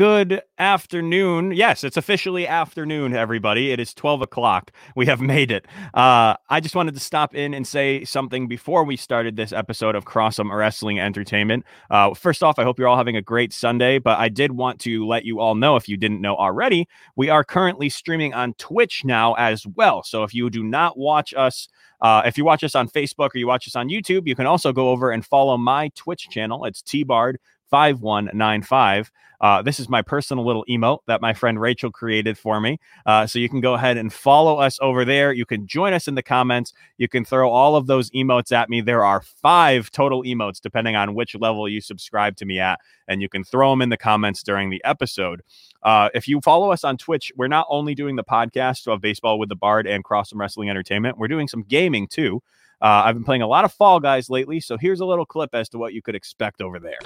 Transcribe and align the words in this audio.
Good 0.00 0.40
afternoon. 0.58 1.52
Yes, 1.52 1.84
it's 1.84 1.98
officially 1.98 2.46
afternoon, 2.46 3.14
everybody. 3.14 3.70
It 3.70 3.78
is 3.78 3.92
12 3.92 4.22
o'clock. 4.22 4.72
We 4.96 5.04
have 5.04 5.20
made 5.20 5.50
it. 5.50 5.66
Uh, 5.92 6.36
I 6.48 6.60
just 6.60 6.74
wanted 6.74 6.94
to 6.94 7.00
stop 7.00 7.34
in 7.34 7.52
and 7.52 7.66
say 7.66 8.06
something 8.06 8.48
before 8.48 8.82
we 8.84 8.96
started 8.96 9.36
this 9.36 9.52
episode 9.52 9.94
of 9.94 10.06
Crossum 10.06 10.50
Wrestling 10.56 10.98
Entertainment. 10.98 11.66
Uh, 11.90 12.14
first 12.14 12.42
off, 12.42 12.58
I 12.58 12.62
hope 12.62 12.78
you're 12.78 12.88
all 12.88 12.96
having 12.96 13.18
a 13.18 13.20
great 13.20 13.52
Sunday, 13.52 13.98
but 13.98 14.18
I 14.18 14.30
did 14.30 14.52
want 14.52 14.80
to 14.80 15.06
let 15.06 15.26
you 15.26 15.38
all 15.38 15.54
know, 15.54 15.76
if 15.76 15.86
you 15.86 15.98
didn't 15.98 16.22
know 16.22 16.34
already, 16.34 16.88
we 17.14 17.28
are 17.28 17.44
currently 17.44 17.90
streaming 17.90 18.32
on 18.32 18.54
Twitch 18.54 19.04
now 19.04 19.34
as 19.34 19.66
well. 19.66 20.02
So 20.02 20.22
if 20.22 20.32
you 20.32 20.48
do 20.48 20.62
not 20.62 20.96
watch 20.96 21.34
us, 21.34 21.68
uh, 22.00 22.22
if 22.24 22.38
you 22.38 22.46
watch 22.46 22.64
us 22.64 22.74
on 22.74 22.88
Facebook 22.88 23.34
or 23.34 23.38
you 23.38 23.46
watch 23.46 23.68
us 23.68 23.76
on 23.76 23.90
YouTube, 23.90 24.26
you 24.26 24.34
can 24.34 24.46
also 24.46 24.72
go 24.72 24.88
over 24.88 25.10
and 25.10 25.26
follow 25.26 25.58
my 25.58 25.90
Twitch 25.94 26.30
channel. 26.30 26.64
It's 26.64 26.80
T 26.80 27.04
Bard 27.04 27.38
5195. 27.70 29.10
Uh, 29.40 29.62
this 29.62 29.80
is 29.80 29.88
my 29.88 30.02
personal 30.02 30.44
little 30.44 30.64
emote 30.68 31.00
that 31.06 31.22
my 31.22 31.32
friend 31.32 31.58
Rachel 31.58 31.90
created 31.90 32.36
for 32.36 32.60
me. 32.60 32.78
Uh, 33.06 33.26
so 33.26 33.38
you 33.38 33.48
can 33.48 33.60
go 33.60 33.74
ahead 33.74 33.96
and 33.96 34.12
follow 34.12 34.58
us 34.58 34.78
over 34.82 35.04
there. 35.04 35.32
You 35.32 35.46
can 35.46 35.66
join 35.66 35.94
us 35.94 36.06
in 36.06 36.14
the 36.14 36.22
comments. 36.22 36.74
You 36.98 37.08
can 37.08 37.24
throw 37.24 37.50
all 37.50 37.74
of 37.74 37.86
those 37.86 38.10
emotes 38.10 38.52
at 38.52 38.68
me. 38.68 38.82
There 38.82 39.04
are 39.04 39.22
five 39.22 39.90
total 39.90 40.22
emotes, 40.24 40.60
depending 40.60 40.94
on 40.94 41.14
which 41.14 41.34
level 41.34 41.68
you 41.68 41.80
subscribe 41.80 42.36
to 42.36 42.44
me 42.44 42.60
at. 42.60 42.80
And 43.08 43.22
you 43.22 43.30
can 43.30 43.42
throw 43.42 43.70
them 43.70 43.80
in 43.80 43.88
the 43.88 43.96
comments 43.96 44.42
during 44.42 44.68
the 44.68 44.82
episode. 44.84 45.42
Uh, 45.82 46.10
if 46.12 46.28
you 46.28 46.42
follow 46.42 46.70
us 46.70 46.84
on 46.84 46.98
Twitch, 46.98 47.32
we're 47.34 47.48
not 47.48 47.66
only 47.70 47.94
doing 47.94 48.16
the 48.16 48.24
podcast 48.24 48.92
of 48.92 49.00
Baseball 49.00 49.38
with 49.38 49.48
the 49.48 49.56
Bard 49.56 49.86
and 49.86 50.04
Crossum 50.04 50.34
Wrestling 50.38 50.68
Entertainment, 50.68 51.16
we're 51.16 51.28
doing 51.28 51.48
some 51.48 51.62
gaming 51.62 52.06
too. 52.06 52.42
Uh, 52.82 53.02
I've 53.04 53.14
been 53.14 53.24
playing 53.24 53.42
a 53.42 53.46
lot 53.46 53.64
of 53.64 53.72
Fall 53.72 54.00
Guys 54.00 54.28
lately. 54.28 54.60
So 54.60 54.76
here's 54.76 55.00
a 55.00 55.06
little 55.06 55.26
clip 55.26 55.54
as 55.54 55.70
to 55.70 55.78
what 55.78 55.94
you 55.94 56.02
could 56.02 56.14
expect 56.14 56.60
over 56.60 56.78
there. 56.78 56.98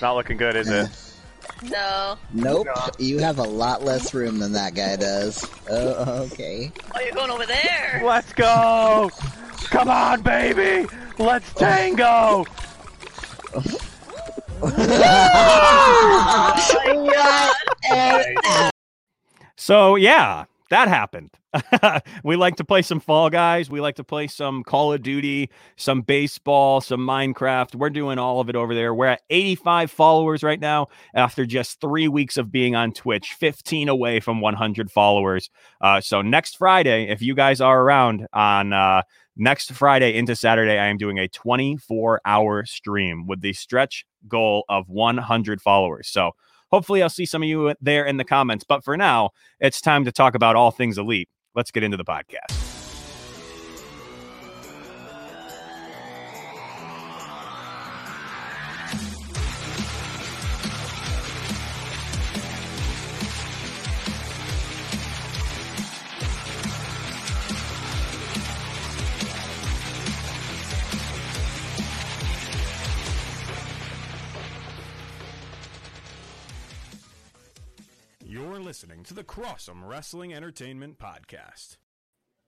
Not 0.00 0.14
looking 0.14 0.36
good, 0.36 0.56
is 0.56 0.68
it? 0.68 0.88
No. 1.70 2.18
Nope. 2.32 2.66
You 2.98 3.18
have 3.18 3.38
a 3.38 3.42
lot 3.42 3.82
less 3.82 4.12
room 4.12 4.38
than 4.38 4.52
that 4.52 4.74
guy 4.74 4.96
does. 4.96 5.48
Oh, 5.70 6.22
okay. 6.24 6.70
Oh, 6.94 7.00
you're 7.00 7.12
going 7.12 7.30
over 7.30 7.46
there. 7.46 8.02
Let's 8.04 8.32
go! 8.32 9.10
Come 9.64 9.88
on, 9.88 10.22
baby! 10.22 10.86
Let's 11.18 11.52
tango! 11.54 12.44
Oh. 13.54 13.78
So, 19.58 19.96
yeah, 19.96 20.44
that 20.70 20.88
happened. 20.88 21.30
we 22.24 22.36
like 22.36 22.56
to 22.56 22.64
play 22.64 22.82
some 22.82 23.00
Fall 23.00 23.30
Guys. 23.30 23.70
We 23.70 23.80
like 23.80 23.96
to 23.96 24.04
play 24.04 24.26
some 24.26 24.64
Call 24.64 24.92
of 24.92 25.02
Duty, 25.02 25.50
some 25.76 26.02
baseball, 26.02 26.80
some 26.80 27.00
Minecraft. 27.00 27.74
We're 27.74 27.90
doing 27.90 28.18
all 28.18 28.40
of 28.40 28.48
it 28.48 28.56
over 28.56 28.74
there. 28.74 28.94
We're 28.94 29.06
at 29.06 29.22
85 29.30 29.90
followers 29.90 30.42
right 30.42 30.58
now 30.58 30.88
after 31.14 31.46
just 31.46 31.80
three 31.80 32.08
weeks 32.08 32.36
of 32.36 32.50
being 32.50 32.74
on 32.74 32.92
Twitch, 32.92 33.34
15 33.38 33.88
away 33.88 34.20
from 34.20 34.40
100 34.40 34.90
followers. 34.90 35.50
Uh, 35.80 36.00
so 36.00 36.20
next 36.20 36.56
Friday, 36.56 37.08
if 37.08 37.22
you 37.22 37.34
guys 37.34 37.60
are 37.60 37.80
around 37.80 38.26
on 38.32 38.72
uh, 38.72 39.02
next 39.36 39.72
Friday 39.72 40.16
into 40.16 40.34
Saturday, 40.34 40.78
I 40.78 40.86
am 40.86 40.96
doing 40.96 41.18
a 41.18 41.28
24 41.28 42.20
hour 42.24 42.64
stream 42.64 43.26
with 43.26 43.40
the 43.40 43.52
stretch 43.52 44.04
goal 44.26 44.64
of 44.68 44.88
100 44.88 45.62
followers. 45.62 46.08
So 46.08 46.32
hopefully 46.70 47.02
I'll 47.02 47.08
see 47.08 47.26
some 47.26 47.42
of 47.42 47.48
you 47.48 47.74
there 47.80 48.04
in 48.04 48.16
the 48.16 48.24
comments. 48.24 48.64
But 48.64 48.84
for 48.84 48.96
now, 48.96 49.30
it's 49.60 49.80
time 49.80 50.04
to 50.04 50.12
talk 50.12 50.34
about 50.34 50.56
all 50.56 50.70
things 50.70 50.98
elite. 50.98 51.28
Let's 51.54 51.70
get 51.70 51.82
into 51.82 51.96
the 51.96 52.04
podcast. 52.04 52.65
Crossum 79.36 79.86
Wrestling 79.86 80.32
Entertainment 80.32 80.98
Podcast. 80.98 81.76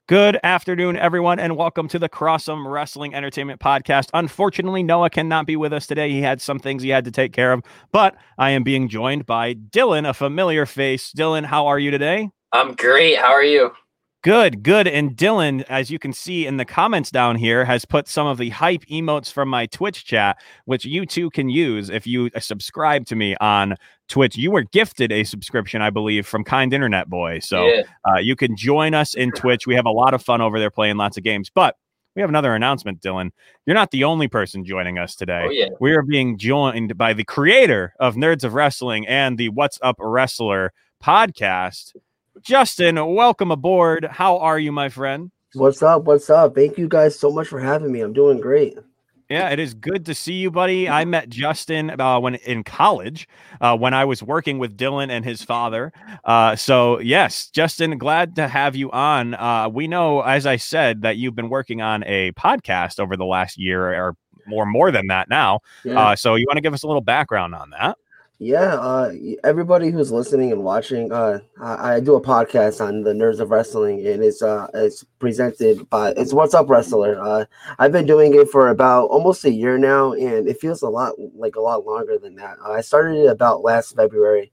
Good 0.08 0.40
afternoon, 0.42 0.96
everyone, 0.96 1.38
and 1.38 1.54
welcome 1.54 1.86
to 1.88 1.98
the 1.98 2.08
Crossum 2.08 2.66
Wrestling 2.66 3.14
Entertainment 3.14 3.60
Podcast. 3.60 4.08
Unfortunately, 4.14 4.82
Noah 4.82 5.10
cannot 5.10 5.46
be 5.46 5.54
with 5.54 5.74
us 5.74 5.86
today. 5.86 6.08
He 6.10 6.22
had 6.22 6.40
some 6.40 6.58
things 6.58 6.82
he 6.82 6.88
had 6.88 7.04
to 7.04 7.10
take 7.10 7.34
care 7.34 7.52
of, 7.52 7.62
but 7.92 8.16
I 8.38 8.52
am 8.52 8.62
being 8.62 8.88
joined 8.88 9.26
by 9.26 9.52
Dylan, 9.52 10.08
a 10.08 10.14
familiar 10.14 10.64
face. 10.64 11.12
Dylan, 11.12 11.44
how 11.44 11.66
are 11.66 11.78
you 11.78 11.90
today? 11.90 12.30
I'm 12.52 12.72
great. 12.72 13.18
How 13.18 13.32
are 13.32 13.44
you? 13.44 13.72
Good, 14.24 14.62
good. 14.62 14.88
And 14.88 15.16
Dylan, 15.16 15.64
as 15.68 15.90
you 15.90 15.98
can 15.98 16.12
see 16.12 16.46
in 16.46 16.56
the 16.56 16.64
comments 16.64 17.10
down 17.10 17.36
here, 17.36 17.66
has 17.66 17.84
put 17.84 18.08
some 18.08 18.26
of 18.26 18.38
the 18.38 18.48
hype 18.48 18.84
emotes 18.86 19.30
from 19.30 19.48
my 19.48 19.66
Twitch 19.66 20.06
chat, 20.06 20.40
which 20.64 20.84
you 20.84 21.06
too 21.06 21.28
can 21.30 21.50
use 21.50 21.88
if 21.88 22.06
you 22.06 22.30
subscribe 22.38 23.06
to 23.06 23.14
me 23.14 23.36
on 23.42 23.76
Twitch. 24.08 24.36
You 24.36 24.50
were 24.50 24.62
gifted 24.62 25.12
a 25.12 25.24
subscription, 25.24 25.80
I 25.82 25.90
believe, 25.90 26.26
from 26.26 26.44
Kind 26.44 26.72
Internet 26.72 27.08
Boy. 27.08 27.38
So 27.40 27.66
Yeah. 27.66 27.82
uh, 28.08 28.18
you 28.18 28.34
can 28.36 28.56
join 28.56 28.94
us 28.94 29.14
in 29.14 29.30
Twitch. 29.36 29.66
We 29.66 29.74
have 29.74 29.86
a 29.86 29.90
lot 29.90 30.14
of 30.14 30.22
fun 30.22 30.40
over 30.40 30.58
there 30.58 30.70
playing 30.70 30.96
lots 30.96 31.16
of 31.16 31.22
games. 31.24 31.50
But 31.54 31.76
we 32.16 32.22
have 32.22 32.28
another 32.30 32.54
announcement, 32.54 33.00
Dylan. 33.00 33.30
You're 33.66 33.74
not 33.74 33.90
the 33.92 34.04
only 34.04 34.26
person 34.26 34.64
joining 34.64 34.98
us 34.98 35.14
today. 35.14 35.44
Oh 35.46 35.50
yeah. 35.50 35.68
We 35.78 35.92
are 35.92 36.02
being 36.02 36.36
joined 36.38 36.96
by 36.98 37.12
the 37.12 37.22
creator 37.24 37.94
of 38.00 38.16
Nerds 38.16 38.42
of 38.44 38.54
Wrestling 38.54 39.06
and 39.06 39.38
the 39.38 39.50
What's 39.50 39.78
Up 39.82 39.96
Wrestler 40.00 40.72
podcast. 41.04 41.94
Justin, 42.42 42.94
welcome 43.14 43.50
aboard. 43.50 44.04
How 44.10 44.38
are 44.38 44.58
you, 44.58 44.72
my 44.72 44.88
friend? 44.88 45.30
What's 45.54 45.82
up? 45.82 46.04
What's 46.04 46.28
up? 46.30 46.54
Thank 46.54 46.76
you 46.78 46.88
guys 46.88 47.18
so 47.18 47.30
much 47.30 47.48
for 47.48 47.58
having 47.60 47.90
me. 47.90 48.00
I'm 48.00 48.12
doing 48.12 48.40
great. 48.40 48.78
Yeah, 49.28 49.50
it 49.50 49.58
is 49.58 49.74
good 49.74 50.06
to 50.06 50.14
see 50.14 50.34
you, 50.34 50.50
buddy. 50.50 50.88
I 50.88 51.04
met 51.04 51.28
Justin 51.28 52.00
uh, 52.00 52.18
when 52.18 52.36
in 52.36 52.64
college, 52.64 53.28
uh, 53.60 53.76
when 53.76 53.92
I 53.92 54.06
was 54.06 54.22
working 54.22 54.58
with 54.58 54.76
Dylan 54.78 55.10
and 55.10 55.22
his 55.22 55.42
father. 55.42 55.92
Uh, 56.24 56.56
so 56.56 56.98
yes, 57.00 57.48
Justin, 57.48 57.98
glad 57.98 58.36
to 58.36 58.48
have 58.48 58.74
you 58.74 58.90
on. 58.90 59.34
Uh, 59.34 59.68
we 59.68 59.86
know, 59.86 60.22
as 60.22 60.46
I 60.46 60.56
said, 60.56 61.02
that 61.02 61.18
you've 61.18 61.34
been 61.34 61.50
working 61.50 61.82
on 61.82 62.04
a 62.04 62.32
podcast 62.32 62.98
over 62.98 63.18
the 63.18 63.26
last 63.26 63.58
year, 63.58 63.92
or 63.92 64.16
more, 64.46 64.64
more 64.64 64.90
than 64.90 65.08
that 65.08 65.28
now. 65.28 65.60
Yeah. 65.84 66.00
Uh, 66.00 66.16
so 66.16 66.34
you 66.36 66.46
want 66.48 66.56
to 66.56 66.62
give 66.62 66.72
us 66.72 66.82
a 66.82 66.86
little 66.86 67.02
background 67.02 67.54
on 67.54 67.68
that? 67.70 67.98
Yeah. 68.38 68.74
Uh, 68.74 69.12
everybody 69.42 69.90
who's 69.90 70.12
listening 70.12 70.52
and 70.52 70.62
watching, 70.62 71.10
uh, 71.12 71.40
I, 71.60 71.94
I 71.94 72.00
do 72.00 72.14
a 72.14 72.20
podcast 72.20 72.84
on 72.84 73.02
the 73.02 73.12
Nerds 73.12 73.40
of 73.40 73.50
Wrestling, 73.50 74.06
and 74.06 74.22
it's 74.22 74.42
uh, 74.42 74.68
it's 74.74 75.04
presented 75.18 75.88
by 75.90 76.12
it's 76.16 76.32
What's 76.32 76.54
Up 76.54 76.68
Wrestler. 76.70 77.20
Uh, 77.20 77.44
I've 77.78 77.92
been 77.92 78.06
doing 78.06 78.34
it 78.34 78.48
for 78.48 78.68
about 78.68 79.06
almost 79.06 79.44
a 79.44 79.52
year 79.52 79.76
now, 79.76 80.12
and 80.12 80.48
it 80.48 80.60
feels 80.60 80.82
a 80.82 80.88
lot 80.88 81.14
like 81.34 81.56
a 81.56 81.60
lot 81.60 81.84
longer 81.84 82.18
than 82.18 82.36
that. 82.36 82.58
Uh, 82.64 82.72
I 82.72 82.80
started 82.80 83.16
it 83.16 83.26
about 83.26 83.62
last 83.62 83.96
February. 83.96 84.52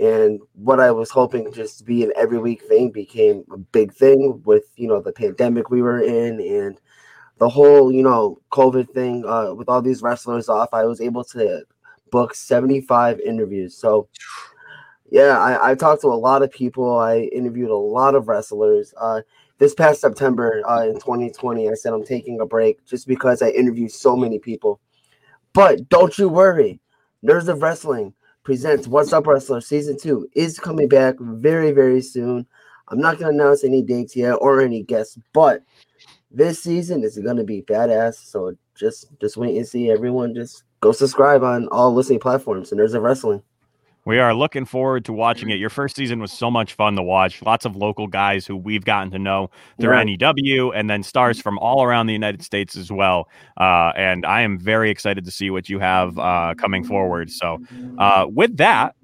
And 0.00 0.40
what 0.54 0.78
I 0.78 0.92
was 0.92 1.10
hoping 1.10 1.52
just 1.52 1.78
to 1.78 1.84
be 1.84 2.04
an 2.04 2.12
every 2.14 2.38
week 2.38 2.62
thing 2.62 2.92
became 2.92 3.44
a 3.50 3.56
big 3.56 3.92
thing 3.92 4.40
with 4.44 4.64
you 4.76 4.86
know 4.86 5.00
the 5.00 5.12
pandemic 5.12 5.70
we 5.70 5.82
were 5.82 6.00
in 6.00 6.40
and 6.40 6.80
the 7.38 7.48
whole 7.48 7.90
you 7.90 8.04
know 8.04 8.40
COVID 8.52 8.90
thing 8.90 9.24
uh, 9.26 9.54
with 9.54 9.68
all 9.68 9.82
these 9.82 10.00
wrestlers 10.00 10.48
off. 10.48 10.68
I 10.72 10.84
was 10.84 11.00
able 11.00 11.24
to 11.24 11.64
book 12.10 12.34
75 12.34 13.20
interviews. 13.20 13.76
So 13.76 14.08
yeah, 15.10 15.38
I, 15.38 15.70
I 15.70 15.74
talked 15.74 16.02
to 16.02 16.08
a 16.08 16.14
lot 16.14 16.42
of 16.42 16.50
people. 16.50 16.98
I 16.98 17.20
interviewed 17.32 17.70
a 17.70 17.76
lot 17.76 18.14
of 18.14 18.28
wrestlers. 18.28 18.92
Uh, 19.00 19.22
this 19.58 19.74
past 19.74 20.00
September 20.00 20.62
uh, 20.68 20.84
in 20.86 20.94
2020, 20.94 21.68
I 21.68 21.74
said 21.74 21.92
I'm 21.92 22.04
taking 22.04 22.40
a 22.40 22.46
break 22.46 22.84
just 22.86 23.08
because 23.08 23.42
I 23.42 23.48
interviewed 23.50 23.90
so 23.90 24.16
many 24.16 24.38
people. 24.38 24.80
But 25.52 25.88
don't 25.88 26.16
you 26.18 26.28
worry, 26.28 26.80
Nerds 27.24 27.48
of 27.48 27.62
Wrestling 27.62 28.14
presents 28.44 28.86
What's 28.86 29.12
Up 29.12 29.26
Wrestler 29.26 29.60
Season 29.60 29.98
2 29.98 30.28
is 30.34 30.58
coming 30.58 30.88
back 30.88 31.16
very, 31.18 31.72
very 31.72 32.00
soon. 32.00 32.46
I'm 32.88 33.00
not 33.00 33.18
going 33.18 33.36
to 33.36 33.42
announce 33.42 33.64
any 33.64 33.82
dates 33.82 34.14
yet 34.14 34.34
or 34.34 34.60
any 34.60 34.82
guests, 34.82 35.18
but 35.32 35.62
this 36.30 36.62
season 36.62 37.02
is 37.02 37.18
going 37.18 37.36
to 37.36 37.44
be 37.44 37.62
badass. 37.62 38.14
So 38.14 38.56
just 38.74 39.08
just 39.20 39.36
wait 39.36 39.56
and 39.56 39.66
see. 39.66 39.90
Everyone 39.90 40.34
just 40.34 40.64
go 40.80 40.92
subscribe 40.92 41.42
on 41.42 41.68
all 41.68 41.92
listening 41.94 42.20
platforms 42.20 42.70
and 42.70 42.78
there's 42.78 42.94
a 42.94 43.00
Wrestling. 43.00 43.42
We 44.04 44.18
are 44.20 44.32
looking 44.32 44.64
forward 44.64 45.04
to 45.04 45.12
watching 45.12 45.50
it. 45.50 45.56
Your 45.56 45.68
first 45.68 45.94
season 45.94 46.18
was 46.18 46.32
so 46.32 46.50
much 46.50 46.72
fun 46.72 46.96
to 46.96 47.02
watch. 47.02 47.42
Lots 47.42 47.66
of 47.66 47.76
local 47.76 48.06
guys 48.06 48.46
who 48.46 48.56
we've 48.56 48.84
gotten 48.84 49.10
to 49.10 49.18
know 49.18 49.50
through 49.78 49.92
Yeah. 49.98 50.04
NEW, 50.04 50.72
and 50.72 50.88
then 50.88 51.02
stars 51.02 51.42
from 51.42 51.58
all 51.58 51.82
around 51.84 52.06
the 52.06 52.14
United 52.14 52.42
States 52.42 52.74
as 52.74 52.90
well. 52.90 53.28
Uh, 53.60 53.92
and 53.96 54.24
I 54.24 54.40
am 54.40 54.58
very 54.58 54.88
excited 54.88 55.26
to 55.26 55.30
see 55.30 55.50
what 55.50 55.68
you 55.68 55.78
have 55.78 56.18
uh, 56.18 56.54
coming 56.56 56.84
forward. 56.84 57.30
So, 57.30 57.58
uh, 57.98 58.24
with 58.30 58.56
that, 58.56 58.94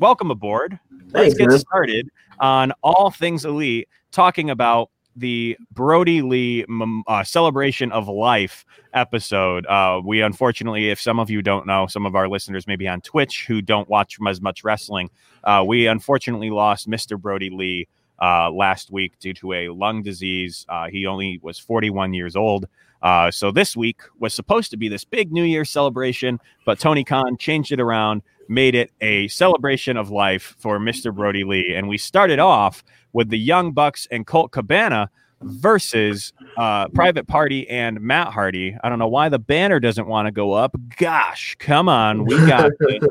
welcome 0.00 0.30
aboard. 0.30 0.78
Let's 1.08 1.12
Thanks, 1.12 1.34
get 1.34 1.48
man. 1.48 1.58
started 1.58 2.08
on 2.40 2.72
all 2.82 3.10
things 3.10 3.44
elite, 3.44 3.86
talking 4.12 4.48
about 4.48 4.88
the 5.16 5.56
Brodie 5.72 6.22
Lee 6.22 6.64
uh, 7.06 7.24
celebration 7.24 7.92
of 7.92 8.08
life 8.08 8.64
episode. 8.92 9.66
Uh, 9.66 10.00
we 10.04 10.20
unfortunately, 10.22 10.90
if 10.90 11.00
some 11.00 11.18
of 11.18 11.30
you 11.30 11.42
don't 11.42 11.66
know, 11.66 11.86
some 11.86 12.06
of 12.06 12.14
our 12.14 12.28
listeners 12.28 12.66
maybe 12.66 12.88
on 12.88 13.00
Twitch 13.00 13.46
who 13.46 13.62
don't 13.62 13.88
watch 13.88 14.18
as 14.28 14.40
much 14.40 14.64
wrestling, 14.64 15.10
uh, 15.44 15.64
we 15.66 15.86
unfortunately 15.86 16.50
lost 16.50 16.88
Mr. 16.88 17.20
Brodie 17.20 17.50
Lee 17.50 17.88
uh, 18.20 18.50
last 18.50 18.90
week 18.90 19.18
due 19.18 19.34
to 19.34 19.52
a 19.52 19.68
lung 19.68 20.02
disease. 20.02 20.64
Uh, 20.68 20.88
he 20.88 21.06
only 21.06 21.38
was 21.42 21.58
41 21.58 22.14
years 22.14 22.36
old. 22.36 22.66
Uh, 23.04 23.30
so 23.30 23.50
this 23.50 23.76
week 23.76 24.00
was 24.18 24.32
supposed 24.32 24.70
to 24.70 24.78
be 24.78 24.88
this 24.88 25.04
big 25.04 25.30
New 25.30 25.44
Year 25.44 25.64
celebration, 25.66 26.40
but 26.64 26.80
Tony 26.80 27.04
Khan 27.04 27.36
changed 27.38 27.70
it 27.70 27.78
around, 27.78 28.22
made 28.48 28.74
it 28.74 28.90
a 29.02 29.28
celebration 29.28 29.98
of 29.98 30.10
life 30.10 30.56
for 30.58 30.78
Mr. 30.78 31.14
Brodie 31.14 31.44
Lee. 31.44 31.74
And 31.76 31.86
we 31.86 31.98
started 31.98 32.38
off 32.38 32.82
with 33.12 33.28
the 33.28 33.38
Young 33.38 33.72
Bucks 33.72 34.08
and 34.10 34.26
Colt 34.26 34.52
Cabana 34.52 35.10
versus 35.42 36.32
uh, 36.56 36.88
Private 36.88 37.28
Party 37.28 37.68
and 37.68 38.00
Matt 38.00 38.28
Hardy. 38.28 38.74
I 38.82 38.88
don't 38.88 38.98
know 38.98 39.08
why 39.08 39.28
the 39.28 39.38
banner 39.38 39.80
doesn't 39.80 40.06
want 40.06 40.26
to 40.26 40.32
go 40.32 40.52
up. 40.52 40.74
Gosh, 40.96 41.56
come 41.58 41.90
on. 41.90 42.24
We 42.24 42.36
got 42.46 42.70
it. 42.80 43.02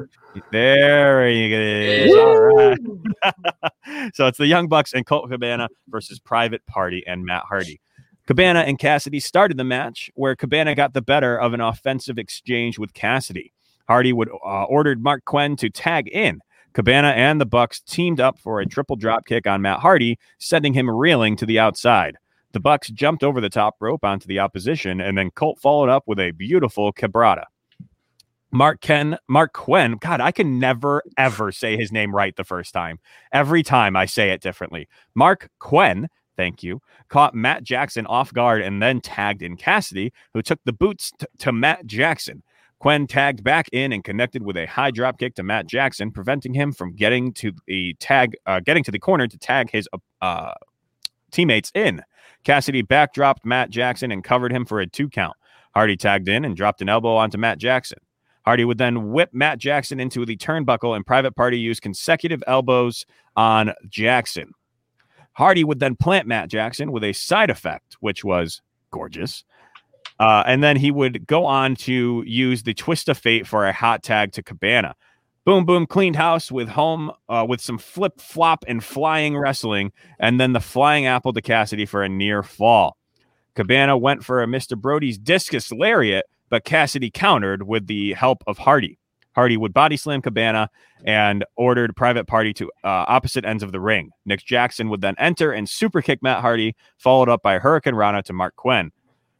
There 0.51 1.27
it 1.27 1.51
is. 1.51 2.15
All 2.15 2.55
right. 2.55 2.79
so 4.15 4.25
it's 4.25 4.39
the 4.39 4.47
Young 4.47 4.67
Bucks 4.67 4.93
and 4.93 5.05
Colt 5.05 5.29
Cabana 5.29 5.67
versus 5.87 6.19
Private 6.19 6.65
Party 6.65 7.03
and 7.05 7.23
Matt 7.23 7.43
Hardy. 7.47 7.79
Cabana 8.25 8.59
and 8.59 8.79
Cassidy 8.79 9.19
started 9.19 9.57
the 9.57 9.63
match 9.63 10.09
where 10.15 10.35
Cabana 10.35 10.75
got 10.75 10.93
the 10.93 11.01
better 11.01 11.37
of 11.37 11.53
an 11.53 11.59
offensive 11.59 12.17
exchange 12.17 12.79
with 12.79 12.93
Cassidy. 12.93 13.51
Hardy 13.87 14.13
would 14.13 14.29
uh, 14.29 14.63
ordered 14.63 15.03
Mark 15.03 15.25
Quinn 15.25 15.55
to 15.57 15.69
tag 15.69 16.07
in. 16.07 16.39
Cabana 16.73 17.09
and 17.09 17.39
the 17.39 17.45
Bucks 17.45 17.81
teamed 17.81 18.19
up 18.19 18.39
for 18.39 18.59
a 18.59 18.65
triple 18.65 18.95
drop 18.95 19.25
kick 19.25 19.45
on 19.45 19.61
Matt 19.61 19.79
Hardy, 19.79 20.17
sending 20.39 20.73
him 20.73 20.89
reeling 20.89 21.35
to 21.35 21.45
the 21.45 21.59
outside. 21.59 22.17
The 22.53 22.59
Bucks 22.59 22.89
jumped 22.89 23.23
over 23.23 23.41
the 23.41 23.49
top 23.49 23.75
rope 23.79 24.05
onto 24.05 24.27
the 24.27 24.39
opposition, 24.39 25.01
and 25.01 25.17
then 25.17 25.31
Colt 25.31 25.59
followed 25.59 25.89
up 25.89 26.03
with 26.07 26.19
a 26.19 26.31
beautiful 26.31 26.93
cabrata. 26.93 27.45
Mark 28.51 28.81
Ken, 28.81 29.17
Mark 29.27 29.53
Quinn. 29.53 29.97
God, 29.99 30.21
I 30.21 30.31
can 30.31 30.59
never 30.59 31.03
ever 31.17 31.51
say 31.51 31.75
his 31.75 31.91
name 31.91 32.15
right 32.15 32.35
the 32.35 32.43
first 32.43 32.71
time. 32.71 32.99
Every 33.31 33.63
time 33.63 33.95
I 33.95 34.05
say 34.05 34.29
it 34.29 34.41
differently. 34.41 34.87
Mark 35.15 35.49
Quinn, 35.59 36.07
thank 36.37 36.63
you, 36.63 36.81
caught 37.09 37.35
Matt 37.35 37.63
Jackson 37.63 38.05
off 38.07 38.33
guard 38.33 38.61
and 38.61 38.81
then 38.81 39.01
tagged 39.01 39.41
in 39.41 39.57
Cassidy, 39.57 40.13
who 40.33 40.41
took 40.41 40.59
the 40.65 40.73
boots 40.73 41.11
t- 41.17 41.25
to 41.39 41.51
Matt 41.51 41.85
Jackson. 41.85 42.43
Quinn 42.79 43.07
tagged 43.07 43.43
back 43.43 43.69
in 43.71 43.93
and 43.93 44.03
connected 44.03 44.43
with 44.43 44.57
a 44.57 44.65
high 44.65 44.91
drop 44.91 45.17
kick 45.17 45.35
to 45.35 45.43
Matt 45.43 45.67
Jackson, 45.67 46.11
preventing 46.11 46.53
him 46.53 46.73
from 46.73 46.93
getting 46.93 47.31
to 47.33 47.53
the 47.65 47.93
tag, 48.01 48.35
uh, 48.45 48.59
getting 48.59 48.83
to 48.83 48.91
the 48.91 48.99
corner 48.99 49.25
to 49.25 49.37
tag 49.37 49.71
his 49.71 49.87
uh, 50.21 50.53
teammates 51.31 51.71
in. 51.73 52.01
Cassidy 52.43 52.83
backdropped 52.83 53.45
Matt 53.45 53.69
Jackson 53.69 54.11
and 54.11 54.21
covered 54.21 54.51
him 54.51 54.65
for 54.65 54.81
a 54.81 54.87
two 54.87 55.07
count. 55.07 55.37
Hardy 55.73 55.95
tagged 55.95 56.27
in 56.27 56.43
and 56.43 56.57
dropped 56.57 56.81
an 56.81 56.89
elbow 56.89 57.15
onto 57.15 57.37
Matt 57.37 57.57
Jackson. 57.57 57.99
Hardy 58.45 58.65
would 58.65 58.77
then 58.77 59.11
whip 59.11 59.29
Matt 59.31 59.59
Jackson 59.59 59.99
into 59.99 60.25
the 60.25 60.35
turnbuckle, 60.35 60.95
and 60.95 61.05
Private 61.05 61.35
Party 61.35 61.57
used 61.57 61.81
consecutive 61.81 62.43
elbows 62.45 63.05
on 63.35 63.73
Jackson. 63.87 64.51
Hardy 65.33 65.63
would 65.63 65.79
then 65.79 65.95
plant 65.95 66.27
Matt 66.27 66.49
Jackson 66.49 66.91
with 66.91 67.03
a 67.03 67.13
side 67.13 67.49
effect, 67.49 67.97
which 67.99 68.23
was 68.23 68.61
gorgeous. 68.91 69.43
Uh, 70.19 70.43
and 70.45 70.63
then 70.63 70.77
he 70.77 70.91
would 70.91 71.25
go 71.25 71.45
on 71.45 71.75
to 71.75 72.23
use 72.25 72.63
the 72.63 72.73
twist 72.73 73.09
of 73.09 73.17
fate 73.17 73.47
for 73.47 73.65
a 73.65 73.73
hot 73.73 74.03
tag 74.03 74.31
to 74.33 74.43
Cabana. 74.43 74.95
Boom, 75.45 75.65
boom, 75.65 75.85
cleaned 75.85 76.15
house 76.15 76.51
with 76.51 76.69
home 76.69 77.11
uh, 77.27 77.45
with 77.47 77.59
some 77.59 77.77
flip 77.77 78.21
flop 78.21 78.63
and 78.67 78.81
flying 78.81 79.37
wrestling, 79.37 79.91
and 80.19 80.39
then 80.39 80.53
the 80.53 80.61
flying 80.61 81.05
apple 81.05 81.33
to 81.33 81.41
Cassidy 81.41 81.85
for 81.85 82.03
a 82.03 82.07
near 82.07 82.43
fall. 82.43 82.95
Cabana 83.55 83.97
went 83.97 84.23
for 84.23 84.41
a 84.41 84.47
Mr. 84.47 84.79
Brodie's 84.79 85.17
discus 85.17 85.71
lariat, 85.71 86.25
but 86.49 86.63
Cassidy 86.63 87.11
countered 87.11 87.63
with 87.63 87.87
the 87.87 88.13
help 88.13 88.43
of 88.47 88.59
Hardy. 88.59 88.97
Hardy 89.35 89.57
would 89.57 89.73
body 89.73 89.97
slam 89.97 90.21
Cabana 90.21 90.69
and 91.05 91.43
ordered 91.55 91.95
Private 91.95 92.27
Party 92.27 92.53
to 92.53 92.65
uh, 92.83 93.05
opposite 93.07 93.45
ends 93.45 93.63
of 93.63 93.71
the 93.71 93.79
ring. 93.79 94.11
Nick 94.25 94.43
Jackson 94.45 94.89
would 94.89 95.01
then 95.01 95.15
enter 95.17 95.51
and 95.51 95.67
super 95.67 96.01
kick 96.01 96.21
Matt 96.21 96.41
Hardy, 96.41 96.75
followed 96.97 97.29
up 97.29 97.41
by 97.41 97.59
hurricanrana 97.59 98.23
to 98.23 98.33
Mark 98.33 98.55
Quinn. 98.55 98.91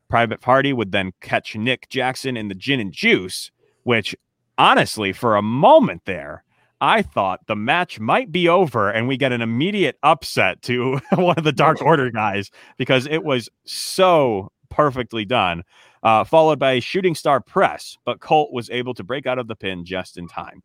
Private 0.10 0.42
Party 0.42 0.74
would 0.74 0.92
then 0.92 1.12
catch 1.22 1.56
Nick 1.56 1.90
Jackson 1.90 2.38
in 2.38 2.48
the 2.48 2.56
gin 2.56 2.80
and 2.80 2.92
juice, 2.92 3.52
which 3.84 4.16
honestly, 4.58 5.14
for 5.14 5.36
a 5.36 5.42
moment 5.42 6.04
there, 6.06 6.44
I 6.82 7.02
thought 7.02 7.48
the 7.48 7.56
match 7.56 8.00
might 8.00 8.32
be 8.32 8.50
over 8.50 8.90
and 8.90 9.08
we 9.08 9.16
get 9.16 9.32
an 9.32 9.42
immediate 9.42 9.98
upset 10.04 10.62
to 10.64 11.00
one 11.16 11.38
of 11.38 11.46
the 11.46 11.54
Dark 11.54 11.82
Order 11.82 12.12
guys 12.12 12.52
because 12.78 13.08
it 13.08 13.24
was 13.24 13.50
so 13.66 14.52
perfectly 14.74 15.24
done 15.24 15.64
uh, 16.04 16.24
followed 16.24 16.60
by 16.60 16.74
a 16.74 16.82
shooting 16.82 17.16
star 17.16 17.40
press, 17.40 17.98
but 18.06 18.20
Colt 18.20 18.52
was 18.52 18.70
able 18.70 18.94
to 18.94 19.04
break 19.04 19.26
out 19.26 19.40
of 19.40 19.48
the 19.48 19.56
pin 19.56 19.86
just 19.86 20.18
in 20.18 20.28
time. 20.28 20.62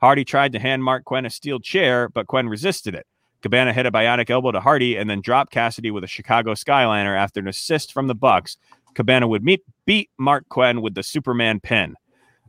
Hardy 0.00 0.24
tried 0.24 0.52
to 0.52 0.58
hand 0.58 0.84
Mark 0.84 1.04
Quinn 1.04 1.24
a 1.24 1.30
steel 1.30 1.58
chair, 1.58 2.08
but 2.10 2.26
Quinn 2.26 2.48
resisted 2.48 2.94
it. 2.94 3.06
Cabana 3.42 3.72
hit 3.72 3.86
a 3.86 3.92
bionic 3.92 4.30
elbow 4.30 4.52
to 4.52 4.60
Hardy 4.60 4.96
and 4.96 5.08
then 5.08 5.20
dropped 5.20 5.52
Cassidy 5.52 5.90
with 5.90 6.04
a 6.04 6.08
Chicago 6.08 6.52
Skyliner 6.52 7.16
after 7.16 7.40
an 7.40 7.48
assist 7.48 7.92
from 7.92 8.06
the 8.06 8.14
Bucks. 8.14 8.56
Cabana 8.94 9.26
would 9.26 9.42
meet, 9.42 9.62
beat 9.86 10.10
Mark 10.18 10.48
Quinn 10.48 10.82
with 10.82 10.94
the 10.94 11.02
Superman 11.02 11.60
pin. 11.60 11.94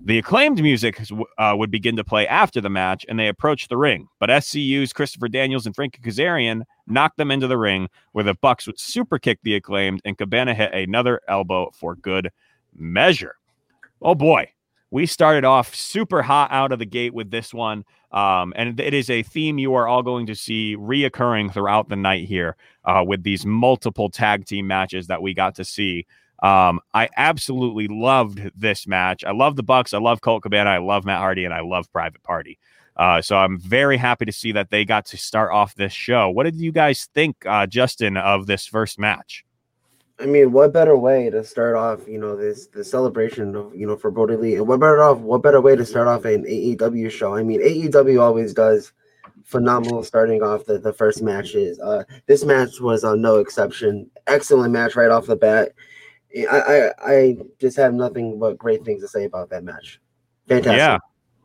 The 0.04 0.18
acclaimed 0.18 0.62
music 0.62 1.02
uh, 1.38 1.56
would 1.58 1.72
begin 1.72 1.96
to 1.96 2.04
play 2.04 2.28
after 2.28 2.60
the 2.60 2.70
match, 2.70 3.06
and 3.08 3.18
they 3.18 3.28
approached 3.28 3.70
the 3.70 3.78
ring. 3.78 4.08
But 4.20 4.44
SCU's 4.44 4.92
Christopher 4.92 5.30
Daniels 5.30 5.66
and 5.66 5.74
Frankie 5.74 6.02
Kazarian 6.02 6.64
knocked 6.86 7.18
them 7.18 7.32
into 7.32 7.48
the 7.48 7.58
ring, 7.58 7.88
where 8.12 8.24
the 8.24 8.36
Bucks 8.36 8.68
would 8.68 8.80
super 8.80 9.18
kick 9.18 9.40
the 9.44 9.56
acclaimed, 9.56 10.02
and 10.04 10.18
Cabana 10.18 10.54
hit 10.54 10.74
another 10.74 11.22
elbow 11.28 11.72
for 11.74 11.96
good 11.96 12.30
measure. 12.76 13.36
Oh 14.02 14.16
boy, 14.16 14.52
we 14.92 15.06
started 15.06 15.46
off 15.46 15.74
super 15.74 16.22
hot 16.22 16.52
out 16.52 16.72
of 16.72 16.80
the 16.80 16.86
gate 16.86 17.14
with 17.14 17.32
this 17.32 17.54
one, 17.54 17.86
um, 18.12 18.54
and 18.58 18.80
it 18.80 18.94
is 18.94 19.10
a 19.10 19.24
theme 19.24 19.58
you 19.58 19.74
are 19.76 19.88
all 19.88 20.04
going 20.04 20.26
to 20.28 20.36
see 20.36 20.76
reoccurring 20.78 21.54
throughout 21.54 21.88
the 21.88 21.96
night 21.96 22.28
here 22.28 22.58
uh, 22.84 23.04
with 23.06 23.24
these 23.24 23.46
multiple 23.46 24.10
tag 24.10 24.46
team 24.46 24.68
matches 24.68 25.08
that 25.08 25.22
we 25.22 25.34
got 25.34 25.56
to 25.56 25.64
see. 25.64 26.06
Um, 26.44 26.80
I 26.94 27.10
absolutely 27.16 27.88
loved 27.88 28.52
this 28.56 28.88
match. 28.88 29.24
I 29.24 29.32
love 29.32 29.56
the 29.56 29.64
Bucks. 29.64 29.94
I 29.94 30.00
love 30.00 30.22
Colt 30.22 30.44
Cabana. 30.44 30.70
I 30.70 30.78
love 30.78 31.06
Matt 31.06 31.20
Hardy, 31.20 31.46
and 31.46 31.54
I 31.54 31.62
love 31.62 31.92
Private 31.92 32.24
Party. 32.24 32.60
Uh, 32.98 33.22
so 33.22 33.38
I'm 33.38 33.60
very 33.60 33.98
happy 33.98 34.26
to 34.26 34.32
see 34.32 34.52
that 34.54 34.70
they 34.70 34.86
got 34.86 35.06
to 35.08 35.18
start 35.18 35.52
off 35.52 35.76
this 35.76 35.94
show. 35.94 36.30
What 36.30 36.44
did 36.44 36.56
you 36.56 36.72
guys 36.72 37.10
think, 37.14 37.46
uh, 37.46 37.68
Justin, 37.68 38.16
of 38.18 38.48
this 38.48 38.66
first 38.66 39.00
match? 39.00 39.46
I 40.18 40.26
mean, 40.26 40.54
what 40.54 40.72
better 40.72 40.98
way 40.98 41.30
to 41.30 41.44
start 41.44 41.76
off, 41.76 42.08
you 42.08 42.18
know, 42.18 42.38
this 42.38 42.68
the 42.68 42.86
celebration 42.86 43.54
of, 43.54 43.76
you 43.76 43.86
know, 43.86 43.98
for 43.98 44.12
Brodie 44.12 44.38
Lee, 44.38 44.56
and 44.56 44.66
what 44.66 44.80
better 44.80 45.04
off, 45.04 45.18
what 45.18 45.44
better 45.44 45.60
way 45.60 45.76
to 45.76 45.86
start 45.86 46.08
off 46.08 46.24
an 46.24 46.46
AEW 46.46 47.12
show? 47.12 47.36
I 47.36 47.44
mean, 47.44 47.62
AEW 47.62 48.22
always 48.22 48.54
does 48.54 48.94
phenomenal 49.44 50.04
starting 50.04 50.42
off 50.42 50.66
the, 50.66 50.80
the 50.80 50.94
first 50.94 51.22
matches. 51.22 51.80
Uh, 51.80 52.04
this 52.28 52.46
match 52.46 52.80
was 52.80 53.04
uh, 53.04 53.16
no 53.16 53.40
exception. 53.40 54.10
Excellent 54.28 54.72
match 54.72 54.96
right 54.96 55.12
off 55.12 55.26
the 55.26 55.36
bat. 55.36 55.74
I, 56.36 56.60
I 56.60 56.92
I 57.06 57.38
just 57.60 57.78
have 57.78 57.94
nothing 57.94 58.40
but 58.40 58.58
great 58.58 58.84
things 58.84 59.02
to 59.02 59.08
say 59.08 59.24
about 59.26 59.50
that 59.50 59.64
match. 59.64 60.00
Fantastic. 60.48 60.78
Yeah. 60.78 60.98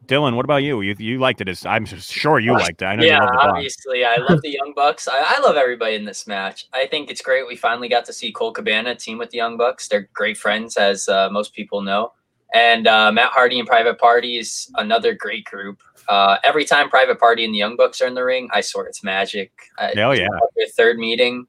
Dylan, 0.06 0.34
what 0.34 0.44
about 0.44 0.64
you? 0.64 0.80
You 0.80 0.96
you 0.98 1.20
liked 1.20 1.40
it 1.40 1.48
as 1.48 1.64
I'm 1.64 1.84
sure 1.86 2.40
you 2.40 2.52
liked 2.52 2.82
it. 2.82 2.84
I 2.84 2.96
know 2.96 3.04
yeah, 3.04 3.24
obviously, 3.38 4.04
I 4.04 4.16
love 4.16 4.42
the 4.42 4.50
Young 4.50 4.72
Bucks. 4.74 5.06
I, 5.06 5.36
I, 5.36 5.40
love 5.40 5.54
everybody 5.54 5.94
in 5.94 6.04
this 6.04 6.26
match. 6.26 6.66
I 6.72 6.88
think 6.88 7.10
it's 7.10 7.20
great. 7.20 7.46
We 7.46 7.54
finally 7.54 7.88
got 7.88 8.04
to 8.06 8.12
see 8.12 8.32
Colt 8.32 8.56
Cabana 8.56 8.96
team 8.96 9.18
with 9.18 9.30
the 9.30 9.36
Young 9.36 9.56
Bucks. 9.56 9.86
They're 9.86 10.08
great 10.12 10.36
friends, 10.36 10.76
as 10.76 11.08
uh, 11.08 11.28
most 11.30 11.54
people 11.54 11.80
know. 11.82 12.12
And 12.52 12.88
uh, 12.88 13.12
Matt 13.12 13.30
Hardy 13.30 13.60
and 13.60 13.68
Private 13.68 14.00
Party 14.00 14.36
is 14.36 14.68
another 14.78 15.14
great 15.14 15.44
group. 15.44 15.80
Uh, 16.08 16.38
every 16.42 16.64
time 16.64 16.90
Private 16.90 17.20
Party 17.20 17.44
and 17.44 17.54
the 17.54 17.58
Young 17.58 17.76
Bucks 17.76 18.00
are 18.00 18.08
in 18.08 18.14
the 18.14 18.24
ring, 18.24 18.48
I 18.52 18.62
swear 18.62 18.86
it's 18.86 19.04
magic. 19.04 19.52
Hell 19.78 20.16
yeah! 20.16 20.26
Their 20.56 20.66
third 20.76 20.98
meeting, 20.98 21.46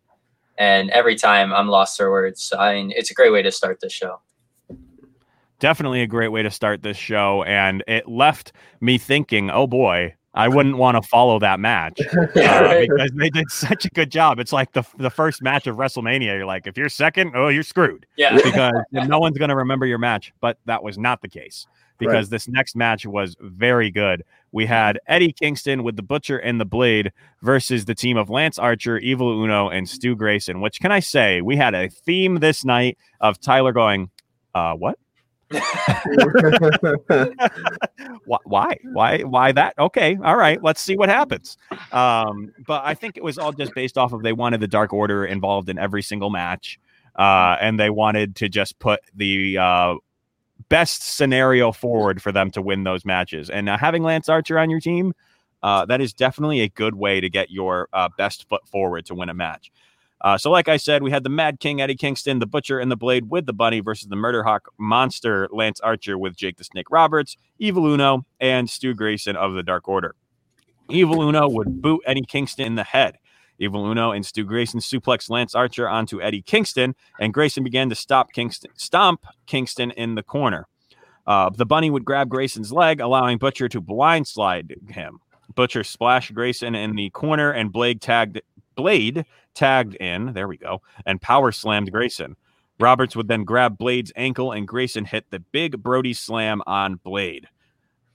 and 0.61 0.91
every 0.91 1.15
time 1.15 1.51
I'm 1.51 1.67
lost 1.67 1.97
for 1.97 2.11
words. 2.11 2.53
I 2.57 2.75
mean, 2.75 2.93
it's 2.95 3.09
a 3.09 3.15
great 3.15 3.31
way 3.31 3.41
to 3.41 3.51
start 3.51 3.79
the 3.79 3.89
show. 3.89 4.21
Definitely 5.57 6.03
a 6.03 6.07
great 6.07 6.27
way 6.27 6.43
to 6.43 6.51
start 6.51 6.83
this 6.83 6.97
show, 6.97 7.43
and 7.43 7.83
it 7.87 8.07
left 8.07 8.53
me 8.79 8.99
thinking, 8.99 9.49
"Oh 9.49 9.65
boy, 9.65 10.13
I 10.35 10.47
wouldn't 10.47 10.77
want 10.77 11.01
to 11.01 11.07
follow 11.07 11.39
that 11.39 11.59
match 11.59 11.99
uh, 11.99 12.25
because 12.79 13.11
they 13.15 13.29
did 13.31 13.49
such 13.49 13.85
a 13.85 13.89
good 13.89 14.11
job. 14.11 14.39
It's 14.39 14.53
like 14.53 14.71
the 14.73 14.83
the 14.97 15.09
first 15.09 15.41
match 15.41 15.65
of 15.65 15.77
WrestleMania. 15.77 16.37
You're 16.37 16.45
like, 16.45 16.67
if 16.67 16.77
you're 16.77 16.89
second, 16.89 17.33
oh, 17.35 17.47
you're 17.47 17.63
screwed. 17.63 18.05
Yeah, 18.17 18.35
because 18.35 18.73
no 18.91 19.19
one's 19.19 19.37
going 19.39 19.49
to 19.49 19.55
remember 19.55 19.87
your 19.87 19.99
match. 19.99 20.31
But 20.41 20.59
that 20.65 20.83
was 20.83 20.97
not 20.97 21.21
the 21.23 21.29
case 21.29 21.65
because 22.01 22.25
right. 22.25 22.31
this 22.31 22.47
next 22.47 22.75
match 22.75 23.05
was 23.05 23.35
very 23.39 23.91
good. 23.91 24.23
We 24.51 24.65
had 24.65 24.99
Eddie 25.07 25.31
Kingston 25.31 25.83
with 25.83 25.95
the 25.95 26.03
Butcher 26.03 26.37
and 26.37 26.59
the 26.59 26.65
Blade 26.65 27.13
versus 27.41 27.85
the 27.85 27.95
team 27.95 28.17
of 28.17 28.29
Lance 28.29 28.59
Archer, 28.59 28.97
Evil 28.97 29.43
Uno, 29.43 29.69
and 29.69 29.87
Stu 29.87 30.15
Grayson. 30.15 30.59
Which 30.59 30.81
can 30.81 30.91
I 30.91 30.99
say? 30.99 31.41
We 31.41 31.55
had 31.55 31.73
a 31.73 31.87
theme 31.89 32.39
this 32.39 32.65
night 32.65 32.97
of 33.21 33.39
Tyler 33.39 33.71
going, 33.71 34.09
uh, 34.53 34.73
what? 34.73 34.97
Why? 38.45 38.77
Why? 38.83 39.19
Why? 39.19 39.51
That? 39.51 39.73
Okay, 39.77 40.17
all 40.23 40.37
right. 40.37 40.61
Let's 40.63 40.81
see 40.81 40.95
what 40.95 41.09
happens. 41.09 41.57
Um, 41.91 42.53
but 42.65 42.83
I 42.85 42.93
think 42.93 43.17
it 43.17 43.23
was 43.23 43.37
all 43.37 43.51
just 43.51 43.75
based 43.75 43.97
off 43.97 44.13
of 44.13 44.23
they 44.23 44.33
wanted 44.33 44.61
the 44.61 44.67
Dark 44.67 44.93
Order 44.93 45.25
involved 45.25 45.69
in 45.69 45.77
every 45.77 46.01
single 46.01 46.29
match, 46.29 46.79
uh, 47.17 47.57
and 47.59 47.79
they 47.79 47.89
wanted 47.89 48.37
to 48.37 48.47
just 48.49 48.79
put 48.79 49.01
the 49.13 49.57
uh, 49.57 49.95
best 50.71 51.03
scenario 51.03 51.73
forward 51.73 52.21
for 52.21 52.31
them 52.31 52.49
to 52.49 52.61
win 52.61 52.85
those 52.85 53.03
matches. 53.03 53.49
And 53.49 53.67
uh, 53.67 53.77
having 53.77 54.03
Lance 54.03 54.29
Archer 54.29 54.57
on 54.57 54.69
your 54.69 54.79
team, 54.79 55.13
uh, 55.61 55.85
that 55.85 55.99
is 55.99 56.13
definitely 56.13 56.61
a 56.61 56.69
good 56.69 56.95
way 56.95 57.19
to 57.19 57.29
get 57.29 57.51
your 57.51 57.89
uh, 57.91 58.07
best 58.17 58.47
foot 58.47 58.65
forward 58.69 59.05
to 59.07 59.13
win 59.13 59.27
a 59.27 59.33
match. 59.33 59.69
Uh, 60.21 60.37
so, 60.37 60.49
like 60.49 60.69
I 60.69 60.77
said, 60.77 61.03
we 61.03 61.11
had 61.11 61.23
the 61.23 61.29
Mad 61.29 61.59
King 61.59 61.81
Eddie 61.81 61.95
Kingston, 61.95 62.39
the 62.39 62.45
Butcher 62.45 62.79
and 62.79 62.89
the 62.89 62.95
Blade 62.95 63.29
with 63.29 63.47
the 63.47 63.53
Bunny 63.53 63.81
versus 63.81 64.07
the 64.07 64.15
Murder 64.15 64.43
Hawk 64.43 64.69
Monster 64.77 65.49
Lance 65.51 65.81
Archer 65.81 66.17
with 66.17 66.37
Jake 66.37 66.55
the 66.55 66.63
Snake 66.63 66.89
Roberts, 66.89 67.35
Evil 67.59 67.85
Uno, 67.85 68.25
and 68.39 68.69
Stu 68.69 68.93
Grayson 68.93 69.35
of 69.35 69.53
the 69.55 69.63
Dark 69.63 69.89
Order. 69.89 70.15
Evil 70.89 71.21
Uno 71.21 71.49
would 71.49 71.81
boot 71.81 72.01
Eddie 72.05 72.25
Kingston 72.25 72.65
in 72.65 72.75
the 72.75 72.83
head. 72.83 73.17
Evil 73.61 73.85
Uno 73.85 74.11
and 74.11 74.25
Stu 74.25 74.43
Grayson 74.43 74.79
suplex 74.79 75.29
Lance 75.29 75.53
Archer 75.53 75.87
onto 75.87 76.19
Eddie 76.19 76.41
Kingston, 76.41 76.95
and 77.19 77.31
Grayson 77.31 77.63
began 77.63 77.89
to 77.89 77.95
stop 77.95 78.33
Kingston, 78.33 78.71
stomp 78.75 79.23
Kingston 79.45 79.91
in 79.91 80.15
the 80.15 80.23
corner. 80.23 80.67
Uh, 81.27 81.51
the 81.51 81.65
bunny 81.65 81.91
would 81.91 82.03
grab 82.03 82.27
Grayson's 82.27 82.71
leg, 82.71 82.99
allowing 82.99 83.37
Butcher 83.37 83.69
to 83.69 83.79
blindside 83.79 84.89
him. 84.89 85.19
Butcher 85.53 85.83
splashed 85.83 86.33
Grayson 86.33 86.73
in 86.73 86.95
the 86.95 87.11
corner, 87.11 87.51
and 87.51 87.71
Blade 87.71 88.01
tagged 88.01 88.41
Blade 88.73 89.25
tagged 89.53 89.93
in. 89.95 90.33
There 90.33 90.47
we 90.47 90.57
go, 90.57 90.81
and 91.05 91.21
power 91.21 91.51
slammed 91.51 91.91
Grayson. 91.91 92.37
Roberts 92.79 93.15
would 93.15 93.27
then 93.27 93.43
grab 93.43 93.77
Blade's 93.77 94.11
ankle, 94.15 94.51
and 94.51 94.67
Grayson 94.67 95.05
hit 95.05 95.29
the 95.29 95.39
big 95.39 95.83
Brody 95.83 96.15
slam 96.15 96.63
on 96.65 96.95
Blade. 96.95 97.47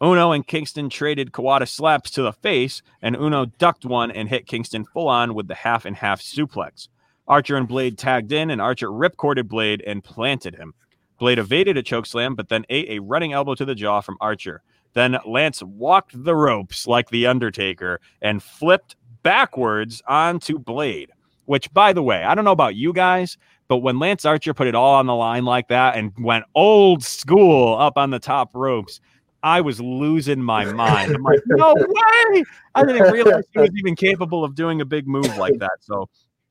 Uno 0.03 0.33
and 0.33 0.47
Kingston 0.47 0.91
traded 0.91 1.33
Kawada 1.33 1.67
slaps 1.67 2.11
to 2.12 2.23
the 2.23 2.33
face, 2.33 2.83
and 3.00 3.17
Uno 3.17 3.47
ducked 3.47 3.87
one 3.87 4.11
and 4.11 4.29
hit 4.29 4.47
Kingston 4.47 4.85
full 4.85 5.09
on 5.09 5.35
with 5.35 5.49
the 5.49 5.55
half 5.55 5.87
and 5.87 5.97
half 5.97 6.21
suplex. 6.21 6.88
Archer 7.26 7.57
and 7.57 7.67
Blade 7.67 7.97
tagged 7.97 8.31
in, 8.31 8.50
and 8.50 8.61
Archer 8.61 8.88
ripcorded 8.88 9.49
Blade 9.49 9.83
and 9.87 10.05
planted 10.05 10.55
him. 10.55 10.75
Blade 11.19 11.38
evaded 11.38 11.79
a 11.79 11.83
chokeslam, 11.83 12.37
but 12.37 12.50
then 12.50 12.67
ate 12.69 12.91
a 12.91 12.99
running 12.99 13.33
elbow 13.33 13.55
to 13.55 13.65
the 13.65 13.75
jaw 13.75 14.00
from 14.03 14.19
Archer. 14.21 14.62
Then 14.93 15.17
Lance 15.26 15.62
walked 15.62 16.25
the 16.25 16.35
ropes 16.35 16.87
like 16.87 17.09
the 17.09 17.26
Undertaker 17.26 18.00
and 18.21 18.43
flipped 18.43 18.97
backwards 19.23 20.03
onto 20.07 20.59
Blade. 20.59 21.11
Which, 21.47 21.73
by 21.73 21.93
the 21.93 22.03
way, 22.03 22.23
I 22.23 22.35
don't 22.35 22.45
know 22.45 22.53
about 22.53 22.75
you 22.75 22.93
guys, 22.93 23.38
but 23.69 23.79
when 23.79 23.99
Lance 23.99 24.25
Archer 24.25 24.53
put 24.53 24.67
it 24.67 24.75
all 24.75 24.95
on 24.95 25.07
the 25.07 25.15
line 25.15 25.45
like 25.45 25.69
that 25.69 25.97
and 25.97 26.12
went 26.19 26.45
old 26.55 27.03
school 27.03 27.76
up 27.79 27.97
on 27.97 28.11
the 28.11 28.19
top 28.19 28.55
ropes, 28.55 29.00
I 29.47 29.61
was 29.61 29.81
losing 29.81 30.43
my 30.43 30.65
mind. 30.65 31.15
I'm 31.15 31.23
like, 31.23 31.38
no 31.47 31.73
way! 31.76 32.43
I 32.75 32.85
didn't 32.85 33.12
realize 33.12 33.45
he 33.53 33.61
was 33.61 33.71
even 33.76 33.95
capable 33.95 34.43
of 34.43 34.57
doing 34.57 34.81
a 34.81 34.85
big 34.85 35.07
move 35.07 35.37
like 35.37 35.57
that. 35.61 35.79
So 35.83 36.09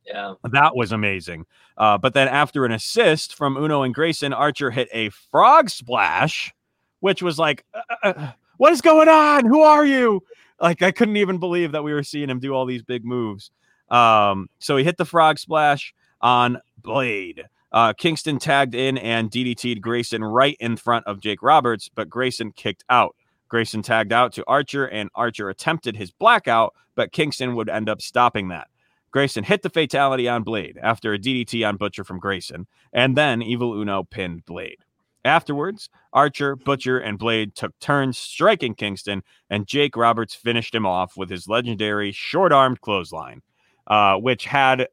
Yeah. 0.07 0.35
that 0.51 0.77
was 0.77 0.93
amazing. 0.93 1.45
Uh, 1.77 1.97
but 1.97 2.13
then 2.13 2.29
after 2.29 2.63
an 2.63 2.71
assist 2.71 3.35
from 3.35 3.57
Uno 3.57 3.83
and 3.83 3.93
Grayson, 3.93 4.31
Archer 4.31 4.71
hit 4.71 4.87
a 4.93 5.09
frog 5.09 5.69
splash, 5.69 6.53
which 7.01 7.21
was 7.21 7.37
like, 7.37 7.65
uh, 7.73 7.81
uh, 8.03 8.31
what 8.57 8.71
is 8.71 8.79
going 8.79 9.09
on? 9.09 9.45
Who 9.45 9.61
are 9.61 9.85
you? 9.85 10.21
Like, 10.61 10.81
I 10.81 10.91
couldn't 10.91 11.17
even 11.17 11.37
believe 11.37 11.73
that 11.73 11.83
we 11.83 11.91
were 11.93 12.01
seeing 12.03 12.29
him 12.29 12.39
do 12.39 12.53
all 12.53 12.65
these 12.65 12.81
big 12.81 13.03
moves. 13.03 13.51
Um, 13.89 14.47
so 14.59 14.77
he 14.77 14.85
hit 14.85 14.95
the 14.95 15.03
frog 15.03 15.37
splash 15.37 15.93
on 16.21 16.61
Blade. 16.77 17.43
Uh, 17.75 17.91
Kingston 17.91 18.39
tagged 18.39 18.73
in 18.73 18.97
and 18.97 19.29
DDT'd 19.29 19.81
Grayson 19.81 20.23
right 20.23 20.55
in 20.61 20.77
front 20.77 21.05
of 21.05 21.19
Jake 21.19 21.43
Roberts, 21.43 21.89
but 21.93 22.09
Grayson 22.09 22.53
kicked 22.53 22.85
out. 22.89 23.17
Grayson 23.49 23.81
tagged 23.81 24.13
out 24.13 24.31
to 24.33 24.45
Archer, 24.47 24.85
and 24.85 25.09
Archer 25.13 25.49
attempted 25.49 25.97
his 25.97 26.09
blackout, 26.09 26.73
but 26.95 27.11
Kingston 27.11 27.53
would 27.55 27.67
end 27.67 27.89
up 27.89 28.01
stopping 28.01 28.47
that. 28.47 28.69
Grayson 29.11 29.43
hit 29.43 29.61
the 29.61 29.69
fatality 29.69 30.27
on 30.27 30.43
Blade 30.43 30.79
after 30.81 31.13
a 31.13 31.19
DDT 31.19 31.67
on 31.67 31.75
Butcher 31.75 32.05
from 32.05 32.17
Grayson, 32.17 32.65
and 32.93 33.17
then 33.17 33.41
Evil 33.41 33.73
Uno 33.73 34.03
pinned 34.03 34.45
Blade. 34.45 34.79
Afterwards, 35.25 35.89
Archer, 36.13 36.55
Butcher, 36.55 36.99
and 36.99 37.19
Blade 37.19 37.55
took 37.55 37.77
turns 37.79 38.17
striking 38.17 38.73
Kingston, 38.73 39.21
and 39.49 39.67
Jake 39.67 39.97
Roberts 39.97 40.33
finished 40.33 40.73
him 40.73 40.85
off 40.85 41.17
with 41.17 41.29
his 41.29 41.47
legendary 41.47 42.13
short 42.13 42.53
armed 42.53 42.79
clothesline, 42.79 43.41
uh, 43.87 44.15
which 44.15 44.45
had, 44.45 44.87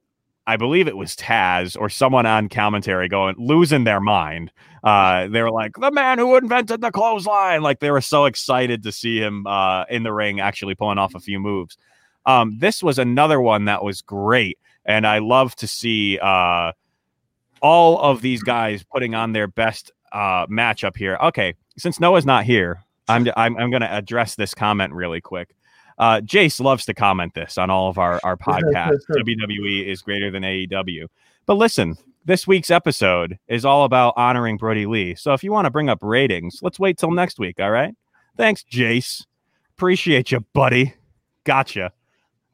I 0.47 0.57
believe 0.57 0.89
it 0.89 0.97
was 0.97 1.15
Taz 1.15 1.79
or 1.79 1.89
someone 1.89 2.27
on 2.27 2.49
commentary 2.49 3.09
going, 3.09 3.37
losing 3.39 3.85
their 3.85 4.01
mind. 4.01 4.51
Uh, 4.83 5.29
they 5.29 5.41
were 5.41 5.53
like, 5.53 5.73
the 5.81 5.93
man 5.93 6.19
who 6.19 6.37
invented 6.37 6.81
the 6.81 6.91
clothesline. 6.91 7.63
Like 7.63 7.79
they 7.79 7.91
were 7.91 8.01
so 8.01 8.25
excited 8.25 8.83
to 8.83 8.93
see 8.93 9.19
him 9.19 9.47
uh, 9.47 9.85
in 9.85 10.03
the 10.03 10.13
ring 10.13 10.41
actually 10.41 10.75
pulling 10.75 10.99
off 10.99 11.15
a 11.15 11.21
few 11.21 11.39
moves. 11.39 11.77
Um, 12.27 12.59
this 12.59 12.83
was 12.83 12.99
another 12.99 13.41
one 13.41 13.67
that 13.67 13.83
was 13.85 14.03
great, 14.03 14.59
and 14.85 15.07
I 15.07 15.19
love 15.19 15.55
to 15.57 15.67
see 15.67 16.19
uh, 16.21 16.73
all 17.61 17.99
of 18.01 18.21
these 18.21 18.43
guys 18.43 18.85
putting 18.85 19.15
on 19.15 19.33
their 19.33 19.49
best 19.49 19.91
uh, 20.13 20.47
matchup 20.47 20.97
here. 20.97 21.19
Okay, 21.23 21.55
since 21.79 21.99
Noah's 21.99 22.27
not 22.27 22.45
here, 22.45 22.85
I'm 23.09 23.29
I'm, 23.37 23.57
I'm 23.57 23.71
going 23.71 23.83
to 23.83 23.93
address 23.93 24.37
this 24.37 24.55
comment 24.55 24.93
really 24.93 25.21
quick. 25.21 25.55
Uh, 26.03 26.21
Jace 26.21 26.61
loves 26.61 26.85
to 26.87 26.95
comment 26.95 27.33
this 27.35 27.57
on 27.57 27.71
all 27.71 27.89
of 27.89 27.97
our 27.97 28.19
our 28.25 28.37
podcasts. 28.37 29.03
WWE 29.09 29.87
is 29.87 30.03
greater 30.03 30.33
than 30.33 30.43
AEW, 30.43 31.07
but 31.47 31.55
listen. 31.55 31.97
This 32.25 32.47
week's 32.47 32.71
episode 32.71 33.37
is 33.49 33.65
all 33.65 33.85
about 33.85 34.15
honoring 34.17 34.57
Brodie 34.57 34.87
Lee. 34.87 35.17
So 35.17 35.33
if 35.33 35.43
you 35.43 35.51
want 35.51 35.65
to 35.65 35.73
bring 35.73 35.89
up 35.89 35.99
ratings, 36.03 36.61
let's 36.63 36.79
wait 36.79 36.97
till 36.97 37.11
next 37.11 37.41
week. 37.41 37.59
All 37.59 37.73
right. 37.73 37.97
Thanks, 38.37 38.65
Jace. 38.71 39.27
Appreciate 39.77 40.31
you, 40.31 40.39
buddy. 40.53 40.95
Gotcha. 41.43 41.93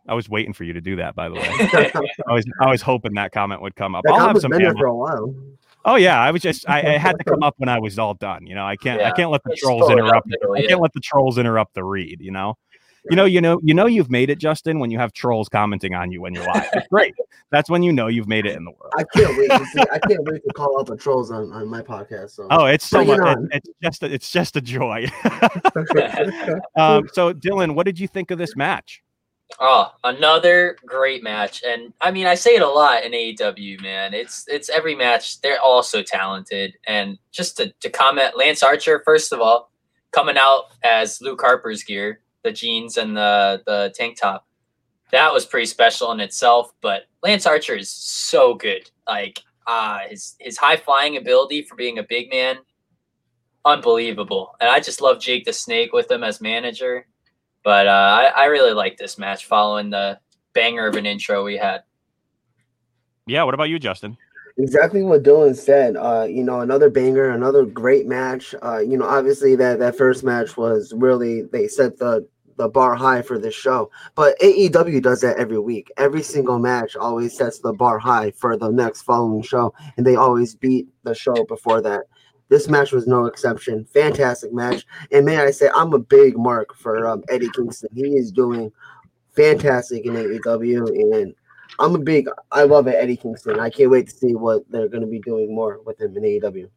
I 0.07 0.15
was 0.15 0.27
waiting 0.27 0.55
for 0.55 0.65
you 0.65 0.73
to 0.73 0.81
do 0.81 0.97
that, 0.97 1.15
by 1.15 1.29
the 1.29 1.35
way. 1.35 1.49
I 2.27 2.33
was 2.33 2.45
I 2.61 2.71
was 2.71 2.81
hoping 2.81 3.13
that 3.15 3.33
comment 3.33 3.61
would 3.61 3.77
come 3.77 3.95
up. 3.95 4.05
That 4.05 4.15
I'll 4.15 4.29
have 4.29 4.39
some 4.39 4.51
been 4.51 4.63
there 4.63 4.75
for 4.75 4.87
a 4.87 4.95
while. 4.95 5.35
Oh 5.85 5.97
yeah, 5.97 6.21
I 6.21 6.31
was 6.31 6.43
just 6.43 6.69
I, 6.69 6.95
I 6.95 6.99
had 6.99 7.19
to 7.19 7.25
come 7.25 7.43
up 7.43 7.55
when 7.59 7.69
I 7.69 7.79
was 7.79 7.99
all 7.99 8.15
done. 8.15 8.47
You 8.47 8.55
know, 8.55 8.67
I 8.67 8.77
can't 8.77 9.03
I 9.03 9.11
can't 9.11 9.31
let 9.31 9.43
the 9.45 9.57
trolls 9.57 9.91
interrupt. 9.91 10.29
uphill, 10.33 10.55
I 10.55 10.67
can't 10.67 10.81
let 10.81 10.93
the 10.93 11.01
trolls 11.01 11.39
interrupt 11.39 11.75
the 11.75 11.85
read. 11.85 12.21
You 12.21 12.33
know, 12.33 12.57
you 13.11 13.17
know, 13.17 13.25
you 13.25 13.41
know, 13.41 13.61
you 13.63 13.75
know, 13.75 13.87
you've 13.87 14.11
made 14.11 14.31
it, 14.31 14.39
Justin, 14.39 14.79
when 14.79 14.91
you 14.91 14.99
have 14.99 15.13
trolls 15.13 15.49
commenting 15.49 15.95
on 15.95 16.13
you 16.13 16.21
when 16.21 16.35
you're 16.35 16.47
live. 16.47 16.69
It's 16.73 16.89
great. 16.89 17.15
That's 17.51 17.71
when 17.71 17.83
you 17.83 17.93
know 17.93 18.09
you've 18.09 18.29
made 18.29 18.47
it 18.47 18.57
in 18.57 18.65
the 18.65 18.71
world. 18.71 18.93
I 18.97 19.05
can't 19.15 19.37
wait 19.39 19.51
to 19.51 19.65
see. 19.67 19.81
I 19.93 19.99
can't 19.99 20.25
wait 20.25 20.43
to 20.47 20.53
call 20.55 20.79
out 20.79 20.87
the 20.87 20.97
trolls 20.97 21.31
on, 21.31 21.53
on 21.53 21.67
my 21.69 21.83
podcast. 21.83 22.31
So. 22.31 22.47
Oh, 22.51 22.67
it's 22.67 22.87
so 22.87 23.05
much. 23.05 23.21
on. 23.21 23.49
it- 23.53 23.63
it's 23.65 23.71
just 23.83 24.03
a, 24.03 24.13
it's 24.13 24.31
just 24.31 24.57
a 24.57 24.61
joy. 24.61 25.07
um, 26.77 27.09
so, 27.13 27.33
Dylan, 27.33 27.75
what 27.75 27.87
did 27.87 27.99
you 27.99 28.09
think 28.09 28.31
of 28.31 28.39
this 28.39 28.57
match? 28.57 29.03
Oh, 29.61 29.93
another 30.05 30.77
great 30.85 31.23
match. 31.23 31.63
And 31.65 31.93
I 32.01 32.11
mean, 32.11 32.27
I 32.27 32.35
say 32.35 32.57
it 32.57 32.63
a 32.63 32.69
lot 32.69 33.05
in 33.05 33.13
AEW, 33.13 33.81
man. 33.81 34.13
It's 34.13 34.45
it's 34.47 34.69
every 34.69 34.95
match. 34.95 35.41
They're 35.41 35.61
all 35.61 35.83
so 35.83 36.03
talented. 36.03 36.75
And 36.87 37.19
just 37.33 37.57
to, 37.57 37.73
to 37.81 37.89
comment, 37.89 38.37
Lance 38.37 38.63
Archer, 38.63 39.01
first 39.05 39.33
of 39.33 39.41
all, 39.41 39.71
coming 40.11 40.37
out 40.37 40.65
as 40.85 41.21
Luke 41.23 41.41
Harper's 41.41 41.83
gear, 41.83 42.21
the 42.49 42.53
jeans 42.53 42.97
and 42.97 43.17
the, 43.17 43.63
the 43.67 43.93
tank 43.95 44.19
top. 44.19 44.47
That 45.13 45.33
was 45.33 45.47
pretty 45.47 45.67
special 45.67 46.13
in 46.13 46.21
itself. 46.21 46.73
But 46.81 47.03
Lance 47.23 47.47
Archer 47.47 47.77
is 47.77 47.91
so 47.91 48.55
good. 48.55 48.91
Like 49.07 49.41
uh 49.67 50.01
his 50.09 50.35
his 50.41 50.57
high 50.57 50.77
flying 50.77 51.17
ability 51.17 51.63
for 51.63 51.77
being 51.77 51.99
a 51.99 52.03
big 52.03 52.31
man, 52.31 52.57
unbelievable. 53.65 54.55
And 54.61 54.71
I 54.71 54.81
just 54.81 55.01
love 55.01 55.21
Jake 55.21 55.45
the 55.45 55.53
Snake 55.53 55.93
with 55.93 56.11
him 56.11 56.25
as 56.25 56.41
manager. 56.41 57.07
But 57.65 57.87
uh, 57.87 57.91
I, 58.37 58.43
I 58.43 58.45
really 58.47 58.73
like 58.73 58.97
this 58.97 59.19
match 59.19 59.47
following 59.47 59.91
the 59.91 60.19
banger 60.55 60.87
of 60.87 60.97
an 60.97 61.07
intro 61.07 61.45
we 61.45 61.57
had. 61.57 61.83
Yeah. 63.27 63.43
What 63.43 63.55
about 63.55 63.69
you, 63.69 63.79
Justin? 63.79 64.17
Exactly 64.57 65.03
what 65.03 65.23
Dylan 65.23 65.55
said. 65.55 65.97
Uh, 65.97 66.27
you 66.29 66.43
know, 66.43 66.61
another 66.61 66.91
banger, 66.91 67.31
another 67.31 67.65
great 67.65 68.07
match. 68.07 68.55
Uh, 68.63 68.79
you 68.79 68.97
know, 68.97 69.07
obviously 69.07 69.55
that 69.57 69.79
that 69.79 69.97
first 69.97 70.25
match 70.25 70.57
was 70.57 70.93
really 70.97 71.43
they 71.43 71.69
set 71.69 71.99
the 71.99 72.27
the 72.59 72.69
bar 72.69 72.95
high 72.95 73.23
for 73.23 73.39
this 73.39 73.55
show. 73.55 73.91
But 74.15 74.39
AEW 74.41 75.03
does 75.03 75.23
that 75.23 75.39
every 75.39 75.59
week. 75.59 75.91
Every 75.97 76.23
single 76.23 76.59
match 76.59 76.97
always 76.97 77.35
sets 77.35 77.61
the 77.61 77.73
bar 77.73 77.99
high 77.99 78.33
for 78.33 78.57
the 78.57 78.71
next 78.71 79.03
following 79.03 79.43
show, 79.43 79.73
and 79.97 80.07
they 80.07 80.17
always 80.17 80.55
beat 80.55 80.89
the 81.05 81.15
show 81.15 81.45
before 81.45 81.81
that. 81.83 82.03
This 82.51 82.69
match 82.69 82.93
was 82.93 83.07
no 83.07 83.27
exception. 83.27 83.87
Fantastic 83.87 84.53
match, 84.53 84.85
and 85.13 85.25
may 85.25 85.39
I 85.39 85.51
say, 85.51 85.71
I'm 85.75 85.93
a 85.93 85.99
big 85.99 86.37
mark 86.37 86.75
for 86.75 87.07
um, 87.07 87.23
Eddie 87.31 87.51
Kingston. 87.51 87.91
He 87.95 88.17
is 88.17 88.33
doing 88.33 88.73
fantastic 89.37 90.05
in 90.05 90.15
AEW, 90.15 90.89
and 90.89 91.35
I'm 91.79 91.95
a 91.95 91.99
big. 91.99 92.29
I 92.51 92.65
love 92.65 92.87
it, 92.89 92.97
Eddie 92.97 93.17
Kingston. 93.17 93.61
I 93.61 93.71
can't 93.71 93.91
wait 93.91 94.09
to 94.09 94.17
see 94.17 94.35
what 94.35 94.63
they're 94.71 94.89
going 94.89 95.03
to 95.03 95.07
be 95.07 95.21
doing 95.21 95.55
more 95.55 95.81
with 95.85 96.01
him 96.01 96.17
in 96.17 96.23
AEW. 96.23 96.69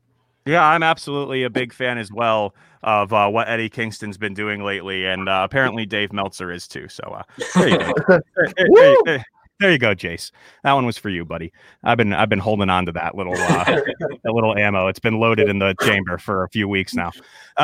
Yeah, 0.45 0.65
I'm 0.65 0.83
absolutely 0.83 1.43
a 1.43 1.49
big 1.49 1.73
fan 1.73 1.97
as 1.97 2.11
well 2.11 2.55
of 2.83 3.13
uh, 3.13 3.29
what 3.29 3.47
Eddie 3.47 3.69
Kingston's 3.69 4.17
been 4.17 4.33
doing 4.33 4.63
lately, 4.63 5.05
and 5.05 5.29
uh, 5.29 5.41
apparently 5.43 5.85
Dave 5.85 6.11
Meltzer 6.11 6.51
is 6.51 6.67
too. 6.67 6.87
So 6.87 7.03
uh, 7.03 7.23
there 7.55 7.69
you 7.69 7.77
go. 7.77 7.93
Hey, 8.57 8.65
hey, 8.75 8.95
hey, 9.05 9.23
there 9.61 9.71
you 9.71 9.77
go, 9.77 9.95
Jace. 9.95 10.31
That 10.63 10.73
one 10.73 10.85
was 10.85 10.97
for 10.97 11.09
you, 11.09 11.23
buddy. 11.23 11.53
I've 11.83 11.97
been 11.97 12.11
I've 12.11 12.27
been 12.29 12.39
holding 12.39 12.69
on 12.69 12.85
to 12.87 12.91
that 12.93 13.15
little 13.15 13.35
uh, 13.37 13.63
that 13.65 14.33
little 14.33 14.57
ammo. 14.57 14.87
It's 14.87 14.99
been 14.99 15.19
loaded 15.19 15.47
in 15.47 15.59
the 15.59 15.73
chamber 15.83 16.17
for 16.17 16.43
a 16.43 16.49
few 16.49 16.67
weeks 16.67 16.93
now. 16.93 17.11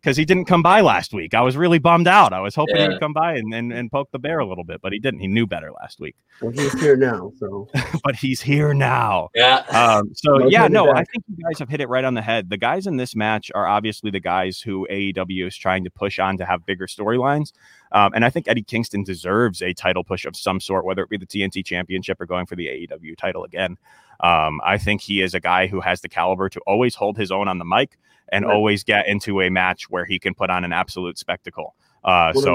Because 0.00 0.16
he 0.16 0.24
didn't 0.24 0.44
come 0.44 0.62
by 0.62 0.80
last 0.80 1.12
week. 1.12 1.34
I 1.34 1.40
was 1.40 1.56
really 1.56 1.80
bummed 1.80 2.06
out. 2.06 2.32
I 2.32 2.38
was 2.38 2.54
hoping 2.54 2.76
Yeah. 2.76 2.90
he'd 2.90 3.00
come 3.00 3.12
by 3.12 3.34
and, 3.34 3.52
and, 3.52 3.72
and 3.72 3.90
poke 3.90 4.08
the 4.12 4.18
bear 4.20 4.38
a 4.38 4.46
little 4.46 4.62
bit, 4.62 4.80
but 4.80 4.92
he 4.92 5.00
didn't. 5.00 5.18
He 5.18 5.26
knew 5.26 5.44
better 5.44 5.72
last 5.72 5.98
week. 5.98 6.14
Well, 6.40 6.52
he's 6.52 6.72
here 6.80 6.96
now, 6.96 7.32
so 7.38 7.68
But 8.04 8.14
he's 8.14 8.40
here 8.40 8.72
now. 8.74 9.30
Yeah. 9.34 9.64
Um, 9.70 10.12
so 10.14 10.36
No 10.36 10.46
yeah, 10.48 10.68
no, 10.68 10.92
I 10.92 11.02
think 11.02 11.24
you 11.36 11.44
guys 11.44 11.58
have 11.58 11.68
hit 11.68 11.80
it 11.80 11.88
right 11.88 12.04
on 12.04 12.14
the 12.14 12.22
head. 12.22 12.48
The 12.48 12.56
guys 12.56 12.86
in 12.86 12.96
this 12.96 13.16
match 13.16 13.50
are 13.56 13.66
obviously 13.66 14.12
the 14.12 14.20
guys 14.20 14.60
who 14.60 14.86
AEW 14.88 15.48
is 15.48 15.56
trying 15.56 15.82
to 15.82 15.90
push 15.90 16.20
on 16.20 16.36
to 16.38 16.44
have 16.46 16.64
bigger 16.64 16.86
storylines. 16.86 17.52
Um, 17.92 18.12
and 18.14 18.24
I 18.24 18.30
think 18.30 18.48
Eddie 18.48 18.62
Kingston 18.62 19.04
deserves 19.04 19.62
a 19.62 19.72
title 19.72 20.04
push 20.04 20.24
of 20.26 20.36
some 20.36 20.60
sort, 20.60 20.84
whether 20.84 21.02
it 21.02 21.08
be 21.08 21.16
the 21.16 21.26
TNT 21.26 21.64
Championship 21.64 22.20
or 22.20 22.26
going 22.26 22.46
for 22.46 22.56
the 22.56 22.66
AEW 22.66 23.16
title 23.16 23.44
again. 23.44 23.78
Um, 24.20 24.60
I 24.64 24.78
think 24.78 25.00
he 25.00 25.20
is 25.22 25.34
a 25.34 25.40
guy 25.40 25.66
who 25.66 25.80
has 25.80 26.00
the 26.00 26.08
caliber 26.08 26.48
to 26.48 26.60
always 26.66 26.94
hold 26.94 27.16
his 27.16 27.30
own 27.30 27.48
on 27.48 27.58
the 27.58 27.64
mic 27.64 27.98
and 28.30 28.44
Right. 28.44 28.54
always 28.54 28.82
get 28.82 29.06
into 29.06 29.40
a 29.40 29.50
match 29.50 29.88
where 29.90 30.04
he 30.04 30.18
can 30.18 30.34
put 30.34 30.50
on 30.50 30.64
an 30.64 30.72
absolute 30.72 31.16
spectacle. 31.18 31.74
Uh, 32.02 32.32
so 32.44 32.54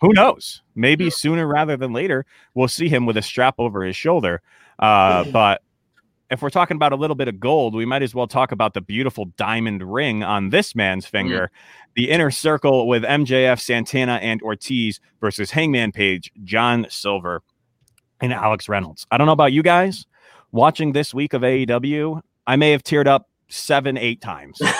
who 0.00 0.12
knows? 0.12 0.62
Maybe 0.74 1.10
sooner 1.10 1.46
rather 1.46 1.76
than 1.76 1.92
later, 1.92 2.24
we'll 2.54 2.68
see 2.68 2.88
him 2.88 3.04
with 3.06 3.16
a 3.16 3.22
strap 3.22 3.56
over 3.58 3.82
his 3.82 3.96
shoulder. 3.96 4.42
Uh, 4.78 5.24
but 5.32 5.62
if 6.30 6.42
we're 6.42 6.50
talking 6.50 6.76
about 6.76 6.92
a 6.92 6.96
little 6.96 7.16
bit 7.16 7.28
of 7.28 7.38
gold, 7.38 7.74
we 7.74 7.84
might 7.84 8.02
as 8.02 8.14
well 8.14 8.26
talk 8.26 8.52
about 8.52 8.74
the 8.74 8.80
beautiful 8.80 9.26
diamond 9.36 9.82
ring 9.82 10.22
on 10.22 10.50
this 10.50 10.74
man's 10.74 11.06
finger. 11.06 11.50
The 11.94 12.10
inner 12.10 12.30
circle 12.30 12.88
with 12.88 13.04
MJF, 13.04 13.60
Santana, 13.60 14.14
and 14.14 14.42
Ortiz 14.42 15.00
versus 15.20 15.50
Hangman 15.52 15.92
Page, 15.92 16.30
John 16.44 16.86
Silver, 16.90 17.42
and 18.20 18.32
Alex 18.32 18.68
Reynolds. 18.68 19.06
I 19.10 19.18
don't 19.18 19.26
know 19.26 19.32
about 19.32 19.52
you 19.52 19.62
guys. 19.62 20.04
Watching 20.52 20.92
this 20.92 21.14
week 21.14 21.32
of 21.32 21.42
AEW, 21.42 22.20
I 22.46 22.56
may 22.56 22.70
have 22.72 22.82
teared 22.82 23.06
up 23.06 23.28
seven, 23.48 23.96
eight 23.96 24.20
times. 24.20 24.60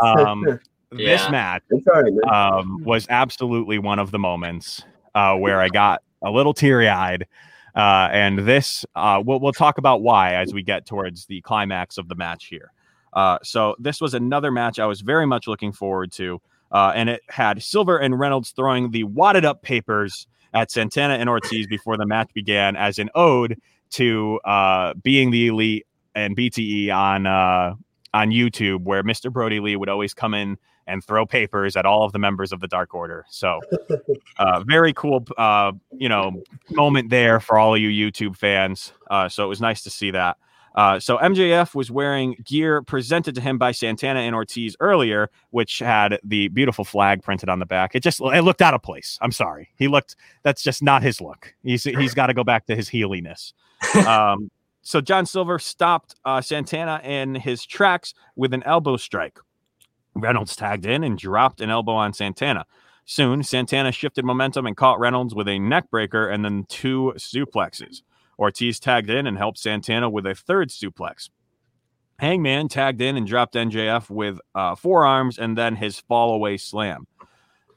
Um, 0.00 0.58
This 0.90 1.28
match 1.30 1.62
It's 1.70 1.86
all 1.92 2.00
right, 2.00 2.12
man. 2.12 2.34
um, 2.34 2.82
was 2.84 3.06
absolutely 3.10 3.78
one 3.78 3.98
of 3.98 4.10
the 4.10 4.18
moments 4.18 4.82
uh, 5.14 5.34
where 5.34 5.60
I 5.60 5.68
got 5.68 6.02
a 6.22 6.30
little 6.30 6.54
teary 6.54 6.88
eyed. 6.88 7.26
Uh, 7.74 8.08
and 8.12 8.40
this, 8.40 8.84
uh, 8.94 9.22
we'll, 9.24 9.40
we'll 9.40 9.52
talk 9.52 9.78
about 9.78 10.02
why 10.02 10.34
as 10.34 10.52
we 10.52 10.62
get 10.62 10.86
towards 10.86 11.26
the 11.26 11.40
climax 11.42 11.98
of 11.98 12.08
the 12.08 12.14
match 12.14 12.46
here. 12.46 12.72
Uh, 13.12 13.38
so, 13.42 13.76
this 13.78 14.00
was 14.00 14.14
another 14.14 14.50
match 14.50 14.78
I 14.78 14.86
was 14.86 15.00
very 15.00 15.26
much 15.26 15.46
looking 15.46 15.72
forward 15.72 16.12
to. 16.12 16.40
Uh, 16.70 16.92
and 16.94 17.10
it 17.10 17.22
had 17.28 17.62
Silver 17.62 17.98
and 17.98 18.18
Reynolds 18.18 18.50
throwing 18.50 18.90
the 18.90 19.04
wadded 19.04 19.44
up 19.44 19.62
papers 19.62 20.26
at 20.54 20.70
Santana 20.70 21.14
and 21.14 21.28
Ortiz 21.28 21.66
before 21.66 21.96
the 21.96 22.06
match 22.06 22.30
began 22.34 22.76
as 22.76 22.98
an 22.98 23.10
ode 23.14 23.60
to 23.90 24.40
uh, 24.44 24.94
being 25.02 25.30
the 25.30 25.48
elite 25.48 25.86
and 26.14 26.36
BTE 26.36 26.94
on 26.94 27.26
uh, 27.26 27.74
on 28.14 28.30
YouTube, 28.30 28.82
where 28.84 29.02
Mr. 29.02 29.32
Brodie 29.32 29.60
Lee 29.60 29.76
would 29.76 29.88
always 29.88 30.14
come 30.14 30.34
in 30.34 30.58
and 30.86 31.04
throw 31.04 31.26
papers 31.26 31.76
at 31.76 31.86
all 31.86 32.04
of 32.04 32.12
the 32.12 32.18
members 32.18 32.52
of 32.52 32.60
the 32.60 32.68
Dark 32.68 32.94
Order. 32.94 33.24
So, 33.30 33.60
uh, 34.38 34.62
very 34.66 34.92
cool, 34.92 35.24
uh, 35.36 35.72
you 35.92 36.08
know, 36.08 36.42
moment 36.70 37.10
there 37.10 37.40
for 37.40 37.58
all 37.58 37.74
of 37.74 37.80
you 37.80 38.10
YouTube 38.10 38.36
fans. 38.36 38.92
Uh, 39.10 39.28
so 39.28 39.44
it 39.44 39.48
was 39.48 39.60
nice 39.60 39.82
to 39.82 39.90
see 39.90 40.10
that. 40.10 40.36
Uh, 40.74 40.98
so 40.98 41.18
MJF 41.18 41.74
was 41.74 41.90
wearing 41.90 42.36
gear 42.44 42.82
presented 42.82 43.34
to 43.34 43.40
him 43.40 43.58
by 43.58 43.72
Santana 43.72 44.20
and 44.20 44.34
Ortiz 44.34 44.76
earlier, 44.80 45.28
which 45.50 45.80
had 45.80 46.18
the 46.24 46.48
beautiful 46.48 46.84
flag 46.84 47.22
printed 47.22 47.48
on 47.48 47.58
the 47.58 47.66
back. 47.66 47.94
It 47.94 48.02
just 48.02 48.20
it 48.20 48.42
looked 48.42 48.62
out 48.62 48.72
of 48.72 48.82
place. 48.82 49.18
I'm 49.20 49.32
sorry, 49.32 49.68
he 49.76 49.88
looked. 49.88 50.16
That's 50.42 50.62
just 50.62 50.82
not 50.82 51.02
his 51.02 51.20
look. 51.20 51.54
He's 51.62 51.84
he's 51.84 52.14
got 52.14 52.28
to 52.28 52.34
go 52.34 52.44
back 52.44 52.66
to 52.66 52.76
his 52.76 52.88
heeliness. 52.88 53.52
Um, 54.06 54.50
so 54.82 55.00
John 55.00 55.26
Silver 55.26 55.58
stopped 55.58 56.16
uh, 56.24 56.40
Santana 56.40 57.00
in 57.04 57.36
his 57.36 57.64
tracks 57.64 58.14
with 58.36 58.52
an 58.52 58.62
elbow 58.64 58.96
strike. 58.96 59.38
Reynolds 60.14 60.56
tagged 60.56 60.86
in 60.86 61.04
and 61.04 61.18
dropped 61.18 61.60
an 61.60 61.70
elbow 61.70 61.92
on 61.92 62.12
Santana. 62.12 62.66
Soon, 63.04 63.42
Santana 63.42 63.92
shifted 63.92 64.24
momentum 64.24 64.66
and 64.66 64.76
caught 64.76 65.00
Reynolds 65.00 65.34
with 65.34 65.48
a 65.48 65.58
neck 65.58 65.90
breaker 65.90 66.28
and 66.28 66.44
then 66.44 66.64
two 66.68 67.12
suplexes. 67.16 68.02
Ortiz 68.38 68.78
tagged 68.78 69.10
in 69.10 69.26
and 69.26 69.38
helped 69.38 69.58
Santana 69.58 70.08
with 70.08 70.26
a 70.26 70.34
third 70.34 70.70
suplex. 70.70 71.28
Hangman 72.18 72.68
tagged 72.68 73.00
in 73.00 73.16
and 73.16 73.26
dropped 73.26 73.54
MJF 73.54 74.08
with 74.08 74.38
uh, 74.54 74.74
forearms 74.76 75.38
and 75.38 75.58
then 75.58 75.76
his 75.76 75.98
fall 75.98 76.34
away 76.34 76.56
slam. 76.56 77.06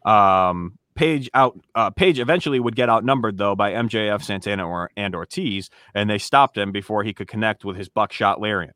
Um, 0.05 0.77
Page 0.95 1.29
out. 1.33 1.59
Uh, 1.75 1.89
Page 1.89 2.19
eventually 2.19 2.57
would 2.57 2.75
get 2.75 2.89
outnumbered 2.89 3.37
though 3.37 3.53
by 3.53 3.73
MJF, 3.73 4.23
Santana, 4.23 4.65
or, 4.65 4.89
and 4.95 5.13
Ortiz, 5.13 5.69
and 5.93 6.09
they 6.09 6.17
stopped 6.17 6.57
him 6.57 6.71
before 6.71 7.03
he 7.03 7.13
could 7.13 7.27
connect 7.27 7.65
with 7.65 7.75
his 7.75 7.89
buckshot 7.89 8.39
lariat. 8.39 8.75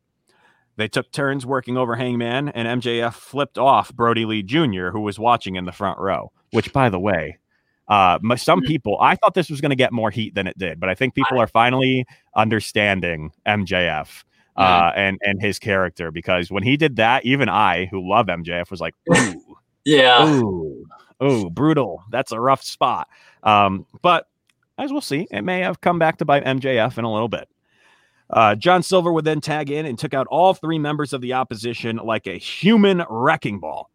They 0.79 0.87
took 0.87 1.11
turns 1.11 1.45
working 1.45 1.77
over 1.77 1.95
Hangman, 1.95 2.49
and 2.49 2.81
MJF 2.81 3.13
flipped 3.13 3.57
off 3.57 3.93
Brodie 3.93 4.25
Lee 4.25 4.41
Jr., 4.41 4.89
who 4.89 5.01
was 5.01 5.19
watching 5.19 5.55
in 5.55 5.65
the 5.65 5.71
front 5.71 5.99
row. 5.99 6.31
Which, 6.51 6.73
by 6.73 6.89
the 6.89 6.99
way, 6.99 7.37
uh, 7.87 8.17
some 8.37 8.59
Hmm. 8.61 8.65
people 8.65 8.97
I 9.01 9.15
thought 9.15 9.33
this 9.33 9.49
was 9.49 9.61
going 9.61 9.71
to 9.71 9.75
get 9.75 9.91
more 9.91 10.09
heat 10.09 10.33
than 10.35 10.47
it 10.47 10.57
did, 10.57 10.79
but 10.79 10.89
I 10.89 10.95
think 10.95 11.13
people 11.15 11.39
are 11.39 11.47
finally 11.47 12.05
understanding 12.35 13.31
MJF 13.45 14.23
uh, 14.55 14.91
and 14.95 15.17
and 15.21 15.41
his 15.41 15.59
character 15.59 16.11
because 16.11 16.49
when 16.49 16.63
he 16.63 16.77
did 16.77 16.95
that, 16.95 17.25
even 17.25 17.49
I, 17.49 17.85
who 17.85 18.07
love 18.09 18.27
MJF, 18.27 18.71
was 18.71 18.79
like, 18.81 18.95
ooh, 19.15 19.41
Yeah. 19.85 20.25
ooh, 20.25 20.85
ooh, 21.21 21.49
brutal. 21.49 22.03
That's 22.09 22.31
a 22.31 22.39
rough 22.39 22.63
spot. 22.63 23.07
Um, 23.43 23.85
but 24.01 24.27
as 24.77 24.91
we'll 24.91 25.01
see, 25.01 25.27
it 25.29 25.41
may 25.41 25.59
have 25.59 25.81
come 25.81 25.99
back 25.99 26.17
to 26.17 26.25
bite 26.25 26.45
MJF 26.45 26.97
in 26.97 27.03
a 27.03 27.11
little 27.11 27.27
bit. 27.27 27.49
Uh, 28.29 28.55
John 28.55 28.83
Silver 28.83 29.11
would 29.11 29.25
then 29.25 29.41
tag 29.41 29.71
in 29.71 29.85
and 29.85 29.97
took 29.97 30.13
out 30.13 30.27
all 30.27 30.53
three 30.53 30.79
members 30.79 31.13
of 31.13 31.21
the 31.21 31.33
opposition 31.33 31.97
like 31.97 32.27
a 32.27 32.37
human 32.37 33.03
wrecking 33.09 33.59
ball. 33.59 33.89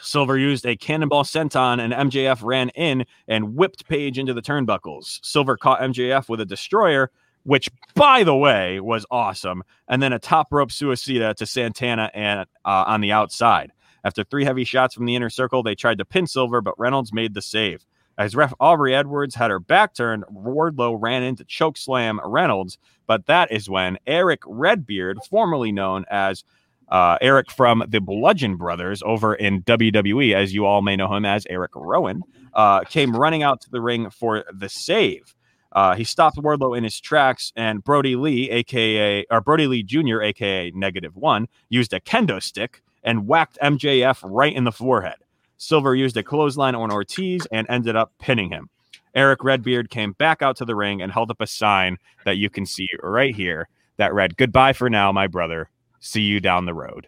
Silver 0.00 0.38
used 0.38 0.64
a 0.64 0.76
cannonball 0.76 1.24
senton, 1.24 1.78
and 1.78 1.92
MJF 2.10 2.42
ran 2.42 2.70
in 2.70 3.04
and 3.28 3.54
whipped 3.54 3.86
Page 3.88 4.18
into 4.18 4.32
the 4.32 4.40
turnbuckles. 4.40 5.20
Silver 5.22 5.56
caught 5.56 5.80
MJF 5.80 6.28
with 6.30 6.40
a 6.40 6.46
destroyer, 6.46 7.10
which, 7.42 7.68
by 7.94 8.24
the 8.24 8.34
way, 8.34 8.80
was 8.80 9.04
awesome, 9.10 9.62
and 9.88 10.02
then 10.02 10.12
a 10.12 10.18
top 10.18 10.48
rope 10.50 10.70
suicida 10.70 11.34
to 11.34 11.44
Santana 11.44 12.10
and 12.14 12.40
uh, 12.64 12.84
on 12.86 13.02
the 13.02 13.12
outside. 13.12 13.72
After 14.04 14.24
three 14.24 14.44
heavy 14.44 14.64
shots 14.64 14.94
from 14.94 15.06
the 15.06 15.14
inner 15.14 15.30
circle, 15.30 15.62
they 15.62 15.74
tried 15.74 15.98
to 15.98 16.04
pin 16.04 16.26
Silver, 16.26 16.60
but 16.60 16.78
Reynolds 16.78 17.12
made 17.12 17.34
the 17.34 17.42
save. 17.42 17.84
As 18.18 18.36
ref 18.36 18.52
Aubrey 18.60 18.94
Edwards 18.94 19.34
had 19.34 19.50
her 19.50 19.58
back 19.58 19.94
turned, 19.94 20.24
Wardlow 20.32 20.96
ran 21.00 21.22
in 21.22 21.36
to 21.36 21.44
choke 21.44 21.76
slam 21.76 22.20
Reynolds, 22.24 22.78
but 23.06 23.26
that 23.26 23.50
is 23.50 23.70
when 23.70 23.98
Eric 24.06 24.40
Redbeard, 24.46 25.18
formerly 25.28 25.72
known 25.72 26.04
as 26.10 26.44
uh, 26.88 27.16
Eric 27.22 27.50
from 27.50 27.82
the 27.88 28.00
Bludgeon 28.00 28.56
Brothers 28.56 29.02
over 29.04 29.34
in 29.34 29.62
WWE, 29.62 30.34
as 30.34 30.52
you 30.52 30.66
all 30.66 30.82
may 30.82 30.94
know 30.94 31.12
him 31.12 31.24
as 31.24 31.46
Eric 31.48 31.70
Rowan, 31.74 32.22
uh, 32.52 32.80
came 32.80 33.16
running 33.16 33.42
out 33.42 33.62
to 33.62 33.70
the 33.70 33.80
ring 33.80 34.10
for 34.10 34.44
the 34.52 34.68
save. 34.68 35.34
Uh, 35.72 35.94
he 35.94 36.04
stopped 36.04 36.36
Wardlow 36.36 36.76
in 36.76 36.84
his 36.84 37.00
tracks, 37.00 37.50
and 37.56 37.82
Brodie 37.82 38.16
Lee, 38.16 38.50
aka 38.50 39.24
or 39.30 39.40
Brodie 39.40 39.66
Lee 39.66 39.82
Jr., 39.82 40.20
aka 40.20 40.70
Negative 40.74 41.16
One, 41.16 41.48
used 41.70 41.94
a 41.94 42.00
kendo 42.00 42.42
stick 42.42 42.82
and 43.02 43.26
whacked 43.26 43.58
MJF 43.62 44.20
right 44.22 44.54
in 44.54 44.64
the 44.64 44.72
forehead. 44.72 45.16
Silver 45.62 45.94
used 45.94 46.16
a 46.16 46.24
clothesline 46.24 46.74
on 46.74 46.90
Ortiz 46.90 47.46
and 47.52 47.68
ended 47.70 47.94
up 47.94 48.12
pinning 48.18 48.50
him. 48.50 48.68
Eric 49.14 49.44
Redbeard 49.44 49.90
came 49.90 50.12
back 50.12 50.42
out 50.42 50.56
to 50.56 50.64
the 50.64 50.74
ring 50.74 51.00
and 51.00 51.12
held 51.12 51.30
up 51.30 51.40
a 51.40 51.46
sign 51.46 51.98
that 52.24 52.36
you 52.36 52.50
can 52.50 52.66
see 52.66 52.88
right 53.00 53.32
here 53.32 53.68
that 53.96 54.12
read, 54.12 54.36
Goodbye 54.36 54.72
for 54.72 54.90
now, 54.90 55.12
my 55.12 55.28
brother. 55.28 55.70
See 56.00 56.22
you 56.22 56.40
down 56.40 56.64
the 56.64 56.74
road. 56.74 57.06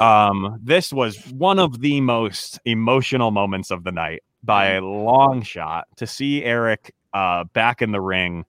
Um, 0.00 0.58
this 0.60 0.92
was 0.92 1.24
one 1.30 1.60
of 1.60 1.80
the 1.80 2.00
most 2.00 2.58
emotional 2.64 3.30
moments 3.30 3.70
of 3.70 3.84
the 3.84 3.92
night 3.92 4.24
by 4.42 4.70
a 4.70 4.80
long 4.80 5.42
shot 5.42 5.86
to 5.98 6.06
see 6.06 6.42
Eric 6.42 6.92
uh, 7.12 7.44
back 7.44 7.80
in 7.80 7.92
the 7.92 8.00
ring. 8.00 8.44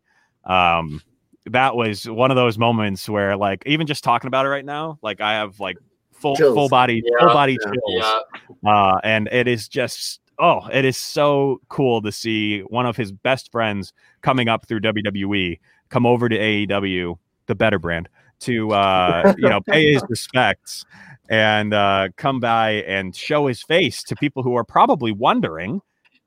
Um, 0.45 1.03
that 1.45 1.75
was 1.75 2.09
one 2.09 2.31
of 2.31 2.35
those 2.35 2.57
moments 2.57 3.07
where, 3.07 3.37
like, 3.37 3.61
even 3.67 3.85
just 3.85 4.03
talking 4.03 4.27
about 4.27 4.47
it 4.47 4.49
right 4.49 4.65
now, 4.65 4.97
like, 5.03 5.21
I 5.21 5.33
have 5.33 5.59
like 5.59 5.77
full 6.19 6.35
Chills. 6.35 6.53
full 6.53 6.69
body 6.69 7.01
Yeah, 7.05 7.19
full 7.19 7.33
body 7.33 7.57
yeah, 7.65 7.71
chills 7.71 8.21
Yeah. 8.63 8.71
uh, 8.71 8.99
and 9.03 9.27
it 9.31 9.47
is 9.47 9.67
just 9.67 10.19
oh 10.39 10.67
it 10.71 10.85
is 10.85 10.97
so 10.97 11.61
cool 11.69 12.01
to 12.01 12.11
see 12.11 12.59
one 12.61 12.85
of 12.85 12.95
his 12.97 13.11
best 13.11 13.51
friends 13.51 13.93
coming 14.21 14.47
up 14.49 14.65
through 14.67 14.81
wwe 14.81 15.59
come 15.89 16.05
over 16.05 16.29
to 16.29 16.37
aew 16.37 17.17
the 17.47 17.55
better 17.55 17.79
brand 17.79 18.07
to 18.39 18.71
uh, 18.71 19.33
you 19.37 19.49
know 19.49 19.59
pay 19.61 19.93
his 19.93 20.03
respects 20.09 20.85
and 21.29 21.73
uh, 21.73 22.07
come 22.15 22.39
by 22.39 22.71
and 22.87 23.15
show 23.15 23.47
his 23.47 23.61
face 23.61 24.01
to 24.03 24.15
people 24.15 24.41
who 24.43 24.55
are 24.55 24.63
probably 24.63 25.11
wondering 25.11 25.81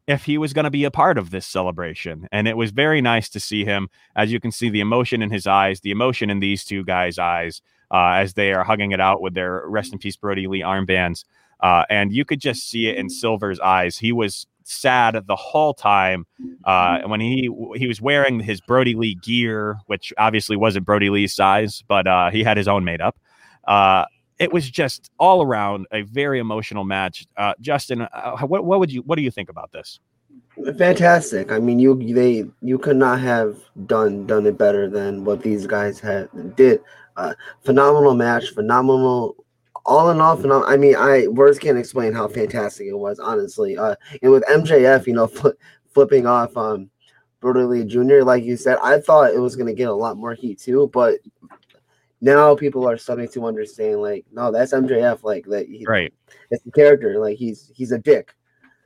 if 0.09 0.25
he 0.25 0.37
was 0.37 0.53
going 0.53 0.65
to 0.65 0.71
be 0.71 0.85
a 0.85 0.91
part 0.91 1.17
of 1.17 1.31
this 1.31 1.47
celebration 1.47 2.29
and 2.33 2.47
it 2.49 2.57
was 2.57 2.71
very 2.71 3.01
nice 3.01 3.29
to 3.31 3.41
see 3.41 3.65
him 3.65 3.89
as 4.17 4.31
you 4.33 4.41
can 4.41 4.51
see 4.53 4.69
the 4.69 4.81
emotion 4.81 5.23
in 5.23 5.31
his 5.31 5.47
eyes 5.47 5.81
the 5.81 5.91
emotion 5.93 6.29
in 6.29 6.41
these 6.41 6.65
two 6.65 6.85
guys 6.85 7.19
eyes 7.19 7.63
uh, 7.93 8.15
as 8.15 8.35
they 8.35 8.53
are 8.53 8.65
hugging 8.65 8.93
it 8.93 9.01
out 9.01 9.21
with 9.21 9.35
their 9.35 9.63
rest 9.67 9.93
in 9.93 9.99
peace 9.99 10.17
Brodie 10.17 10.47
Lee 10.47 10.61
armbands. 10.61 11.25
Uh, 11.61 11.85
and 11.89 12.13
you 12.13 12.25
could 12.25 12.41
just 12.41 12.69
see 12.69 12.89
it 12.89 12.97
in 12.97 13.09
Silver's 13.09 13.61
eyes. 13.61 13.97
He 13.97 14.11
was 14.11 14.47
sad 14.65 15.21
the 15.27 15.37
whole 15.37 15.75
time. 15.75 16.27
Uh, 16.65 17.03
when 17.03 17.21
he 17.21 17.49
he 17.77 17.87
was 17.87 18.01
wearing 18.01 18.41
his 18.41 18.61
Brodie 18.61 18.95
Lee 18.95 19.15
gear, 19.17 19.79
which 19.87 20.13
obviously 20.19 20.57
wasn't 20.57 20.87
Brodie 20.87 21.11
Lee's 21.11 21.35
size, 21.35 21.85
but 21.87 22.07
uh, 22.07 22.31
he 22.31 22.43
had 22.43 22.57
his 22.57 22.69
own 22.69 22.85
made 22.85 23.01
up. 23.01 23.17
Uh, 23.67 24.05
it 24.39 24.53
was 24.53 24.69
just 24.69 25.11
all 25.19 25.43
around 25.43 25.87
a 25.93 26.03
very 26.03 26.41
emotional 26.41 26.85
match. 26.85 27.27
Uh, 27.37 27.55
Justin, 27.61 28.03
uh, 28.03 28.39
what 28.39 28.65
what 28.65 28.81
would 28.81 28.91
you 28.91 29.03
what 29.03 29.17
do 29.17 29.23
you 29.23 29.31
think 29.31 29.49
about 29.49 29.71
this? 29.73 30.01
Fantastic. 30.77 31.51
I 31.51 31.59
mean, 31.59 31.79
you 31.79 31.95
they 32.13 32.45
you 32.61 32.79
could 32.79 32.97
not 32.97 33.21
have 33.21 33.59
done 33.87 34.27
done 34.27 34.47
it 34.47 34.59
better 34.59 34.89
than 34.89 35.25
what 35.25 35.43
these 35.43 35.67
guys 35.67 36.01
had 36.01 36.29
did. 36.57 36.81
Uh, 37.17 37.35
phenomenal 37.63 38.15
match, 38.15 38.51
phenomenal. 38.51 39.37
All 39.85 40.11
in 40.11 40.21
all, 40.21 40.37
phenomenal. 40.37 40.73
I 40.73 40.77
mean, 40.77 40.95
I 40.95 41.27
words 41.27 41.59
can't 41.59 41.79
explain 41.79 42.13
how 42.13 42.29
fantastic 42.29 42.87
it 42.87 42.97
was, 42.97 43.19
honestly. 43.19 43.77
Uh, 43.77 43.97
and 44.23 44.31
with 44.31 44.45
MJF, 44.45 45.07
you 45.07 45.13
know, 45.13 45.27
fl- 45.27 45.49
flipping 45.93 46.27
off 46.27 46.57
um 46.57 46.89
Lee 47.43 47.85
Jr., 47.85 48.23
like 48.23 48.45
you 48.45 48.57
said, 48.57 48.79
I 48.83 49.01
thought 49.01 49.35
it 49.35 49.41
was 49.41 49.57
gonna 49.57 49.73
get 49.73 49.89
a 49.89 49.95
lot 49.95 50.17
more 50.17 50.35
heat 50.35 50.61
too, 50.61 50.89
but 50.93 51.19
now 52.21 52.55
people 52.55 52.89
are 52.89 52.97
starting 52.97 53.29
to 53.31 53.47
understand, 53.47 54.01
like, 54.01 54.25
no, 54.31 54.53
that's 54.53 54.73
MJF, 54.73 55.25
like 55.25 55.45
that. 55.47 55.67
He, 55.67 55.85
Right, 55.85 56.15
It's 56.51 56.63
the 56.63 56.71
character, 56.71 57.19
like 57.19 57.37
he's 57.37 57.71
he's 57.75 57.93
a 57.93 57.99
dick. 57.99 58.35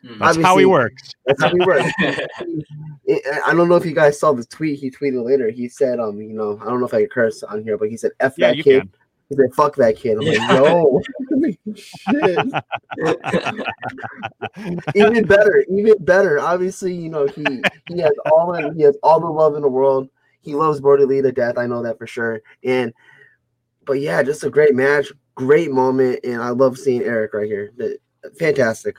Hmm. 0.03 0.19
that's 0.19 0.37
how 0.39 0.57
he 0.59 0.67
works. 0.67 1.13
That's 1.27 1.43
how 1.43 1.51
he 1.51 1.61
works. 1.65 1.91
I 2.01 3.41
I 3.47 3.55
don't 3.55 3.69
know 3.69 3.77
if 3.77 3.87
you 3.87 3.95
guys 3.95 4.19
saw 4.21 4.33
the 4.33 4.45
tweet 4.45 4.79
he 4.79 4.91
tweeted 4.91 5.25
later. 5.25 5.49
He 5.51 5.69
said, 5.69 6.01
um, 6.01 6.21
you 6.21 6.33
know, 6.35 6.59
I 6.63 6.67
don't 6.67 6.81
know 6.81 6.87
if 6.87 6.95
I 6.95 7.03
could 7.03 7.11
curse 7.13 7.43
on 7.43 7.63
here, 7.63 7.79
but 7.79 7.89
he 7.89 7.97
said, 7.97 8.13
F 8.21 8.35
Yeah, 8.37 8.49
that 8.53 8.63
kid. 8.63 8.81
can. 8.83 8.91
He 9.29 9.35
said, 9.35 9.53
fuck 9.55 9.75
that 9.77 9.97
kid. 9.97 10.19
I'm 10.19 10.23
Yeah. 10.23 10.39
like, 10.39 10.57
yo, 10.57 11.03
shit. 11.75 12.47
even 14.95 15.25
better, 15.25 15.65
even 15.69 15.95
better. 16.05 16.39
Obviously, 16.39 16.95
you 16.95 17.09
know, 17.09 17.27
he 17.27 17.63
he 17.89 17.99
has 18.01 18.13
all 18.31 18.55
in, 18.55 18.77
he 18.77 18.83
has 18.83 18.97
all 19.03 19.19
the 19.21 19.27
love 19.27 19.57
in 19.57 19.63
the 19.63 19.69
world. 19.69 20.09
He 20.43 20.55
loves 20.55 20.81
Brodie 20.81 21.05
Lee 21.07 21.23
to 21.23 21.33
death. 21.33 21.59
I 21.59 21.67
know 21.67 21.83
that 21.83 21.99
for 21.99 22.07
sure. 22.07 22.41
And 22.63 22.93
but 23.85 23.95
yeah, 23.95 24.23
just 24.23 24.45
a 24.45 24.51
great 24.51 24.75
match, 24.75 25.13
great 25.35 25.73
moment, 25.73 26.21
and 26.25 26.41
I 26.41 26.51
love 26.51 26.79
seeing 26.79 27.03
Eric 27.03 27.35
right 27.35 27.47
here. 27.47 27.73
Fantastic. 28.39 28.97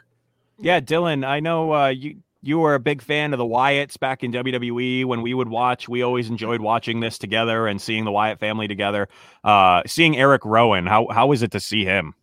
Yeah, 0.60 0.80
Dylan, 0.80 1.26
I 1.26 1.40
know 1.40 1.74
uh, 1.74 1.88
you 1.88 2.18
you 2.42 2.60
were 2.60 2.76
a 2.76 2.80
big 2.80 3.02
fan 3.02 3.34
of 3.34 3.40
the 3.40 3.46
Wyatts 3.46 4.00
back 4.00 4.24
in 4.24 4.32
WWE 4.32 5.06
when 5.06 5.22
we 5.22 5.34
would 5.34 5.50
watch. 5.50 5.90
We 5.90 6.02
always 6.02 6.30
enjoyed 6.30 6.62
watching 6.62 7.00
this 7.00 7.18
together 7.18 7.68
and 7.68 7.82
seeing 7.82 8.06
the 8.06 8.12
Wyatt 8.12 8.40
family 8.40 8.68
together. 8.68 9.08
Uh, 9.44 9.82
seeing 9.86 10.18
Eric 10.18 10.46
Rowan, 10.46 10.86
how 10.86 11.08
how 11.08 11.28
was 11.28 11.42
it 11.42 11.52
to 11.52 11.60
see 11.60 11.84
him? 11.84 12.14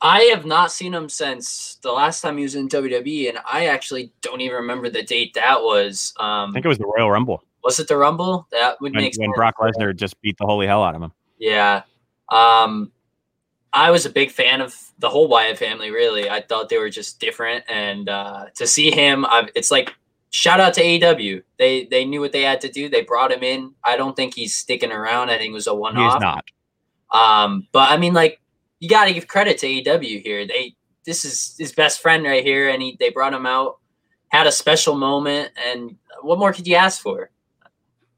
I 0.00 0.22
have 0.34 0.44
not 0.44 0.70
seen 0.70 0.92
him 0.92 1.08
since 1.08 1.78
the 1.82 1.92
last 1.92 2.20
time 2.20 2.36
he 2.36 2.42
was 2.42 2.54
in 2.56 2.68
WWE, 2.68 3.28
and 3.30 3.38
I 3.50 3.66
actually 3.66 4.12
don't 4.20 4.40
even 4.42 4.56
remember 4.56 4.90
the 4.90 5.02
date 5.02 5.34
that 5.34 5.62
was. 5.62 6.12
Um, 6.18 6.50
I 6.50 6.52
think 6.54 6.66
it 6.66 6.68
was 6.68 6.78
the 6.78 6.92
Royal 6.96 7.10
Rumble 7.10 7.42
was 7.64 7.80
it 7.80 7.88
the 7.88 7.96
Rumble? 7.96 8.46
That 8.52 8.80
would 8.80 8.92
when, 8.92 9.02
make 9.02 9.14
when 9.16 9.28
sense. 9.28 9.36
Brock 9.36 9.54
Lesnar 9.58 9.96
just 9.96 10.20
beat 10.20 10.36
the 10.38 10.44
holy 10.44 10.66
hell 10.66 10.84
out 10.84 10.94
of 10.94 11.02
him. 11.02 11.12
Yeah. 11.38 11.82
Um, 12.30 12.92
I 13.74 13.90
was 13.90 14.06
a 14.06 14.10
big 14.10 14.30
fan 14.30 14.60
of 14.60 14.74
the 15.00 15.10
whole 15.10 15.26
Wyatt 15.26 15.58
family, 15.58 15.90
really. 15.90 16.30
I 16.30 16.40
thought 16.40 16.68
they 16.68 16.78
were 16.78 16.90
just 16.90 17.18
different. 17.18 17.64
And 17.68 18.08
uh, 18.08 18.46
to 18.54 18.66
see 18.68 18.92
him, 18.92 19.26
i 19.26 19.48
it's 19.56 19.72
like 19.72 19.92
shout 20.30 20.60
out 20.60 20.74
to 20.74 20.82
AEW. 20.82 21.42
They 21.58 21.84
they 21.86 22.04
knew 22.04 22.20
what 22.20 22.32
they 22.32 22.42
had 22.42 22.60
to 22.62 22.68
do. 22.68 22.88
They 22.88 23.02
brought 23.02 23.32
him 23.32 23.42
in. 23.42 23.74
I 23.82 23.96
don't 23.96 24.14
think 24.14 24.34
he's 24.34 24.54
sticking 24.54 24.92
around. 24.92 25.30
I 25.30 25.38
think 25.38 25.50
it 25.50 25.54
was 25.54 25.66
a 25.66 25.74
one 25.74 25.96
off. 25.96 26.20
not. 26.20 26.44
Um, 27.10 27.66
but 27.72 27.90
I 27.90 27.96
mean, 27.96 28.14
like, 28.14 28.40
you 28.78 28.88
got 28.88 29.06
to 29.06 29.12
give 29.12 29.26
credit 29.26 29.58
to 29.58 29.66
AEW 29.66 30.22
here. 30.22 30.46
They 30.46 30.76
this 31.04 31.24
is 31.24 31.56
his 31.58 31.72
best 31.72 32.00
friend 32.00 32.24
right 32.24 32.44
here, 32.44 32.68
and 32.68 32.80
he 32.80 32.96
they 33.00 33.10
brought 33.10 33.34
him 33.34 33.44
out, 33.44 33.78
had 34.28 34.46
a 34.46 34.52
special 34.52 34.94
moment, 34.94 35.50
and 35.66 35.96
what 36.22 36.38
more 36.38 36.52
could 36.52 36.66
you 36.66 36.76
ask 36.76 37.02
for? 37.02 37.30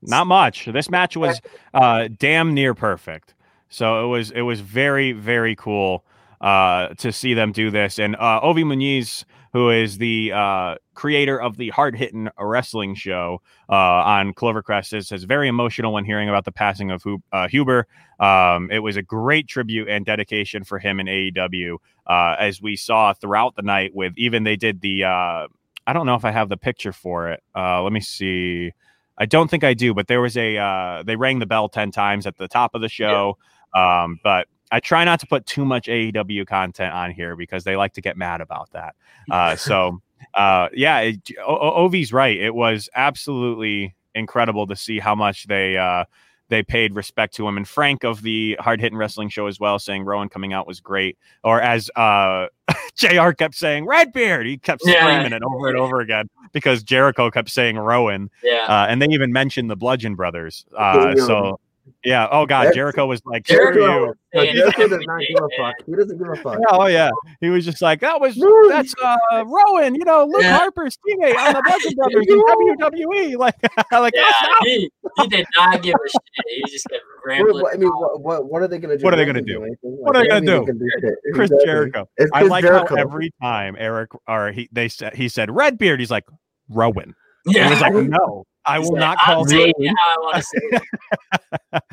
Not 0.03 0.27
much. 0.27 0.67
This 0.67 0.91
match 0.91 1.17
was 1.17 1.41
uh, 1.75 2.09
damn 2.19 2.53
near 2.53 2.75
perfect. 2.75 3.35
So 3.69 4.05
it 4.05 4.09
was 4.09 4.31
it 4.31 4.43
was 4.43 4.61
very 4.61 5.13
very 5.13 5.57
cool 5.57 6.05
uh, 6.41 6.89
to 6.95 7.13
see 7.13 7.35
them 7.35 7.53
do 7.53 7.71
this. 7.71 7.99
And 7.99 8.17
uh, 8.17 8.41
Ovi 8.43 8.65
Muniz, 8.65 9.25
who 9.53 9.71
is 9.71 9.99
the 9.99 10.33
uh, 10.33 10.77
creator 10.95 11.41
of 11.41 11.57
the 11.57 11.71
Hard 11.71 11.97
Hitting 11.97 12.29
Wrestling 12.39 12.95
Show 12.95 13.41
uh, 13.69 13.73
on 13.73 14.35
Clovercrest, 14.35 14.93
is, 14.93 15.11
is 15.13 15.25
very 15.25 15.49
emotional 15.49 15.93
when 15.93 16.05
hearing 16.05 16.29
about 16.29 16.45
the 16.45 16.53
passing 16.53 16.91
of 16.91 17.03
uh, 17.33 17.49
Huber. 17.49 17.87
Um, 18.21 18.71
it 18.71 18.81
was 18.81 18.97
a 18.97 19.03
great 19.03 19.49
tribute 19.49 19.89
and 19.89 20.05
dedication 20.05 20.65
for 20.65 20.79
him 20.79 21.01
in 21.01 21.07
AEW, 21.07 21.77
uh, 22.07 22.37
as 22.39 22.61
we 22.61 22.77
saw 22.77 23.13
throughout 23.13 23.57
the 23.57 23.63
night. 23.63 23.95
With 23.95 24.13
even 24.17 24.45
they 24.45 24.57
did 24.57 24.81
the 24.81 25.05
uh, 25.05 25.47
I 25.87 25.93
don't 25.93 26.07
know 26.07 26.17
if 26.17 26.25
I 26.25 26.33
have 26.33 26.49
the 26.49 26.57
picture 26.57 26.93
for 26.93 27.31
it. 27.31 27.43
Uh, 27.55 27.83
let 27.83 27.93
me 27.93 28.01
see. 28.01 28.73
I 29.19 29.25
don't 29.25 29.49
think 29.51 29.65
I 29.65 29.73
do, 29.73 29.95
but 29.95 30.09
there 30.09 30.21
was 30.21 30.37
a 30.37 30.59
uh, 30.59 31.03
they 31.03 31.17
rang 31.17 31.39
the 31.39 31.47
bell 31.47 31.69
ten 31.69 31.91
times 31.91 32.27
at 32.27 32.37
the 32.37 32.49
top 32.49 32.75
of 32.75 32.83
the 32.83 32.89
show. 32.89 33.39
Um, 33.75 34.19
but 34.23 34.49
I 34.73 34.81
try 34.81 35.05
not 35.05 35.21
to 35.21 35.27
put 35.27 35.47
too 35.47 35.65
much 35.65 35.87
AEW 35.87 36.47
content 36.47 36.93
on 36.93 37.13
here 37.13 37.37
because 37.37 37.65
they 37.65 37.77
like 37.77 37.93
to 37.95 38.01
get 38.01 38.17
mad 38.17 38.41
about 38.41 38.71
that. 38.73 38.95
Uh, 39.31 39.55
so 39.57 40.01
uh, 40.35 40.69
yeah, 40.73 41.01
it, 41.01 41.21
o- 41.47 41.87
Ovi's 41.89 42.13
right. 42.13 42.37
It 42.37 42.55
was 42.55 42.89
absolutely 42.95 43.95
incredible 44.15 44.67
to 44.67 44.77
see 44.77 44.99
how 44.99 45.15
much 45.15 45.47
they 45.47 45.77
uh, 45.77 46.05
they 46.49 46.63
paid 46.63 46.95
respect 46.95 47.35
to 47.35 47.47
him. 47.47 47.57
And 47.57 47.67
Frank 47.69 48.05
of 48.05 48.23
the 48.23 48.57
Hard 48.61 48.81
Hitting 48.81 48.97
Wrestling 48.99 49.29
Show 49.29 49.47
as 49.47 49.59
well, 49.61 49.79
saying 49.79 50.05
Rowan 50.05 50.29
coming 50.29 50.53
out 50.53 50.67
was 50.67 50.81
great. 50.81 51.19
Or 51.45 51.61
as 51.61 51.91
uh, 51.97 52.47
Jr. 52.97 53.31
kept 53.33 53.55
saying, 53.55 53.85
Redbeard. 53.87 54.47
He 54.47 54.57
kept 54.57 54.83
Yeah. 54.85 55.01
screaming 55.03 55.33
it 55.33 55.43
over 55.43 55.69
and 55.69 55.77
over 55.77 56.01
again 56.01 56.29
because 56.53 56.83
Jericho 56.83 57.31
kept 57.31 57.51
saying 57.51 57.77
Rowan. 57.79 58.31
Yeah. 58.43 58.65
Uh, 58.69 58.87
and 58.89 59.03
they 59.03 59.07
even 59.11 59.33
mentioned 59.33 59.71
the 59.71 59.77
Bludgeon 59.77 60.15
Brothers. 60.15 60.65
Uh, 60.77 61.17
so 61.17 61.59
yeah. 62.05 62.29
Oh 62.31 62.47
God, 62.47 62.61
That's- 62.65 62.75
Jericho 62.75 63.07
was 63.07 63.21
like, 63.25 63.45
Jericho- 63.45 63.73
"Screw 63.73 64.07
you." 64.07 64.15
No, 64.35 64.45
Jericho 64.53 64.89
does 64.89 65.01
not 65.07 65.21
give 65.21 65.39
a 65.43 65.49
fuck. 65.57 65.75
He 65.87 65.93
doesn't 65.95 66.19
give 66.19 66.29
a 66.29 66.37
fuck. 66.37 66.59
Yeah, 66.59 66.77
oh 66.77 66.87
yeah, 66.87 67.11
he 67.41 67.49
was 67.49 67.65
just 67.65 67.81
like 67.81 68.01
that 68.01 68.21
was 68.21 68.35
that's 68.69 68.95
uh 69.03 69.45
Rowan, 69.47 69.95
you 69.95 70.05
know, 70.05 70.25
Luke 70.27 70.43
Yeah. 70.43 70.59
Harper's 70.59 70.99
teammate 70.99 71.37
on 71.37 71.55
the 71.55 71.63
Bludgeon 71.65 71.95
Brothers 71.97 72.27
in 72.29 72.77
WWE. 72.77 73.37
Like, 73.39 73.55
like 73.93 74.15
Yeah, 74.15 74.23
that's 74.41 74.65
he, 74.65 74.91
he 75.21 75.27
did 75.29 75.47
not 75.57 75.83
give 75.83 75.95
a 75.95 76.09
shit. 76.09 76.21
He 76.49 76.71
just 76.71 76.87
kept 76.91 77.03
What, 77.25 77.27
rambling. 77.31 77.63
what- 77.63 77.75
I 77.75 77.77
mean, 77.79 77.89
what, 77.91 78.21
what, 78.21 78.51
what 78.53 78.63
are 78.63 78.69
they 78.69 78.79
gonna 78.79 78.99
do? 78.99 79.05
What 79.05 79.15
are 79.15 79.17
they 79.17 79.25
gonna 79.25 79.41
do? 79.43 79.63
anything. 79.63 79.79
What 79.83 80.17
are 80.17 80.23
they 80.23 80.29
gonna 80.29 80.53
anything 80.53 80.79
do? 80.79 80.91
can. 81.01 81.17
Chris 81.35 81.51
Exactly. 81.51 81.67
Jericho. 81.67 82.09
It's 82.19 82.31
I 82.35 82.41
Chris 82.41 82.51
like 82.51 82.65
Jericho. 82.65 82.95
how 82.97 83.01
every 83.03 83.33
time 83.41 83.77
Eric 83.79 84.11
or 84.29 84.53
he 84.53 84.69
they 84.73 84.89
said 84.89 85.15
he 85.17 85.29
said 85.29 85.51
Redbeard, 85.51 85.99
he's 86.01 86.11
like 86.11 86.25
Rowan. 86.69 87.15
And 87.47 87.55
yeah. 87.55 87.65
he 87.65 87.71
was 87.71 87.81
like, 87.81 87.95
no, 87.95 88.45
I 88.67 88.79
will 88.79 88.97
not 88.97 89.19
call 89.19 89.45
it 89.49 89.75
how 89.97 90.15
I 90.15 90.17
want 90.19 90.37
to 90.37 90.43
say 90.43 90.59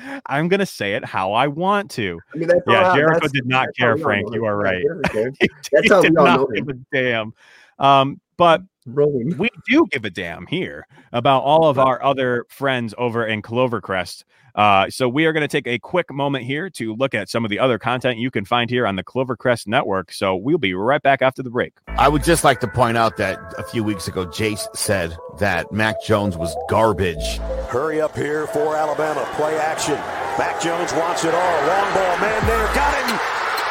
it. 0.10 0.20
I'm 0.26 0.48
gonna 0.48 0.66
say 0.66 0.94
it 0.94 1.06
how 1.06 1.34
I 1.34 1.48
want 1.48 1.92
to. 1.92 2.20
I 2.34 2.38
mean, 2.38 2.50
Yeah, 2.68 2.90
all- 2.90 2.96
Jericho 2.96 3.28
did 3.28 3.46
not 3.46 3.68
care, 3.78 3.98
Frank. 3.98 4.34
You 4.34 4.46
are 4.46 4.58
right. 4.58 4.82
he 4.82 4.88
doesn't. 5.14 5.38
He 5.42 5.50
That's 5.72 5.90
how 5.90 6.02
did 6.02 6.12
we 6.12 6.18
all 6.18 6.26
not 6.26 6.40
know 6.40 6.48
give 6.48 6.68
him. 6.70 6.86
a 6.92 6.96
damn. 6.96 7.34
Um, 7.80 8.22
but 8.38 8.62
Rowan. 8.86 9.38
we 9.38 9.50
do 9.70 9.86
give 9.92 10.06
a 10.06 10.10
damn 10.10 10.46
here 10.48 10.88
about 11.12 11.44
all 11.44 11.68
of 11.68 11.78
our 11.80 12.04
other 12.04 12.46
friends 12.50 12.94
over 12.98 13.26
in 13.26 13.42
Clovercrest. 13.42 14.24
Uh, 14.56 14.90
so 14.90 15.10
we 15.10 15.26
are 15.26 15.34
going 15.34 15.42
to 15.42 15.48
take 15.48 15.68
a 15.68 15.80
quick 15.80 16.12
moment 16.12 16.46
here 16.46 16.70
to 16.70 16.96
look 16.96 17.14
at 17.16 17.30
some 17.30 17.44
of 17.44 17.50
the 17.50 17.60
other 17.60 17.80
content 17.80 18.20
you 18.20 18.30
can 18.30 18.46
find 18.46 18.70
here 18.70 18.86
on 18.86 18.96
the 18.96 19.04
Clovercrest 19.04 19.68
Network. 19.68 20.12
So 20.12 20.36
we'll 20.36 20.58
be 20.58 20.74
right 20.74 21.02
back 21.02 21.22
after 21.22 21.42
the 21.42 21.50
break. 21.50 21.74
I 21.88 22.08
would 22.08 22.24
just 22.24 22.44
like 22.44 22.60
to 22.60 22.68
point 22.68 22.98
out 22.98 23.18
that 23.18 23.40
a 23.58 23.64
few 23.64 23.84
weeks 23.84 24.08
ago, 24.08 24.26
Jace 24.26 24.68
said 24.76 25.18
that 25.40 25.72
Mac 25.72 26.04
Jones 26.04 26.38
was 26.38 26.56
garbage. 26.70 27.38
Hurry 27.68 28.02
up 28.02 28.16
here 28.16 28.48
for 28.48 28.76
Alabama. 28.76 29.28
Play 29.34 29.58
action. 29.58 29.96
Mac 30.38 30.62
Jones 30.62 30.94
wants 30.94 31.24
it 31.24 31.34
all. 31.34 31.68
Long 31.68 31.94
ball, 31.94 32.18
man 32.20 32.48
there. 32.48 32.66
Got 32.76 33.10
him. 33.10 33.18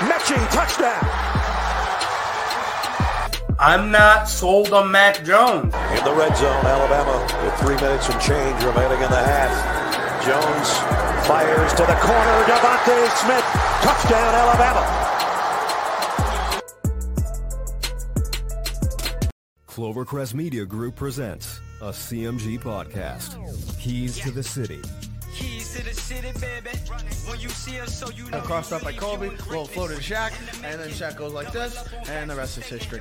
Metchie, 0.08 0.50
touchdown. 0.50 1.32
I'm 3.58 3.92
not 3.92 4.28
sold 4.28 4.72
on 4.72 4.90
Mac 4.90 5.24
Jones. 5.24 5.72
In 5.72 6.04
the 6.04 6.14
red 6.16 6.36
zone, 6.36 6.66
Alabama 6.66 7.44
with 7.44 7.54
three 7.60 7.76
minutes 7.76 8.08
and 8.08 8.20
change 8.20 8.64
remaining 8.64 9.00
in 9.00 9.10
the 9.10 9.22
half. 9.22 9.81
Jones 10.24 10.70
fires 11.26 11.72
to 11.72 11.82
the 11.82 11.98
corner. 12.00 12.44
DeVonta 12.44 13.08
Smith. 13.16 13.44
Touchdown, 13.82 14.34
Alabama. 14.34 14.82
Clovercrest 19.66 20.34
Media 20.34 20.64
Group 20.64 20.94
presents 20.94 21.60
a 21.80 21.90
CMG 21.90 22.60
podcast. 22.60 23.36
Keys 23.80 24.20
to 24.20 24.30
the 24.30 24.44
City. 24.44 24.80
Crossed 28.52 28.72
up 28.72 28.82
by 28.82 28.92
Kobe, 28.92 29.30
little 29.48 29.64
floated 29.64 29.96
to 29.96 30.02
Shaq, 30.02 30.32
and 30.64 30.80
then 30.80 30.90
Shaq 30.90 31.16
goes 31.16 31.32
like 31.32 31.50
this, 31.52 31.82
and 32.08 32.28
the 32.28 32.36
rest 32.36 32.58
is 32.58 32.66
history. 32.66 33.00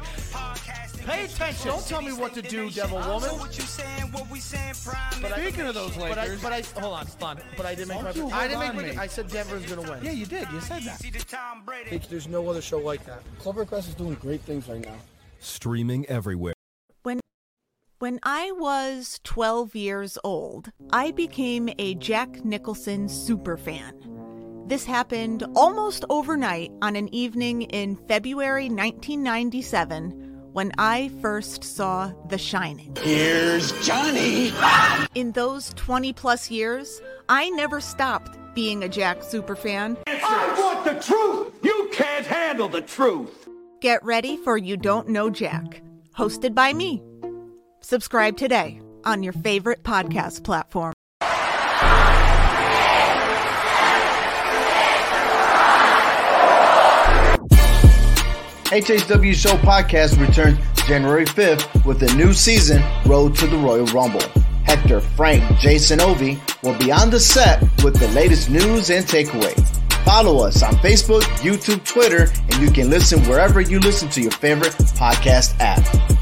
Pay 1.05 1.25
attention. 1.25 1.67
Don't 1.67 1.85
tell 1.85 2.01
me 2.01 2.13
what 2.13 2.33
to 2.35 2.41
do, 2.41 2.69
Devil 2.69 2.99
Woman. 2.99 3.31
But 3.39 3.51
speaking 3.51 5.67
of 5.67 5.73
those 5.73 5.97
Lakers, 5.97 6.41
but 6.41 6.53
I, 6.53 6.61
but 6.61 6.77
I 6.77 6.79
hold 6.79 6.93
on, 6.93 7.07
hold 7.07 7.23
on. 7.23 7.41
But 7.57 7.65
I 7.65 7.75
didn't 7.75 7.89
make 7.89 8.03
my. 8.03 8.09
I 8.31 8.47
didn't 8.47 8.75
make 8.75 8.95
my. 8.95 9.01
I 9.01 9.07
said 9.07 9.27
Denver's 9.27 9.65
gonna 9.65 9.89
win. 9.89 9.99
Yeah, 10.03 10.11
you 10.11 10.25
did. 10.25 10.47
You 10.51 10.61
said 10.61 10.83
that. 10.83 11.01
There's 12.09 12.27
no 12.27 12.47
other 12.47 12.61
show 12.61 12.79
like 12.79 13.03
that. 13.05 13.23
Clovercrest 13.39 13.89
is 13.89 13.95
doing 13.95 14.15
great 14.15 14.41
things 14.41 14.69
right 14.69 14.81
now. 14.81 14.95
Streaming 15.39 16.05
everywhere. 16.05 16.53
When 18.01 18.19
I 18.23 18.51
was 18.53 19.19
12 19.25 19.75
years 19.75 20.17
old, 20.23 20.71
I 20.89 21.11
became 21.11 21.69
a 21.77 21.93
Jack 21.93 22.43
Nicholson 22.43 23.05
superfan. 23.05 23.93
This 24.67 24.85
happened 24.85 25.43
almost 25.55 26.03
overnight 26.09 26.71
on 26.81 26.95
an 26.95 27.13
evening 27.13 27.61
in 27.61 27.95
February 28.07 28.69
1997 28.69 30.49
when 30.51 30.71
I 30.79 31.11
first 31.21 31.63
saw 31.63 32.11
The 32.27 32.39
Shining. 32.39 32.97
Here's 32.99 33.71
Johnny. 33.85 34.51
In 35.13 35.33
those 35.33 35.71
20 35.75 36.11
plus 36.13 36.49
years, 36.49 37.03
I 37.29 37.51
never 37.51 37.79
stopped 37.79 38.35
being 38.55 38.83
a 38.83 38.89
Jack 38.89 39.19
superfan. 39.19 39.99
I 40.07 40.55
want 40.59 40.85
the 40.85 40.99
truth. 40.99 41.53
You 41.61 41.87
can't 41.93 42.25
handle 42.25 42.67
the 42.67 42.81
truth. 42.81 43.47
Get 43.79 44.03
ready 44.03 44.37
for 44.37 44.57
You 44.57 44.75
Don't 44.75 45.07
Know 45.07 45.29
Jack, 45.29 45.83
hosted 46.17 46.55
by 46.55 46.73
me. 46.73 47.03
Subscribe 47.81 48.37
today 48.37 48.79
on 49.03 49.23
your 49.23 49.33
favorite 49.33 49.83
podcast 49.83 50.43
platform. 50.43 50.93
HHW 58.71 59.33
Show 59.33 59.55
Podcast 59.57 60.17
returns 60.25 60.57
January 60.87 61.25
5th 61.25 61.85
with 61.85 62.01
a 62.03 62.15
new 62.15 62.31
season, 62.33 62.81
Road 63.05 63.35
to 63.35 63.47
the 63.47 63.57
Royal 63.57 63.85
Rumble. 63.87 64.21
Hector, 64.63 65.01
Frank, 65.01 65.43
Jason 65.59 65.99
Ovi 65.99 66.39
will 66.63 66.77
be 66.77 66.91
on 66.91 67.09
the 67.09 67.19
set 67.19 67.61
with 67.83 67.99
the 67.99 68.07
latest 68.09 68.49
news 68.49 68.89
and 68.89 69.05
takeaway. 69.05 69.53
Follow 70.05 70.45
us 70.45 70.63
on 70.63 70.73
Facebook, 70.75 71.23
YouTube, 71.41 71.83
Twitter, 71.85 72.27
and 72.51 72.61
you 72.61 72.71
can 72.71 72.89
listen 72.89 73.19
wherever 73.25 73.59
you 73.59 73.79
listen 73.79 74.07
to 74.09 74.21
your 74.21 74.31
favorite 74.31 74.73
podcast 74.95 75.55
app. 75.59 76.20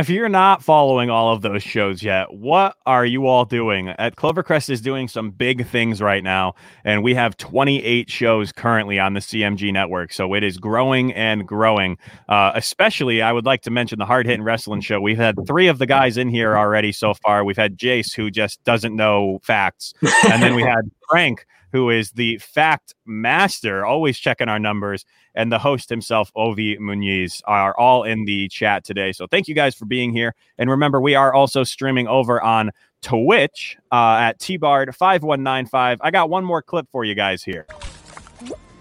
If 0.00 0.08
you're 0.08 0.30
not 0.30 0.62
following 0.62 1.10
all 1.10 1.30
of 1.30 1.42
those 1.42 1.62
shows 1.62 2.02
yet, 2.02 2.32
what 2.32 2.74
are 2.86 3.04
you 3.04 3.26
all 3.26 3.44
doing? 3.44 3.90
At 3.90 4.16
Clovercrest 4.16 4.70
is 4.70 4.80
doing 4.80 5.08
some 5.08 5.30
big 5.30 5.66
things 5.66 6.00
right 6.00 6.24
now, 6.24 6.54
and 6.86 7.02
we 7.02 7.14
have 7.16 7.36
28 7.36 8.08
shows 8.08 8.50
currently 8.50 8.98
on 8.98 9.12
the 9.12 9.20
CMG 9.20 9.70
network. 9.70 10.14
So 10.14 10.32
it 10.32 10.42
is 10.42 10.56
growing 10.56 11.12
and 11.12 11.46
growing. 11.46 11.98
Uh, 12.30 12.52
especially, 12.54 13.20
I 13.20 13.30
would 13.30 13.44
like 13.44 13.60
to 13.64 13.70
mention 13.70 13.98
the 13.98 14.06
Hard 14.06 14.24
Hitting 14.24 14.42
Wrestling 14.42 14.80
Show. 14.80 15.02
We've 15.02 15.18
had 15.18 15.36
three 15.46 15.66
of 15.66 15.76
the 15.76 15.84
guys 15.84 16.16
in 16.16 16.30
here 16.30 16.56
already 16.56 16.92
so 16.92 17.12
far. 17.12 17.44
We've 17.44 17.54
had 17.54 17.76
Jace, 17.76 18.14
who 18.14 18.30
just 18.30 18.64
doesn't 18.64 18.96
know 18.96 19.38
facts, 19.42 19.92
and 20.30 20.42
then 20.42 20.54
we 20.54 20.62
had 20.76 20.90
Frank 21.10 21.44
who 21.72 21.90
is 21.90 22.10
the 22.12 22.38
fact 22.38 22.94
master, 23.06 23.84
always 23.84 24.18
checking 24.18 24.48
our 24.48 24.58
numbers, 24.58 25.04
and 25.34 25.50
the 25.52 25.58
host 25.58 25.88
himself, 25.88 26.32
Ovi 26.36 26.78
Muniz, 26.78 27.42
are 27.46 27.76
all 27.78 28.04
in 28.04 28.24
the 28.24 28.48
chat 28.48 28.84
today. 28.84 29.12
So 29.12 29.26
thank 29.26 29.48
you 29.48 29.54
guys 29.54 29.74
for 29.74 29.84
being 29.84 30.12
here. 30.12 30.34
And 30.58 30.70
remember, 30.70 31.00
we 31.00 31.14
are 31.14 31.32
also 31.32 31.64
streaming 31.64 32.08
over 32.08 32.40
on 32.42 32.70
Twitch 33.02 33.78
uh, 33.92 34.18
at 34.20 34.38
tbard5195. 34.38 35.98
I 36.00 36.10
got 36.10 36.30
one 36.30 36.44
more 36.44 36.62
clip 36.62 36.86
for 36.90 37.04
you 37.04 37.14
guys 37.14 37.42
here. 37.42 37.66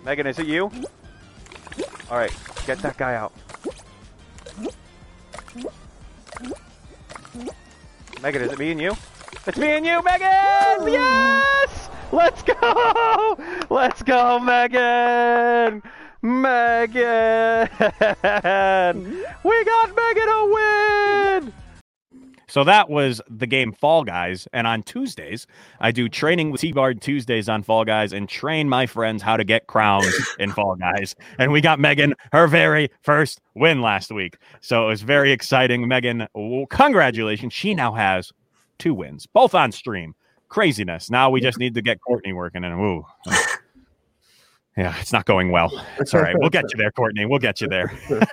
Megan, 0.06 0.28
is 0.28 0.40
it 0.40 0.48
you? 0.48 0.72
All 2.10 2.18
right, 2.18 2.34
get 2.66 2.80
that 2.80 2.98
guy 2.98 3.16
out. 3.16 3.34
Megan, 8.22 8.42
is 8.42 8.52
it 8.52 8.60
me 8.60 8.72
and 8.72 8.82
you? 8.82 8.96
It's 9.48 9.58
me 9.58 9.70
and 9.70 9.86
you, 9.86 10.04
Megan! 10.04 10.92
Yes! 10.92 11.90
Let's 12.12 12.44
go! 12.44 13.38
Let's 13.70 14.04
go, 14.04 14.40
Megan! 14.40 15.82
Megan! 16.22 17.70
we 19.44 19.66
got 19.66 19.96
Megan 19.96 20.30
a 20.30 20.46
win! 20.54 21.54
So 22.48 22.64
that 22.64 22.90
was 22.90 23.22
the 23.30 23.46
game 23.46 23.72
Fall 23.72 24.04
Guys. 24.04 24.48
And 24.52 24.66
on 24.66 24.82
Tuesdays, 24.84 25.46
I 25.80 25.92
do 25.92 26.10
training 26.10 26.50
with 26.50 26.62
T-Bard 26.62 27.00
Tuesdays 27.00 27.48
on 27.48 27.62
Fall 27.62 27.86
Guys 27.86 28.12
and 28.12 28.28
train 28.28 28.68
my 28.68 28.88
friends 28.88 29.22
how 29.22 29.38
to 29.38 29.44
get 29.44 29.68
crowns 29.68 30.14
in 30.40 30.52
Fall 30.52 30.76
Guys. 30.76 31.16
And 31.38 31.52
we 31.52 31.62
got 31.62 31.80
Megan 31.80 32.16
her 32.34 32.48
very 32.48 32.90
first 33.04 33.40
win 33.56 33.82
last 33.82 34.12
week. 34.12 34.38
So 34.62 34.86
it 34.86 34.88
was 34.88 35.04
very 35.04 35.32
exciting. 35.32 35.88
Megan, 35.88 36.28
congratulations. 36.70 37.54
She 37.54 37.76
now 37.76 37.94
has 37.94 38.32
two 38.80 38.96
wins, 38.96 39.28
both 39.28 39.54
on 39.54 39.72
stream 39.72 40.16
craziness. 40.50 41.10
Now 41.10 41.30
we 41.30 41.40
just 41.40 41.60
need 41.60 41.76
to 41.76 41.82
get 41.82 42.02
Courtney 42.02 42.34
working, 42.34 42.64
and 42.64 42.74
ooh, 42.74 43.06
yeah, 44.80 44.96
it's 45.02 45.12
not 45.12 45.26
going 45.26 45.52
well. 45.52 45.86
It's 46.00 46.14
all 46.14 46.22
right. 46.22 46.36
We'll 46.40 46.50
get 46.50 46.64
you 46.72 46.78
there, 46.78 46.92
Courtney. 46.92 47.26
We'll 47.26 47.40
get 47.40 47.60
you 47.60 47.68
there. 47.68 47.92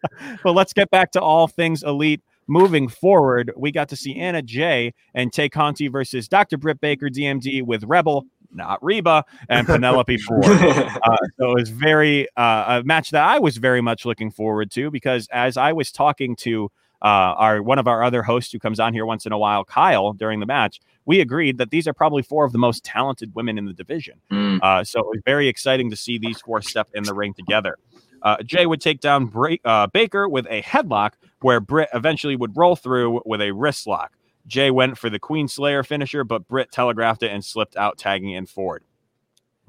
well, 0.44 0.54
let's 0.54 0.72
get 0.72 0.90
back 0.90 1.10
to 1.12 1.20
all 1.20 1.48
things 1.48 1.82
elite. 1.82 2.22
Moving 2.46 2.88
forward, 2.88 3.52
we 3.56 3.72
got 3.72 3.88
to 3.88 3.96
see 3.96 4.16
Anna 4.16 4.42
Jay 4.42 4.94
and 5.14 5.32
Tay 5.32 5.48
Conti 5.48 5.88
versus 5.88 6.28
Dr. 6.28 6.56
Britt 6.56 6.80
Baker, 6.80 7.08
DMD, 7.08 7.64
with 7.64 7.82
Rebel, 7.84 8.26
not 8.52 8.78
Reba, 8.82 9.24
and 9.48 9.66
Penelope 9.66 10.16
Ford. 10.28 10.44
Uh, 10.44 11.16
so 11.38 11.50
it 11.50 11.54
was 11.54 11.70
very 11.70 12.28
uh, 12.36 12.80
a 12.80 12.84
match 12.84 13.10
that 13.10 13.24
I 13.24 13.40
was 13.40 13.56
very 13.56 13.80
much 13.80 14.04
looking 14.04 14.30
forward 14.30 14.70
to 14.72 14.90
because 14.90 15.28
as 15.32 15.56
I 15.56 15.72
was 15.72 15.90
talking 15.90 16.36
to 16.36 16.70
uh, 17.02 17.34
our 17.36 17.62
one 17.62 17.78
of 17.78 17.88
our 17.88 18.02
other 18.02 18.22
hosts 18.22 18.52
who 18.52 18.58
comes 18.58 18.78
on 18.78 18.92
here 18.94 19.04
once 19.04 19.26
in 19.26 19.32
a 19.32 19.38
while, 19.38 19.64
Kyle, 19.64 20.12
during 20.12 20.40
the 20.40 20.46
match, 20.46 20.80
we 21.04 21.20
agreed 21.20 21.58
that 21.58 21.70
these 21.70 21.88
are 21.88 21.92
probably 21.92 22.22
four 22.22 22.44
of 22.44 22.52
the 22.52 22.58
most 22.58 22.84
talented 22.84 23.34
women 23.34 23.58
in 23.58 23.66
the 23.66 23.72
division. 23.72 24.20
Mm. 24.30 24.60
Uh, 24.62 24.84
so 24.84 25.00
it 25.00 25.06
was 25.06 25.20
very 25.24 25.48
exciting 25.48 25.90
to 25.90 25.96
see 25.96 26.18
these 26.18 26.40
four 26.40 26.62
step 26.62 26.88
in 26.94 27.02
the 27.02 27.14
ring 27.14 27.34
together. 27.34 27.76
Uh, 28.22 28.40
Jay 28.44 28.66
would 28.66 28.80
take 28.80 29.00
down 29.00 29.26
Bra- 29.26 29.56
uh, 29.64 29.88
Baker 29.88 30.28
with 30.28 30.46
a 30.48 30.62
headlock, 30.62 31.14
where 31.40 31.58
Britt 31.58 31.88
eventually 31.92 32.36
would 32.36 32.56
roll 32.56 32.76
through 32.76 33.20
with 33.26 33.40
a 33.40 33.50
wrist 33.50 33.86
lock. 33.88 34.12
Jay 34.46 34.70
went 34.70 34.96
for 34.96 35.10
the 35.10 35.18
Queen 35.18 35.48
Slayer 35.48 35.82
finisher, 35.82 36.22
but 36.22 36.46
Britt 36.46 36.70
telegraphed 36.70 37.22
it 37.22 37.32
and 37.32 37.44
slipped 37.44 37.76
out, 37.76 37.98
tagging 37.98 38.30
in 38.30 38.46
Ford. 38.46 38.84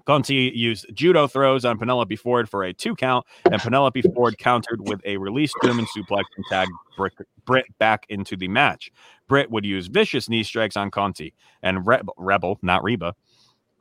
Conti 0.05 0.51
used 0.53 0.85
judo 0.93 1.27
throws 1.27 1.65
on 1.65 1.77
Penelope 1.77 2.15
Ford 2.17 2.49
for 2.49 2.63
a 2.63 2.73
two 2.73 2.95
count, 2.95 3.25
and 3.49 3.61
Penelope 3.61 4.01
Ford 4.13 4.37
countered 4.37 4.87
with 4.87 5.01
a 5.05 5.17
released 5.17 5.55
German 5.63 5.85
suplex 5.85 6.23
and 6.35 6.45
tagged 6.49 6.71
Britt, 6.97 7.13
Britt 7.45 7.65
back 7.77 8.05
into 8.09 8.35
the 8.35 8.47
match. 8.47 8.91
Britt 9.27 9.49
would 9.51 9.65
use 9.65 9.87
vicious 9.87 10.29
knee 10.29 10.43
strikes 10.43 10.75
on 10.75 10.91
Conti 10.91 11.33
and 11.61 11.85
Rebel, 11.87 12.13
Rebel 12.17 12.59
not 12.61 12.83
Reba. 12.83 13.15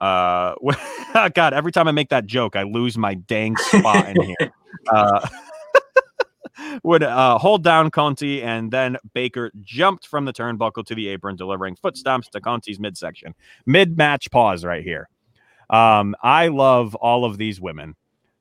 Uh, 0.00 0.54
God, 1.34 1.54
every 1.54 1.72
time 1.72 1.88
I 1.88 1.92
make 1.92 2.08
that 2.10 2.26
joke, 2.26 2.56
I 2.56 2.64
lose 2.64 2.98
my 2.98 3.14
dang 3.14 3.56
spot 3.56 4.08
in 4.08 4.22
here. 4.22 4.52
Uh, 4.90 5.24
would 6.82 7.02
uh, 7.02 7.38
hold 7.38 7.62
down 7.62 7.90
Conti, 7.90 8.42
and 8.42 8.70
then 8.70 8.96
Baker 9.14 9.52
jumped 9.60 10.06
from 10.06 10.24
the 10.24 10.32
turnbuckle 10.32 10.84
to 10.86 10.94
the 10.94 11.08
apron, 11.08 11.36
delivering 11.36 11.76
foot 11.76 11.94
stomps 11.94 12.30
to 12.30 12.40
Conti's 12.40 12.80
midsection. 12.80 13.34
Mid 13.66 13.96
match 13.96 14.30
pause 14.30 14.64
right 14.64 14.82
here. 14.82 15.08
Um, 15.72 16.14
I 16.22 16.48
love 16.48 16.94
all 16.94 17.24
of 17.24 17.38
these 17.38 17.60
women, 17.60 17.94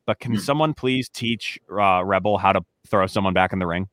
but 0.05 0.19
can 0.19 0.33
mm. 0.33 0.39
someone 0.39 0.73
please 0.73 1.09
teach 1.09 1.57
uh, 1.71 2.03
Rebel 2.03 2.37
how 2.37 2.51
to 2.51 2.61
throw 2.87 3.07
someone 3.07 3.33
back 3.33 3.53
in 3.53 3.59
the 3.59 3.67
ring? 3.67 3.87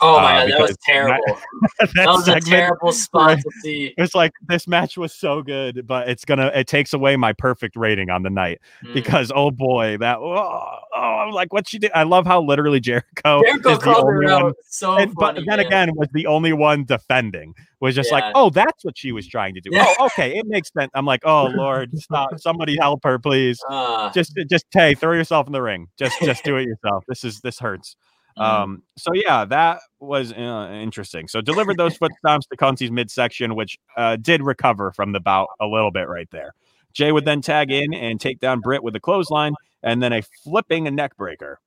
Oh 0.00 0.16
my 0.20 0.42
uh, 0.42 0.46
god, 0.46 0.52
that 0.52 0.60
was 0.60 0.76
terrible. 0.82 1.24
That, 1.80 1.90
that 1.94 2.06
was 2.06 2.24
segment, 2.24 2.46
a 2.46 2.50
terrible 2.50 2.92
spot 2.92 3.38
to 3.38 3.50
see. 3.62 3.94
It's 3.96 4.14
like 4.14 4.32
this 4.48 4.68
match 4.68 4.96
was 4.96 5.12
so 5.12 5.42
good, 5.42 5.86
but 5.86 6.08
it's 6.08 6.24
gonna 6.24 6.52
it 6.54 6.66
takes 6.66 6.92
away 6.92 7.16
my 7.16 7.32
perfect 7.32 7.74
rating 7.74 8.10
on 8.10 8.22
the 8.22 8.30
night 8.30 8.60
mm. 8.84 8.94
because 8.94 9.32
oh 9.34 9.50
boy, 9.50 9.96
that 9.98 10.18
oh, 10.18 10.78
oh 10.94 10.98
I'm 10.98 11.32
like 11.32 11.52
what 11.52 11.68
she 11.68 11.78
did. 11.78 11.90
I 11.94 12.04
love 12.04 12.26
how 12.26 12.42
literally 12.42 12.80
Jericho, 12.80 13.42
Jericho 13.44 13.78
called 13.78 14.06
her 14.06 14.24
out 14.24 14.54
so 14.66 14.96
and, 14.96 15.12
funny, 15.14 15.40
But 15.40 15.46
then 15.46 15.58
man. 15.58 15.66
again, 15.66 15.90
was 15.94 16.08
the 16.12 16.26
only 16.26 16.52
one 16.52 16.84
defending. 16.84 17.54
Was 17.80 17.94
just 17.94 18.10
yeah. 18.10 18.16
like, 18.16 18.24
oh, 18.34 18.50
that's 18.50 18.84
what 18.84 18.96
she 18.96 19.12
was 19.12 19.26
trying 19.26 19.54
to 19.54 19.60
do. 19.60 19.70
Yeah. 19.72 19.84
Oh, 19.98 20.06
okay, 20.06 20.36
it 20.36 20.46
makes 20.46 20.72
sense. 20.72 20.90
I'm 20.94 21.06
like, 21.06 21.22
oh 21.24 21.46
Lord, 21.46 21.96
stop! 21.98 22.30
Somebody 22.38 22.76
help 22.76 23.00
her, 23.04 23.18
please. 23.18 23.58
Uh, 23.68 24.10
just, 24.12 24.38
just, 24.48 24.66
hey, 24.72 24.94
throw 24.94 25.12
yourself 25.12 25.46
in 25.46 25.52
the 25.52 25.62
ring. 25.62 25.88
Just, 25.98 26.20
just 26.20 26.44
do 26.44 26.56
it 26.56 26.66
yourself. 26.66 27.04
This 27.08 27.24
is 27.24 27.40
this 27.40 27.58
hurts. 27.58 27.96
Mm-hmm. 28.38 28.62
Um, 28.62 28.82
so 28.96 29.12
yeah, 29.14 29.44
that 29.44 29.80
was 30.00 30.32
uh, 30.32 30.70
interesting. 30.72 31.28
So 31.28 31.40
delivered 31.40 31.76
those 31.76 31.96
foot 31.98 32.12
stomps 32.24 32.48
to 32.50 32.56
Conti's 32.56 32.90
midsection, 32.90 33.54
which 33.54 33.78
uh, 33.96 34.16
did 34.16 34.42
recover 34.42 34.92
from 34.92 35.12
the 35.12 35.20
bout 35.20 35.48
a 35.60 35.66
little 35.66 35.90
bit 35.90 36.08
right 36.08 36.28
there. 36.30 36.54
Jay 36.92 37.12
would 37.12 37.24
then 37.24 37.40
tag 37.40 37.70
in 37.70 37.92
and 37.92 38.20
take 38.20 38.40
down 38.40 38.60
Britt 38.60 38.82
with 38.82 38.94
a 38.96 39.00
clothesline 39.00 39.54
and 39.82 40.02
then 40.02 40.12
a 40.12 40.22
flipping 40.22 40.84
neck 40.94 41.16
breaker. 41.16 41.58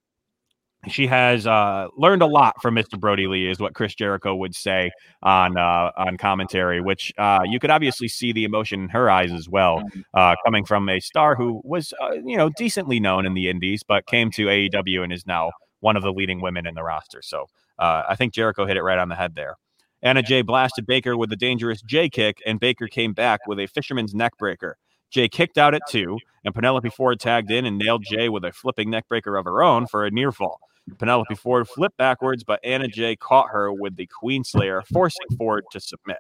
She 0.88 1.08
has 1.08 1.46
uh, 1.46 1.88
learned 1.98 2.22
a 2.22 2.28
lot 2.28 2.62
from 2.62 2.76
Mr. 2.76 3.00
Brodie 3.00 3.28
Lee, 3.28 3.50
is 3.50 3.60
what 3.60 3.74
Chris 3.74 3.96
Jericho 3.96 4.36
would 4.36 4.56
say 4.56 4.92
on 5.22 5.58
uh, 5.58 5.92
on 5.98 6.18
commentary. 6.18 6.80
Which 6.80 7.12
uh, 7.18 7.42
you 7.46 7.60
could 7.60 7.72
obviously 7.72 8.08
see 8.08 8.32
the 8.32 8.46
emotion 8.46 8.84
in 8.84 8.90
her 8.90 9.10
eyes 9.10 9.34
as 9.34 9.50
well, 9.50 9.80
mm-hmm. 9.80 10.02
uh, 10.14 10.36
coming 10.46 10.64
from 10.64 10.88
a 10.88 11.00
star 11.00 11.36
who 11.36 11.62
was 11.66 11.94
uh, 12.02 12.12
you 12.24 12.38
know 12.38 12.50
decently 12.56 13.00
known 13.00 13.26
in 13.26 13.34
the 13.34 13.50
Indies, 13.50 13.84
but 13.84 14.06
came 14.06 14.32
to 14.32 14.46
AEW 14.46 15.04
and 15.04 15.12
is 15.12 15.26
now 15.26 15.52
one 15.88 15.96
of 15.96 16.04
the 16.04 16.12
leading 16.12 16.42
women 16.42 16.68
in 16.68 16.76
the 16.76 16.84
roster. 16.84 17.22
So 17.22 17.46
uh, 17.80 18.04
I 18.10 18.16
think 18.16 18.34
Jericho 18.34 18.66
hit 18.66 18.76
it 18.76 18.84
right 18.84 19.00
on 19.00 19.08
the 19.08 19.16
head 19.16 19.36
there. 19.36 19.56
Anna 20.02 20.22
Jay 20.22 20.42
blasted 20.42 20.86
Baker 20.86 21.16
with 21.16 21.32
a 21.32 21.38
dangerous 21.38 21.82
J 21.82 22.10
kick, 22.10 22.42
and 22.46 22.60
Baker 22.60 22.90
came 22.90 23.14
back 23.14 23.48
with 23.48 23.58
a 23.58 23.68
fisherman's 23.68 24.14
neck 24.14 24.34
breaker. 24.38 24.76
Jay 25.12 25.30
kicked 25.30 25.58
out 25.58 25.74
at 25.74 25.82
two, 25.88 26.20
and 26.44 26.54
Penelope 26.54 26.90
Ford 26.90 27.22
tagged 27.22 27.52
in 27.52 27.66
and 27.66 27.78
nailed 27.78 28.04
Jay 28.04 28.28
with 28.28 28.44
a 28.44 28.52
flipping 28.52 28.90
neck 28.90 29.08
breaker 29.08 29.38
of 29.38 29.46
her 29.46 29.64
own 29.64 29.88
for 29.88 30.06
a 30.06 30.12
near 30.12 30.34
fall. 30.34 30.60
Penelope 30.98 31.36
Ford 31.36 31.70
flipped 31.70 31.96
backwards, 31.96 32.44
but 32.44 32.60
Anna 32.66 32.90
Jay 32.90 33.16
caught 33.16 33.48
her 33.52 33.72
with 33.72 33.96
the 33.96 34.08
Queen 34.08 34.44
Slayer, 34.44 34.82
forcing 34.92 35.38
Ford 35.38 35.64
to 35.72 35.80
submit. 35.80 36.18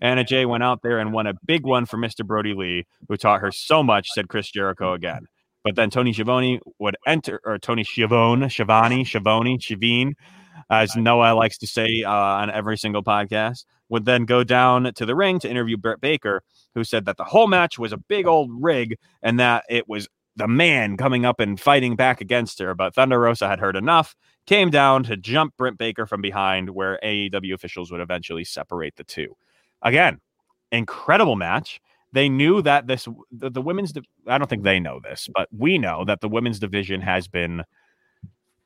Anna 0.00 0.22
Jay 0.22 0.46
went 0.46 0.62
out 0.62 0.82
there 0.82 1.00
and 1.00 1.12
won 1.12 1.26
a 1.26 1.34
big 1.44 1.66
one 1.66 1.86
for 1.86 1.96
Mr. 1.96 2.24
Brodie 2.24 2.54
Lee, 2.54 2.86
who 3.08 3.16
taught 3.16 3.40
her 3.40 3.50
so 3.50 3.82
much, 3.82 4.06
said 4.14 4.28
Chris 4.28 4.48
Jericho 4.48 4.92
again. 4.92 5.26
But 5.64 5.76
then 5.76 5.90
Tony 5.90 6.12
Schiavone 6.12 6.60
would 6.78 6.96
enter, 7.06 7.40
or 7.44 7.58
Tony 7.58 7.84
Schiavone, 7.84 8.48
Schiavone, 8.48 9.04
Schiavone, 9.04 9.58
Schiavine, 9.58 10.14
as 10.70 10.96
Noah 10.96 11.34
likes 11.34 11.58
to 11.58 11.66
say 11.66 12.02
uh, 12.04 12.10
on 12.10 12.50
every 12.50 12.76
single 12.76 13.02
podcast, 13.02 13.64
would 13.88 14.04
then 14.04 14.24
go 14.24 14.42
down 14.42 14.92
to 14.94 15.06
the 15.06 15.14
ring 15.14 15.38
to 15.40 15.50
interview 15.50 15.76
Britt 15.76 16.00
Baker, 16.00 16.42
who 16.74 16.82
said 16.82 17.04
that 17.04 17.16
the 17.16 17.24
whole 17.24 17.46
match 17.46 17.78
was 17.78 17.92
a 17.92 17.98
big 17.98 18.26
old 18.26 18.50
rig 18.60 18.96
and 19.22 19.38
that 19.38 19.64
it 19.68 19.88
was 19.88 20.08
the 20.36 20.48
man 20.48 20.96
coming 20.96 21.24
up 21.24 21.40
and 21.40 21.60
fighting 21.60 21.94
back 21.94 22.20
against 22.20 22.58
her. 22.58 22.74
But 22.74 22.94
Thunder 22.94 23.20
Rosa 23.20 23.48
had 23.48 23.60
heard 23.60 23.76
enough, 23.76 24.16
came 24.46 24.70
down 24.70 25.04
to 25.04 25.16
jump 25.16 25.56
Britt 25.56 25.76
Baker 25.76 26.06
from 26.06 26.22
behind, 26.22 26.70
where 26.70 26.98
AEW 27.04 27.52
officials 27.52 27.92
would 27.92 28.00
eventually 28.00 28.44
separate 28.44 28.96
the 28.96 29.04
two. 29.04 29.36
Again, 29.82 30.20
incredible 30.70 31.36
match. 31.36 31.80
They 32.12 32.28
knew 32.28 32.62
that 32.62 32.86
this 32.86 33.08
the, 33.30 33.50
the 33.50 33.62
women's. 33.62 33.92
Di- 33.92 34.02
I 34.26 34.38
don't 34.38 34.48
think 34.48 34.64
they 34.64 34.80
know 34.80 35.00
this, 35.02 35.28
but 35.34 35.48
we 35.56 35.78
know 35.78 36.04
that 36.04 36.20
the 36.20 36.28
women's 36.28 36.58
division 36.58 37.00
has 37.00 37.26
been 37.26 37.62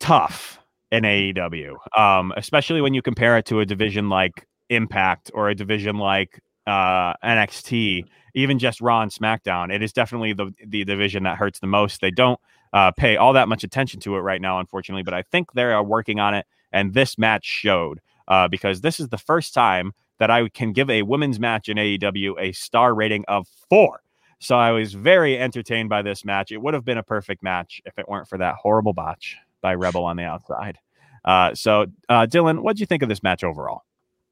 tough 0.01 0.59
in 0.91 1.05
AEW, 1.05 1.77
um, 1.97 2.33
especially 2.37 2.81
when 2.81 2.95
you 2.95 3.03
compare 3.03 3.37
it 3.39 3.47
to 3.47 3.61
a 3.61 3.67
division 3.67 4.09
like 4.09 4.47
Impact 4.69 5.31
or 5.33 5.49
a 5.49 5.55
division 5.55 5.99
like 5.99 6.41
uh, 6.67 7.15
NXT, 7.25 8.05
even 8.35 8.59
just 8.59 8.81
Raw 8.81 9.01
and 9.01 9.13
SmackDown. 9.13 9.73
It 9.73 9.83
is 9.83 9.93
definitely 9.93 10.33
the 10.33 10.53
the 10.67 10.85
division 10.85 11.23
that 11.23 11.37
hurts 11.37 11.61
the 11.61 11.69
most. 11.69 12.01
They 12.01 12.11
don't 12.11 12.41
uh, 12.73 12.91
pay 12.91 13.17
all 13.17 13.33
that 13.35 13.49
much 13.49 13.63
attention 13.63 14.01
to 14.01 14.17
it 14.17 14.21
right 14.21 14.41
now, 14.41 14.59
unfortunately, 14.59 15.05
but 15.05 15.15
I 15.15 15.23
think 15.23 15.53
they 15.53 15.63
are 15.63 15.85
working 15.85 16.19
on 16.19 16.35
it, 16.35 16.47
and 16.73 16.95
this 16.95 17.17
match 17.17 17.45
showed 17.45 18.01
uh, 18.27 18.49
because 18.49 18.81
this 18.81 18.99
is 18.99 19.09
the 19.09 19.19
first 19.19 19.55
time 19.55 19.93
that 20.19 20.31
I 20.31 20.49
can 20.49 20.73
give 20.73 20.91
a 20.91 21.03
women's 21.03 21.39
match 21.39 21.69
in 21.69 21.77
AEW 21.77 22.35
a 22.41 22.53
star 22.53 22.95
rating 22.95 23.25
of 23.29 23.47
four. 23.69 24.01
So 24.39 24.57
I 24.57 24.73
was 24.73 24.93
very 24.93 25.39
entertained 25.39 25.89
by 25.89 26.03
this 26.03 26.25
match. 26.25 26.53
It 26.53 26.59
would 26.59 26.75
have 26.75 26.85
been 26.85 26.99
a 26.99 27.03
perfect 27.03 27.43
match 27.43 27.81
if 27.85 27.99
it 27.99 28.09
weren't 28.09 28.29
for 28.29 28.39
that 28.39 28.57
horrible 28.57 28.93
botch 28.93 29.37
by 29.63 29.75
Rebel 29.75 30.05
on 30.05 30.17
the 30.17 30.25
outside. 30.25 30.79
Uh, 31.25 31.55
so, 31.55 31.87
uh, 32.09 32.27
Dylan, 32.27 32.61
what 32.61 32.77
do 32.77 32.81
you 32.81 32.87
think 32.87 33.03
of 33.03 33.09
this 33.09 33.23
match 33.23 33.43
overall? 33.43 33.83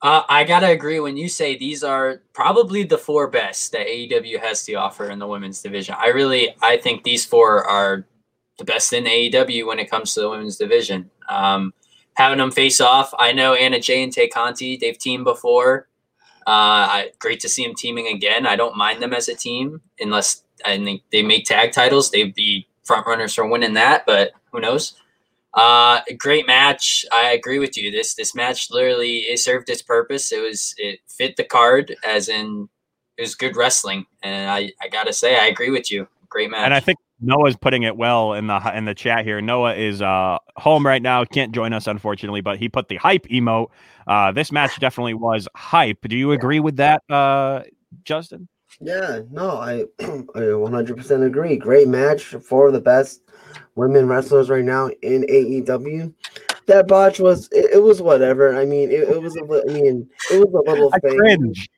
Uh, 0.03 0.23
I 0.29 0.45
gotta 0.45 0.69
agree 0.69 1.01
when 1.01 1.17
you 1.17 1.31
say 1.31 1.57
these 1.57 1.83
are 1.83 2.21
probably 2.35 2.83
the 2.83 2.99
four 2.99 3.27
best 3.27 3.73
that 3.73 3.87
AEW 3.87 4.39
has 4.39 4.63
to 4.67 4.75
offer 4.75 5.09
in 5.09 5.19
the 5.19 5.27
women's 5.27 5.63
division. 5.63 5.95
I 5.99 6.09
really, 6.09 6.55
I 6.63 6.77
think 6.77 7.05
these 7.05 7.25
four 7.25 7.65
are 7.65 8.07
the 8.59 8.65
best 8.65 8.93
in 8.93 9.05
AEW 9.05 9.67
when 9.67 9.79
it 9.79 9.91
comes 9.91 10.13
to 10.15 10.21
the 10.21 10.29
women's 10.29 10.59
division. 10.59 11.11
Um, 11.29 11.73
having 12.15 12.39
them 12.39 12.51
face 12.51 12.81
off, 12.81 13.13
I 13.19 13.33
know 13.33 13.55
Anna 13.55 13.81
Jay 13.81 14.03
and 14.03 14.13
Tay 14.13 14.29
Conti, 14.29 14.77
they've 14.77 14.99
teamed 14.99 15.25
before. 15.25 15.89
Uh, 16.47 16.51
I, 16.51 17.11
great 17.19 17.41
to 17.41 17.49
see 17.49 17.65
them 17.65 17.75
teaming 17.75 18.09
again. 18.09 18.47
I 18.47 18.57
don't 18.57 18.77
mind 18.77 19.01
them 19.01 19.15
as 19.15 19.29
a 19.29 19.35
team 19.35 19.81
unless 19.99 20.43
I 20.65 20.77
think 20.77 21.03
they 21.11 21.23
make 21.23 21.47
tag 21.47 21.73
titles. 21.73 22.11
They'd 22.11 22.35
be 22.35 22.69
front 22.85 23.07
runners 23.07 23.35
for 23.35 23.47
winning 23.47 23.75
that, 23.75 24.05
but 24.07 24.33
who 24.53 24.61
knows? 24.61 24.95
Uh, 25.55 26.01
great 26.19 26.47
match. 26.47 27.07
I 27.13 27.31
agree 27.31 27.61
with 27.61 27.77
you. 27.77 27.91
This 27.91 28.15
this 28.15 28.35
match 28.35 28.71
literally 28.71 29.19
it 29.19 29.39
served 29.39 29.69
its 29.69 29.83
purpose. 29.83 30.33
It 30.33 30.43
was 30.43 30.75
it 30.79 31.01
fit 31.07 31.37
the 31.37 31.45
card 31.45 31.95
as 32.05 32.29
in 32.29 32.69
it 33.17 33.23
was 33.23 33.37
good 33.37 33.57
wrestling, 33.57 34.05
and 34.23 34.51
I 34.51 34.73
I 34.83 34.89
gotta 34.89 35.13
say 35.13 35.39
I 35.39 35.47
agree 35.47 35.71
with 35.71 35.93
you. 35.93 36.09
Great 36.29 36.51
match. 36.51 36.65
And 36.65 36.75
I 36.75 36.81
think 36.81 36.99
Noah's 37.21 37.57
putting 37.57 37.85
it 37.85 37.97
well 37.97 38.35
in 38.35 38.47
the 38.47 38.77
in 38.77 38.85
the 38.85 38.95
chat 38.95 39.25
here. 39.25 39.41
Noah 39.41 39.75
is 39.75 40.03
uh 40.03 40.39
home 40.57 40.87
right 40.87 41.03
now, 41.03 41.25
can't 41.25 41.53
join 41.53 41.73
us 41.73 41.87
unfortunately, 41.87 42.41
but 42.41 42.59
he 42.59 42.69
put 42.69 42.89
the 42.89 42.97
hype 42.97 43.27
emote. 43.27 43.69
Uh, 44.07 44.33
this 44.33 44.53
match 44.53 44.79
definitely 44.81 45.15
was 45.15 45.49
hype. 45.55 45.99
Do 46.07 46.17
you 46.17 46.33
agree 46.33 46.61
with 46.61 46.77
that, 46.77 47.03
uh, 47.09 47.63
Justin? 48.05 48.49
Yeah, 48.81 49.21
no, 49.31 49.53
I 49.53 49.85
I 50.01 50.41
100% 50.41 51.27
agree. 51.27 51.57
Great 51.57 51.89
match 51.89 52.35
for 52.43 52.71
the 52.71 52.81
best 52.81 53.23
women 53.77 54.09
wrestlers 54.09 54.51
right 54.51 54.65
now 54.65 54.89
in 55.03 55.23
AEW. 55.23 56.13
That 56.67 56.89
botch 56.89 57.21
was 57.21 57.49
it, 57.53 57.71
it 57.75 57.83
was 57.83 58.03
whatever. 58.03 58.59
I 58.59 58.65
mean, 58.65 58.91
it, 58.91 59.09
it 59.09 59.23
was 59.23 59.37
a 59.37 59.43
I 59.43 59.73
mean, 59.73 60.09
it 60.33 60.39
was 60.39 60.53
a 60.55 60.71
little 60.71 60.91
I 60.93 60.99
thing. 60.99 61.17
cringe. 61.17 61.69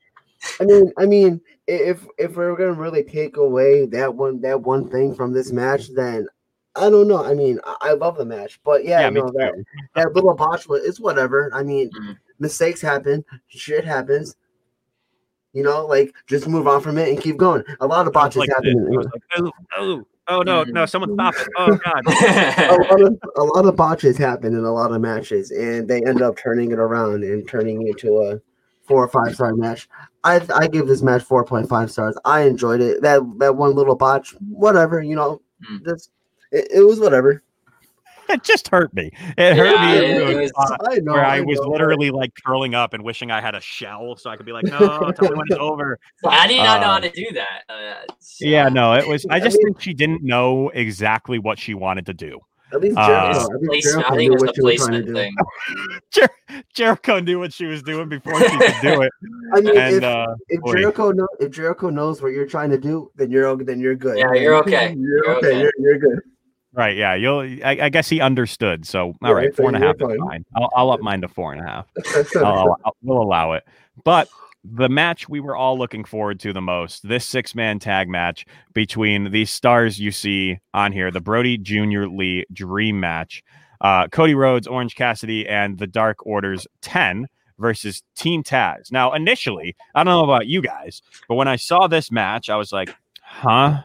I 0.60 0.64
mean, 0.64 0.92
I 0.98 1.06
mean, 1.06 1.40
if 1.66 2.06
if 2.18 2.36
we're 2.36 2.56
gonna 2.56 2.72
really 2.72 3.02
take 3.02 3.36
away 3.36 3.86
that 3.86 4.14
one 4.14 4.40
that 4.42 4.62
one 4.62 4.88
thing 4.88 5.14
from 5.14 5.32
this 5.32 5.52
match, 5.52 5.88
then 5.94 6.28
I 6.76 6.90
don't 6.90 7.08
know. 7.08 7.24
I 7.24 7.34
mean, 7.34 7.58
I, 7.64 7.76
I 7.80 7.92
love 7.92 8.18
the 8.18 8.24
match, 8.24 8.60
but 8.64 8.84
yeah, 8.84 9.00
Yeah, 9.02 9.10
no, 9.10 9.30
that 9.30 9.54
that 9.94 10.14
little 10.14 10.34
botch 10.34 10.68
was 10.68 10.84
it's 10.84 11.00
whatever. 11.00 11.50
I 11.52 11.62
mean, 11.62 11.90
mm-hmm. 11.90 12.12
mistakes 12.38 12.80
happen, 12.80 13.24
shit 13.48 13.84
happens. 13.84 14.36
You 15.52 15.62
know, 15.62 15.86
like 15.86 16.14
just 16.26 16.46
move 16.46 16.68
on 16.68 16.82
from 16.82 16.98
it 16.98 17.08
and 17.08 17.20
keep 17.20 17.38
going. 17.38 17.64
A 17.80 17.86
lot 17.86 18.06
of 18.06 18.12
botches 18.12 18.36
Like 18.36 18.50
happen. 18.50 18.84
this. 18.84 18.94
I 18.94 18.96
was 18.96 19.06
like, 19.06 19.22
oh, 19.38 19.52
oh, 19.76 20.06
oh 20.28 20.42
no, 20.42 20.64
no, 20.64 20.82
mm-hmm. 20.82 20.86
someone 20.86 21.14
stop 21.14 21.34
it. 21.34 21.48
Oh 21.56 21.76
god. 21.76 22.02
a 22.70 22.76
lot 22.76 23.02
of 23.02 23.18
a 23.36 23.42
lot 23.42 23.66
of 23.66 23.74
botches 23.74 24.18
happen 24.18 24.54
in 24.54 24.64
a 24.64 24.72
lot 24.72 24.92
of 24.92 25.00
matches, 25.00 25.50
and 25.50 25.88
they 25.88 26.02
end 26.04 26.22
up 26.22 26.36
turning 26.36 26.70
it 26.70 26.78
around 26.78 27.24
and 27.24 27.48
turning 27.48 27.82
it 27.82 27.90
into 27.90 28.18
a 28.18 28.40
four 28.86 29.02
or 29.02 29.08
five 29.08 29.34
star 29.34 29.54
match. 29.54 29.88
I 30.26 30.40
I 30.54 30.66
give 30.68 30.86
this 30.86 31.02
match 31.02 31.22
four 31.22 31.44
point 31.44 31.68
five 31.68 31.90
stars. 31.90 32.16
I 32.24 32.42
enjoyed 32.42 32.80
it. 32.80 33.02
That 33.02 33.20
that 33.38 33.56
one 33.56 33.74
little 33.74 33.94
botch, 33.96 34.34
whatever, 34.48 35.00
you 35.02 35.14
know, 35.16 35.40
just 35.84 36.10
it, 36.52 36.68
it 36.74 36.82
was 36.82 37.00
whatever. 37.00 37.42
It 38.28 38.42
just 38.42 38.66
hurt 38.66 38.92
me. 38.92 39.12
It 39.38 39.56
hurt 39.56 39.70
Yeah, 39.76 39.92
me 40.00 40.32
it 40.34 40.36
was- 40.40 40.48
spot 40.50 40.80
I 40.90 40.96
know, 40.96 41.12
where 41.12 41.24
I 41.24 41.36
I 41.36 41.40
was 41.42 41.60
know. 41.60 41.68
literally 41.68 42.10
like 42.10 42.32
curling 42.44 42.74
up 42.74 42.92
and 42.92 43.04
wishing 43.04 43.30
I 43.30 43.40
had 43.40 43.54
a 43.54 43.60
shell 43.60 44.16
so 44.16 44.28
I 44.30 44.36
could 44.36 44.44
be 44.46 44.50
like, 44.50 44.64
no, 44.64 44.78
tell 45.12 45.30
me 45.30 45.36
when 45.36 45.46
it's 45.48 45.60
over. 45.60 45.96
I 46.26 46.48
did 46.48 46.56
not 46.56 46.80
know 46.80 46.88
Uh, 46.88 46.92
how 46.94 46.98
to 46.98 47.10
do 47.10 47.26
that. 47.34 47.62
Uh, 47.68 48.02
it's- 48.02 48.38
Yeah, 48.40 48.68
no, 48.68 48.94
it 48.94 49.06
was. 49.06 49.24
I 49.30 49.36
I 49.36 49.38
just 49.38 49.56
mean- 49.58 49.66
think 49.66 49.80
she 49.80 49.94
didn't 49.94 50.24
know 50.24 50.70
exactly 50.70 51.38
what 51.38 51.56
she 51.56 51.74
wanted 51.74 52.06
to 52.06 52.14
do. 52.14 52.40
At 52.72 52.80
least 52.80 52.98
Uh, 52.98 53.06
Jericho, 53.06 53.54
at 53.54 53.60
least 53.62 53.88
Jericho 53.92 54.08
I 54.12 54.16
think 54.16 54.20
knew 54.28 54.32
was 54.32 54.42
what 54.42 54.54
the 54.54 54.60
she 54.60 54.62
was 54.64 54.76
trying 54.86 55.04
to 55.04 55.06
placement 55.06 55.06
do. 55.06 55.14
thing. 55.14 56.00
Jer- 56.10 56.62
Jericho 56.74 57.20
knew 57.20 57.38
what 57.38 57.52
she 57.52 57.64
was 57.66 57.82
doing 57.82 58.08
before 58.08 58.38
she 58.40 58.58
could 58.58 58.74
do 58.82 59.02
it. 59.02 59.12
I 59.54 59.60
mean, 59.60 59.76
and 59.76 59.94
if, 59.96 60.02
uh, 60.02 60.26
if. 60.48 60.60
Jericho 60.74 61.12
know, 61.12 61.28
if 61.38 61.52
Jericho 61.52 61.90
knows 61.90 62.20
what 62.22 62.32
you're 62.32 62.46
trying 62.46 62.70
to 62.70 62.78
do, 62.78 63.10
then 63.14 63.30
you're 63.30 63.46
o- 63.46 63.56
then 63.56 63.78
you're 63.80 63.94
good. 63.94 64.18
Yeah, 64.18 64.32
you're 64.34 64.54
okay. 64.56 64.94
You're, 64.98 65.24
You're 65.26 65.36
okay. 65.36 65.48
okay. 65.48 65.60
You're, 65.60 65.72
you're 65.78 65.98
good. 65.98 66.18
right, 66.72 66.96
yeah, 66.96 67.14
you'll. 67.14 67.40
I, 67.40 67.78
I 67.82 67.88
guess 67.88 68.08
he 68.08 68.20
understood. 68.20 68.84
So, 68.86 69.06
all 69.08 69.14
Yeah, 69.22 69.30
right, 69.30 69.54
so 69.56 69.62
four 69.62 69.68
and 69.68 69.76
a 69.76 69.80
you're 69.80 69.86
half 69.88 69.96
is 69.96 70.02
fine. 70.02 70.18
fine. 70.18 70.44
I'll, 70.56 70.70
I'll 70.74 70.90
up 70.90 71.00
mine 71.00 71.20
to 71.20 71.28
four 71.28 71.52
and 71.52 71.60
a 71.62 71.64
half. 71.64 71.86
I'll, 72.36 72.76
I'll- 72.84 72.96
we'll 73.02 73.22
allow 73.22 73.52
it. 73.52 73.64
But 74.04 74.28
the 74.74 74.88
match 74.88 75.28
we 75.28 75.40
were 75.40 75.56
all 75.56 75.78
looking 75.78 76.04
forward 76.04 76.40
to 76.40 76.52
the 76.52 76.60
most 76.60 77.06
this 77.08 77.26
six 77.26 77.54
man 77.54 77.78
tag 77.78 78.08
match 78.08 78.46
between 78.74 79.30
these 79.30 79.50
stars 79.50 79.98
you 80.00 80.10
see 80.10 80.58
on 80.74 80.92
here 80.92 81.10
the 81.10 81.20
Brodie 81.20 81.58
Jr. 81.58 82.06
Lee 82.06 82.44
Dream 82.52 83.00
match. 83.00 83.42
Uh, 83.80 84.08
Cody 84.08 84.34
Rhodes, 84.34 84.66
Orange 84.66 84.94
Cassidy, 84.94 85.46
and 85.46 85.78
the 85.78 85.86
Dark 85.86 86.24
Orders 86.24 86.66
10 86.80 87.28
versus 87.58 88.02
Team 88.14 88.42
Taz. 88.42 88.90
Now, 88.90 89.12
initially, 89.12 89.76
I 89.94 90.02
don't 90.02 90.12
know 90.12 90.24
about 90.24 90.46
you 90.46 90.62
guys, 90.62 91.02
but 91.28 91.34
when 91.34 91.48
I 91.48 91.56
saw 91.56 91.86
this 91.86 92.10
match, 92.10 92.48
I 92.48 92.56
was 92.56 92.72
like, 92.72 92.94
huh? 93.20 93.82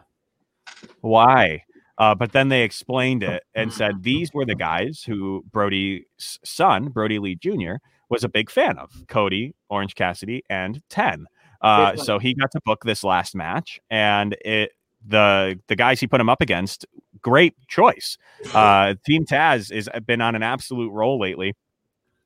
Why? 1.01 1.63
Uh, 1.97 2.15
but 2.15 2.31
then 2.31 2.49
they 2.49 2.63
explained 2.63 3.21
it 3.21 3.43
and 3.53 3.71
said 3.71 4.01
these 4.01 4.33
were 4.33 4.45
the 4.45 4.55
guys 4.55 5.03
who 5.05 5.43
Brodie's 5.51 6.03
son, 6.17 6.87
Brodie 6.89 7.19
Lee 7.19 7.35
Jr., 7.35 7.75
was 8.11 8.23
a 8.23 8.29
big 8.29 8.51
fan 8.51 8.77
of 8.77 8.91
Cody, 9.07 9.55
Orange 9.69 9.95
Cassidy, 9.95 10.43
and 10.49 10.83
10. 10.89 11.25
Uh, 11.61 11.95
so 11.95 12.19
he 12.19 12.33
got 12.33 12.51
to 12.51 12.59
book 12.65 12.83
this 12.83 13.03
last 13.03 13.35
match, 13.35 13.79
and 13.89 14.35
it 14.43 14.71
the 15.07 15.59
the 15.67 15.75
guys 15.75 15.99
he 15.99 16.07
put 16.07 16.19
him 16.19 16.29
up 16.29 16.41
against, 16.41 16.85
great 17.21 17.55
choice. 17.67 18.17
Uh, 18.53 18.95
Team 19.05 19.25
Taz 19.25 19.73
has 19.73 19.87
been 20.05 20.21
on 20.21 20.35
an 20.35 20.43
absolute 20.43 20.91
roll 20.91 21.19
lately. 21.19 21.53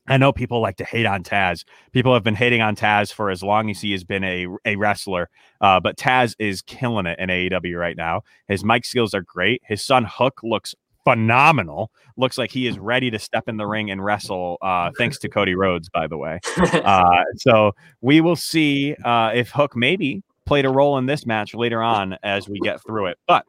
I 0.07 0.17
know 0.17 0.31
people 0.31 0.61
like 0.61 0.77
to 0.77 0.85
hate 0.85 1.05
on 1.05 1.23
Taz. 1.23 1.63
People 1.91 2.13
have 2.13 2.23
been 2.23 2.35
hating 2.35 2.61
on 2.61 2.75
Taz 2.75 3.11
for 3.11 3.29
as 3.29 3.41
long 3.41 3.69
as 3.71 3.81
he 3.81 3.91
has 3.91 4.03
been 4.03 4.23
a, 4.23 4.47
a 4.63 4.75
wrestler. 4.75 5.29
Uh, 5.59 5.79
but 5.79 5.97
Taz 5.97 6.35
is 6.37 6.61
killing 6.61 7.07
it 7.07 7.17
in 7.17 7.29
AEW 7.29 7.77
right 7.77 7.97
now. 7.97 8.21
His 8.47 8.63
mic 8.63 8.85
skills 8.85 9.15
are 9.15 9.23
great. 9.23 9.63
His 9.65 9.83
son 9.83 10.05
Hook 10.07 10.41
looks 10.43 10.75
phenomenal. 11.05 11.91
Looks 12.17 12.37
like 12.37 12.51
he 12.51 12.67
is 12.67 12.77
ready 12.77 13.09
to 13.11 13.19
step 13.19 13.47
in 13.47 13.57
the 13.57 13.65
ring 13.65 13.89
and 13.89 14.03
wrestle. 14.03 14.57
Uh, 14.61 14.91
thanks 14.97 15.17
to 15.19 15.29
Cody 15.29 15.55
Rhodes, 15.55 15.89
by 15.89 16.07
the 16.07 16.17
way. 16.17 16.39
Uh, 16.85 17.23
so 17.37 17.71
we 18.01 18.21
will 18.21 18.35
see 18.35 18.95
uh, 19.05 19.31
if 19.33 19.49
Hook 19.49 19.75
maybe 19.75 20.23
played 20.45 20.65
a 20.65 20.69
role 20.69 20.97
in 20.97 21.05
this 21.05 21.25
match 21.25 21.53
later 21.53 21.81
on 21.81 22.17
as 22.21 22.47
we 22.47 22.59
get 22.59 22.81
through 22.81 23.07
it. 23.07 23.17
But 23.27 23.45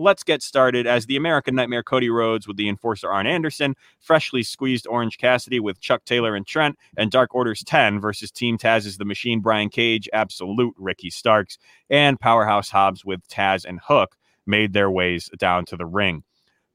let's 0.00 0.24
get 0.24 0.42
started 0.42 0.86
as 0.86 1.06
the 1.06 1.16
American 1.16 1.54
Nightmare 1.54 1.82
Cody 1.82 2.10
Rhodes 2.10 2.48
with 2.48 2.56
the 2.56 2.68
enforcer 2.68 3.10
Arn 3.10 3.26
Anderson, 3.26 3.74
freshly 4.00 4.42
squeezed 4.42 4.86
Orange 4.88 5.18
Cassidy 5.18 5.60
with 5.60 5.80
Chuck 5.80 6.04
Taylor 6.04 6.34
and 6.34 6.46
Trent, 6.46 6.76
and 6.96 7.10
Dark 7.10 7.34
Orders 7.34 7.62
10 7.64 8.00
versus 8.00 8.30
Team 8.30 8.58
Taz's 8.58 8.96
The 8.96 9.04
Machine 9.04 9.40
Brian 9.40 9.68
Cage, 9.68 10.08
Absolute 10.12 10.74
Ricky 10.78 11.10
Starks, 11.10 11.58
and 11.90 12.18
Powerhouse 12.18 12.70
Hobbs 12.70 13.04
with 13.04 13.26
Taz 13.28 13.64
and 13.64 13.78
Hook 13.82 14.16
made 14.46 14.72
their 14.72 14.90
ways 14.90 15.30
down 15.38 15.64
to 15.66 15.76
the 15.76 15.86
ring. 15.86 16.24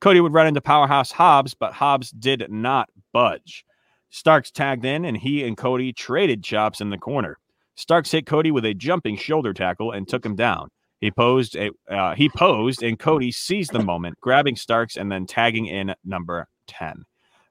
Cody 0.05 0.21
would 0.21 0.35
run 0.35 0.45
into 0.45 0.61
Powerhouse 0.61 1.11
Hobbs, 1.11 1.55
but 1.55 1.73
Hobbs 1.73 2.11
did 2.11 2.45
not 2.51 2.89
budge. 3.11 3.65
Starks 4.11 4.51
tagged 4.51 4.85
in, 4.85 5.03
and 5.03 5.17
he 5.17 5.43
and 5.43 5.57
Cody 5.57 5.91
traded 5.91 6.43
chops 6.43 6.79
in 6.79 6.91
the 6.91 6.97
corner. 6.99 7.39
Starks 7.73 8.11
hit 8.11 8.27
Cody 8.27 8.51
with 8.51 8.65
a 8.65 8.75
jumping 8.75 9.17
shoulder 9.17 9.51
tackle 9.51 9.93
and 9.93 10.07
took 10.07 10.23
him 10.23 10.35
down. 10.35 10.69
He 11.01 11.09
posed 11.09 11.55
a 11.55 11.71
uh, 11.89 12.13
he 12.13 12.29
posed, 12.29 12.83
and 12.83 12.99
Cody 12.99 13.31
seized 13.31 13.73
the 13.73 13.81
moment, 13.81 14.21
grabbing 14.21 14.55
Starks 14.55 14.95
and 14.95 15.11
then 15.11 15.25
tagging 15.25 15.65
in 15.65 15.95
number 16.05 16.47
ten. 16.67 17.03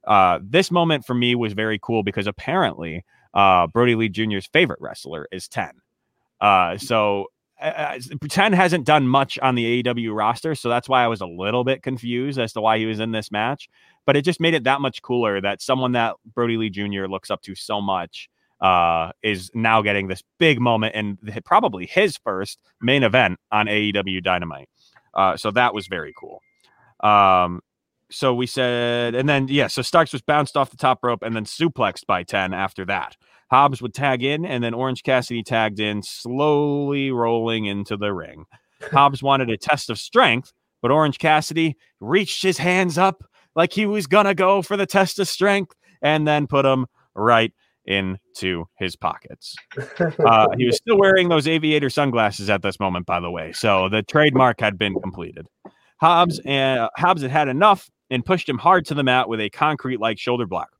Uh, 0.06 0.38
this 0.40 0.70
moment 0.70 1.04
for 1.04 1.14
me 1.14 1.34
was 1.34 1.54
very 1.54 1.80
cool 1.82 2.04
because 2.04 2.28
apparently 2.28 3.04
uh, 3.34 3.66
Brodie 3.66 3.96
Lee 3.96 4.08
Jr.'s 4.08 4.46
favorite 4.46 4.78
wrestler 4.80 5.26
is 5.32 5.48
ten. 5.48 5.72
Uh, 6.40 6.78
so 6.78 7.26
uh, 7.60 7.98
10 8.28 8.52
hasn't 8.52 8.84
done 8.84 9.06
much 9.08 9.38
on 9.38 9.54
the 9.54 9.82
AEW 9.82 10.14
roster, 10.14 10.54
so 10.54 10.68
that's 10.68 10.88
why 10.88 11.04
I 11.04 11.08
was 11.08 11.20
a 11.20 11.26
little 11.26 11.64
bit 11.64 11.82
confused 11.82 12.38
as 12.38 12.52
to 12.54 12.60
why 12.60 12.78
he 12.78 12.86
was 12.86 13.00
in 13.00 13.12
this 13.12 13.30
match. 13.30 13.68
But 14.06 14.16
it 14.16 14.22
just 14.22 14.40
made 14.40 14.54
it 14.54 14.64
that 14.64 14.80
much 14.80 15.02
cooler 15.02 15.40
that 15.40 15.62
someone 15.62 15.92
that 15.92 16.16
Brodie 16.34 16.56
Lee 16.56 16.70
Jr. 16.70 17.06
looks 17.06 17.30
up 17.30 17.42
to 17.42 17.54
so 17.54 17.80
much 17.80 18.28
uh, 18.60 19.12
is 19.22 19.50
now 19.54 19.82
getting 19.82 20.08
this 20.08 20.22
big 20.38 20.60
moment 20.60 20.94
and 20.94 21.18
probably 21.44 21.86
his 21.86 22.16
first 22.16 22.58
main 22.80 23.02
event 23.02 23.38
on 23.50 23.66
AEW 23.66 24.22
Dynamite. 24.22 24.68
Uh, 25.14 25.36
so 25.36 25.50
that 25.52 25.74
was 25.74 25.86
very 25.86 26.12
cool. 26.16 26.40
Um, 27.00 27.60
so 28.14 28.34
we 28.34 28.46
said, 28.46 29.14
and 29.14 29.28
then 29.28 29.48
yeah, 29.48 29.66
so 29.66 29.82
Starks 29.82 30.12
was 30.12 30.22
bounced 30.22 30.56
off 30.56 30.70
the 30.70 30.76
top 30.76 31.00
rope 31.02 31.22
and 31.22 31.34
then 31.34 31.44
suplexed 31.44 32.06
by 32.06 32.22
10 32.22 32.54
after 32.54 32.84
that. 32.86 33.16
Hobbs 33.50 33.82
would 33.82 33.94
tag 33.94 34.22
in, 34.22 34.44
and 34.44 34.64
then 34.64 34.74
Orange 34.74 35.02
Cassidy 35.02 35.42
tagged 35.42 35.78
in, 35.78 36.02
slowly 36.02 37.10
rolling 37.10 37.66
into 37.66 37.96
the 37.96 38.12
ring. 38.12 38.46
Hobbs 38.92 39.22
wanted 39.22 39.50
a 39.50 39.56
test 39.56 39.90
of 39.90 39.98
strength, 39.98 40.52
but 40.80 40.90
Orange 40.90 41.18
Cassidy 41.18 41.76
reached 42.00 42.42
his 42.42 42.58
hands 42.58 42.98
up 42.98 43.24
like 43.54 43.72
he 43.72 43.86
was 43.86 44.06
gonna 44.06 44.34
go 44.34 44.62
for 44.62 44.76
the 44.76 44.86
test 44.86 45.18
of 45.18 45.28
strength, 45.28 45.74
and 46.02 46.26
then 46.26 46.46
put 46.46 46.62
them 46.62 46.86
right 47.14 47.52
into 47.86 48.64
his 48.78 48.96
pockets. 48.96 49.54
Uh, 50.26 50.46
he 50.56 50.64
was 50.66 50.76
still 50.76 50.98
wearing 50.98 51.28
those 51.28 51.46
aviator 51.46 51.90
sunglasses 51.90 52.48
at 52.48 52.62
this 52.62 52.80
moment, 52.80 53.04
by 53.06 53.20
the 53.20 53.30
way, 53.30 53.52
so 53.52 53.88
the 53.88 54.02
trademark 54.02 54.60
had 54.60 54.78
been 54.78 54.94
completed. 55.00 55.46
Hobbs 56.00 56.40
and 56.44 56.80
uh, 56.80 56.90
Hobbs 56.96 57.22
had 57.22 57.30
had 57.30 57.48
enough 57.48 57.88
and 58.10 58.24
pushed 58.24 58.48
him 58.48 58.58
hard 58.58 58.86
to 58.86 58.94
the 58.94 59.02
mat 59.02 59.28
with 59.28 59.40
a 59.40 59.50
concrete-like 59.50 60.18
shoulder 60.18 60.46
block. 60.46 60.70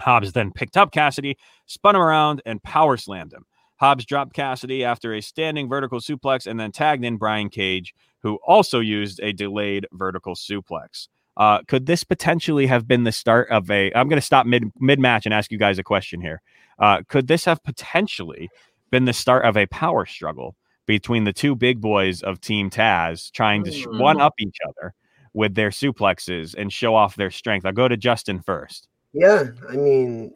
Hobbs 0.00 0.32
then 0.32 0.52
picked 0.52 0.76
up 0.76 0.92
Cassidy, 0.92 1.36
spun 1.66 1.96
him 1.96 2.02
around, 2.02 2.42
and 2.44 2.62
power 2.62 2.96
slammed 2.96 3.32
him. 3.32 3.46
Hobbs 3.76 4.04
dropped 4.04 4.32
Cassidy 4.32 4.84
after 4.84 5.14
a 5.14 5.20
standing 5.20 5.68
vertical 5.68 6.00
suplex 6.00 6.46
and 6.46 6.58
then 6.58 6.72
tagged 6.72 7.04
in 7.04 7.16
Brian 7.16 7.50
Cage, 7.50 7.94
who 8.22 8.38
also 8.46 8.80
used 8.80 9.20
a 9.22 9.32
delayed 9.32 9.86
vertical 9.92 10.34
suplex. 10.34 11.08
Uh, 11.36 11.60
could 11.68 11.84
this 11.84 12.02
potentially 12.02 12.66
have 12.66 12.88
been 12.88 13.04
the 13.04 13.12
start 13.12 13.48
of 13.50 13.70
a? 13.70 13.92
I'm 13.94 14.08
going 14.08 14.20
to 14.20 14.24
stop 14.24 14.46
mid 14.46 14.72
mid 14.78 14.98
match 14.98 15.26
and 15.26 15.34
ask 15.34 15.52
you 15.52 15.58
guys 15.58 15.78
a 15.78 15.82
question 15.82 16.20
here. 16.22 16.40
Uh, 16.78 17.02
could 17.08 17.26
this 17.26 17.44
have 17.44 17.62
potentially 17.62 18.48
been 18.90 19.04
the 19.04 19.12
start 19.12 19.44
of 19.44 19.56
a 19.56 19.66
power 19.66 20.06
struggle 20.06 20.56
between 20.86 21.24
the 21.24 21.32
two 21.32 21.54
big 21.54 21.80
boys 21.80 22.22
of 22.22 22.40
Team 22.40 22.70
Taz, 22.70 23.30
trying 23.32 23.64
to 23.64 23.72
sh- 23.72 23.86
one 23.86 24.20
up 24.20 24.32
each 24.38 24.56
other 24.66 24.94
with 25.36 25.54
their 25.54 25.70
suplexes 25.70 26.54
and 26.56 26.72
show 26.72 26.96
off 26.96 27.14
their 27.14 27.30
strength? 27.30 27.64
I'll 27.64 27.72
go 27.72 27.86
to 27.86 27.96
Justin 27.96 28.40
first. 28.40 28.88
Yeah, 29.12 29.44
I 29.70 29.76
mean, 29.76 30.34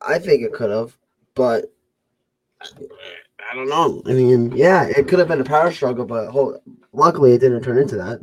I 0.00 0.18
think 0.20 0.42
it 0.42 0.52
could 0.52 0.70
have, 0.70 0.96
but 1.34 1.72
I 2.62 3.54
don't 3.54 3.68
know. 3.68 4.02
I 4.06 4.12
mean, 4.12 4.52
yeah, 4.52 4.84
it 4.84 5.08
could 5.08 5.18
have 5.18 5.28
been 5.28 5.40
a 5.40 5.44
power 5.44 5.72
struggle, 5.72 6.04
but 6.04 6.30
ho- 6.30 6.60
luckily 6.92 7.32
it 7.32 7.40
didn't 7.40 7.62
turn 7.62 7.78
into 7.78 7.96
that. 7.96 8.20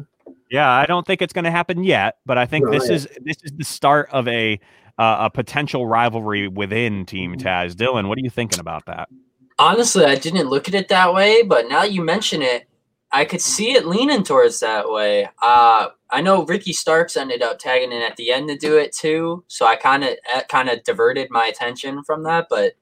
Yeah, 0.49 0.69
I 0.69 0.85
don't 0.85 1.05
think 1.05 1.21
it's 1.21 1.33
going 1.33 1.45
to 1.45 1.51
happen 1.51 1.83
yet, 1.83 2.17
but 2.25 2.37
I 2.37 2.45
think 2.45 2.65
No, 2.65 2.71
this 2.71 2.89
yeah. 2.89 2.95
is 2.95 3.07
this 3.21 3.37
is 3.43 3.51
the 3.57 3.63
start 3.63 4.09
of 4.11 4.27
a 4.27 4.59
uh, 4.99 5.17
a 5.21 5.29
potential 5.29 5.87
rivalry 5.87 6.47
within 6.47 7.05
Team 7.05 7.35
Taz. 7.35 7.73
Dylan, 7.73 8.07
what 8.07 8.17
are 8.17 8.21
you 8.21 8.29
thinking 8.29 8.59
about 8.59 8.85
that? 8.85 9.09
Honestly, 9.57 10.05
I 10.05 10.15
didn't 10.15 10.47
look 10.49 10.67
at 10.67 10.75
it 10.75 10.89
that 10.89 11.13
way, 11.13 11.41
but 11.43 11.67
now 11.69 11.83
you 11.83 12.03
mention 12.03 12.41
it, 12.41 12.67
I 13.13 13.25
could 13.25 13.41
see 13.41 13.73
it 13.73 13.85
leaning 13.85 14.23
towards 14.23 14.59
that 14.59 14.89
way. 14.89 15.29
Uh, 15.41 15.89
I 16.09 16.21
know 16.21 16.45
Ricky 16.45 16.73
Starks 16.73 17.15
ended 17.15 17.43
up 17.43 17.59
tagging 17.59 17.91
in 17.91 18.01
at 18.01 18.15
the 18.17 18.31
end 18.31 18.49
to 18.49 18.57
do 18.57 18.77
it 18.77 18.91
too, 18.91 19.43
so 19.47 19.67
I 19.67 19.75
kind 19.75 20.03
of 20.03 20.17
kind 20.49 20.67
of 20.67 20.83
diverted 20.83 21.29
my 21.29 21.45
attention 21.45 22.03
from 22.03 22.23
that. 22.23 22.47
But 22.49 22.73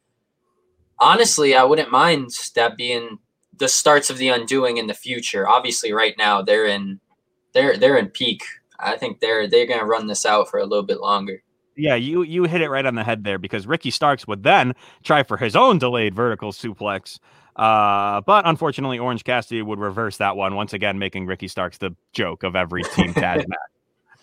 honestly, 1.00 1.54
I 1.54 1.66
wouldn't 1.66 1.92
mind 1.92 2.30
that 2.56 2.78
being 2.78 3.20
the 3.58 3.68
starts 3.68 4.10
of 4.10 4.18
the 4.18 4.30
undoing 4.30 4.78
in 4.78 4.88
the 4.88 4.94
future. 4.94 5.50
Obviously, 5.50 5.92
right 5.92 6.16
now 6.18 6.42
they're 6.42 6.66
in 6.66 7.02
they're 7.54 7.76
they're 7.76 7.98
in 7.98 8.08
peak. 8.08 8.44
I 8.80 8.96
think 8.96 9.20
they're 9.20 9.48
they're 9.48 9.68
gonna 9.68 9.86
run 9.86 10.08
this 10.08 10.26
out 10.26 10.50
for 10.50 10.60
a 10.60 10.66
little 10.66 10.86
bit 10.86 11.02
longer. 11.02 11.44
Yeah, 11.76 11.96
you 11.96 12.24
you 12.24 12.46
hit 12.46 12.62
it 12.62 12.70
right 12.70 12.86
on 12.86 12.96
the 12.96 13.04
head 13.04 13.26
there 13.26 13.38
because 13.38 13.68
Ricky 13.68 13.92
Starks 13.92 14.28
would 14.28 14.44
then 14.44 14.74
try 15.04 15.24
for 15.24 15.36
his 15.36 15.58
own 15.58 15.78
delayed 15.78 16.16
vertical 16.16 16.54
suplex. 16.54 17.20
Uh, 17.56 18.22
but 18.22 18.48
unfortunately, 18.48 19.00
Orange 19.00 19.24
Cassidy 19.24 19.62
would 19.62 19.80
reverse 19.80 20.18
that 20.18 20.36
one 20.36 20.56
once 20.56 20.74
again, 20.74 21.00
making 21.00 21.26
Ricky 21.26 21.48
Starks 21.48 21.78
the 21.78 21.96
joke 22.14 22.44
of 22.44 22.56
every 22.56 22.84
Team 22.84 23.14
tag 23.14 23.46
match. 23.48 23.60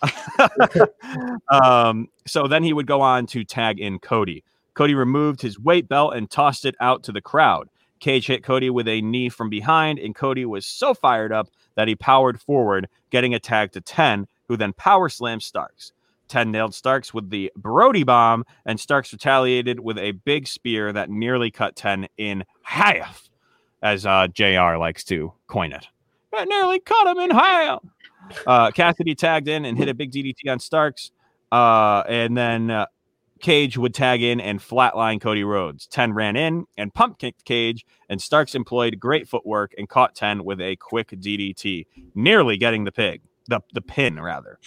um, 1.49 2.09
so 2.27 2.47
then 2.47 2.63
he 2.63 2.73
would 2.73 2.87
go 2.87 3.01
on 3.01 3.27
to 3.27 3.45
tag 3.45 3.81
in 3.81 3.99
Cody. 3.99 4.45
Cody 4.75 4.95
removed 4.95 5.43
his 5.43 5.59
weight 5.59 5.89
belt 5.89 6.15
and 6.15 6.31
tossed 6.31 6.65
it 6.65 6.77
out 6.81 7.03
to 7.05 7.13
the 7.13 7.21
crowd. 7.21 7.69
Cage 8.01 8.29
hit 8.29 8.45
Cody 8.45 8.71
with 8.71 8.87
a 8.87 9.01
knee 9.01 9.29
from 9.29 9.51
behind, 9.51 9.99
and 9.99 10.15
Cody 10.15 10.45
was 10.45 10.65
so 10.65 10.95
fired 10.95 11.33
up 11.33 11.49
that 11.75 11.89
he 11.89 11.97
powered 11.97 12.41
forward, 12.41 12.89
getting 13.11 13.35
a 13.35 13.41
tag 13.41 13.73
to 13.73 13.81
10, 13.81 14.29
who 14.47 14.57
then 14.57 14.73
power 14.73 15.09
slammed 15.09 15.43
Starks. 15.43 15.93
10 16.29 16.51
nailed 16.51 16.75
Starks 16.75 17.13
with 17.13 17.31
the 17.31 17.53
Brodie 17.57 18.05
bomb, 18.05 18.45
and 18.65 18.79
Starks 18.79 19.13
retaliated 19.13 19.81
with 19.81 19.99
a 19.99 20.13
big 20.13 20.47
spear 20.47 20.93
that 20.93 21.11
nearly 21.11 21.51
cut 21.51 21.77
10 21.77 22.09
in 22.17 22.45
half, 22.63 23.29
as 23.83 24.07
uh, 24.07 24.29
JR 24.29 24.77
likes 24.77 25.05
to 25.05 25.33
coin 25.47 25.73
it. 25.73 25.87
That 26.33 26.49
nearly 26.49 26.81
cut 26.81 27.07
him 27.07 27.19
in 27.19 27.31
half. 27.31 27.81
Uh, 28.47 28.71
Cassidy 28.71 29.15
tagged 29.15 29.49
in 29.49 29.65
and 29.65 29.79
hit 29.79 29.89
a 29.89 29.95
big 29.95 30.13
DDT 30.13 30.51
on 30.51 30.59
Starks. 30.59 31.11
Uh, 31.51 32.03
and 32.09 32.37
then 32.37 32.71
uh, 32.71 32.87
Cage 33.41 33.79
would 33.79 33.95
tag 33.95 34.23
in 34.23 34.41
and 34.41 34.61
flatline 34.61 35.21
Cody 35.21 35.45
Rhodes. 35.45 35.87
10 35.87 36.13
ran 36.13 36.37
in 36.37 36.67
and 36.77 36.93
pump 36.93 37.19
kicked 37.19 37.45
Cage, 37.45 37.87
and 38.09 38.21
Starks 38.21 38.55
employed 38.55 38.99
great 38.99 39.29
footwork 39.29 39.73
and 39.79 39.89
caught 39.89 40.15
10 40.15 40.45
with 40.45 40.61
a 40.61 40.77
quick 40.77 41.09
DDT, 41.11 41.87
nearly 42.15 42.57
getting 42.57 42.85
the 42.85 42.93
pig, 42.93 43.23
the, 43.47 43.61
the 43.73 43.81
pin 43.81 44.21
rather. 44.21 44.59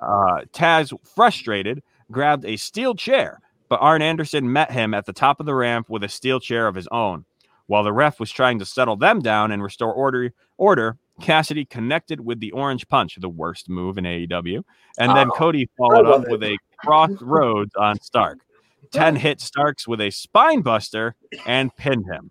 Uh, 0.00 0.42
Taz, 0.52 0.92
frustrated, 1.14 1.82
grabbed 2.10 2.44
a 2.44 2.56
steel 2.56 2.94
chair, 2.94 3.40
but 3.68 3.80
Arn 3.80 4.02
Anderson 4.02 4.52
met 4.52 4.70
him 4.70 4.94
at 4.94 5.06
the 5.06 5.12
top 5.12 5.40
of 5.40 5.46
the 5.46 5.54
ramp 5.54 5.88
with 5.88 6.04
a 6.04 6.08
steel 6.08 6.40
chair 6.40 6.66
of 6.66 6.74
his 6.74 6.88
own. 6.92 7.24
While 7.66 7.82
the 7.84 7.92
ref 7.92 8.18
was 8.18 8.30
trying 8.30 8.58
to 8.60 8.64
settle 8.64 8.96
them 8.96 9.20
down 9.20 9.50
and 9.52 9.62
restore 9.62 9.92
order, 9.92 10.32
order 10.56 10.96
Cassidy 11.20 11.64
connected 11.64 12.20
with 12.20 12.38
the 12.40 12.52
orange 12.52 12.86
punch, 12.88 13.16
the 13.20 13.28
worst 13.28 13.68
move 13.68 13.98
in 13.98 14.04
AEW, 14.04 14.62
and 14.98 15.16
then 15.16 15.28
Oh, 15.30 15.34
Cody 15.36 15.68
followed 15.76 16.06
up 16.06 16.22
it. 16.24 16.30
with 16.30 16.42
a 16.44 16.56
CrossRhodes 16.84 17.70
on 17.76 18.00
Stark. 18.00 18.38
10 18.92 19.16
hit 19.16 19.40
Starks 19.40 19.86
with 19.88 20.00
a 20.00 20.10
spine 20.10 20.62
buster 20.62 21.14
and 21.44 21.74
pinned 21.76 22.06
him. 22.06 22.30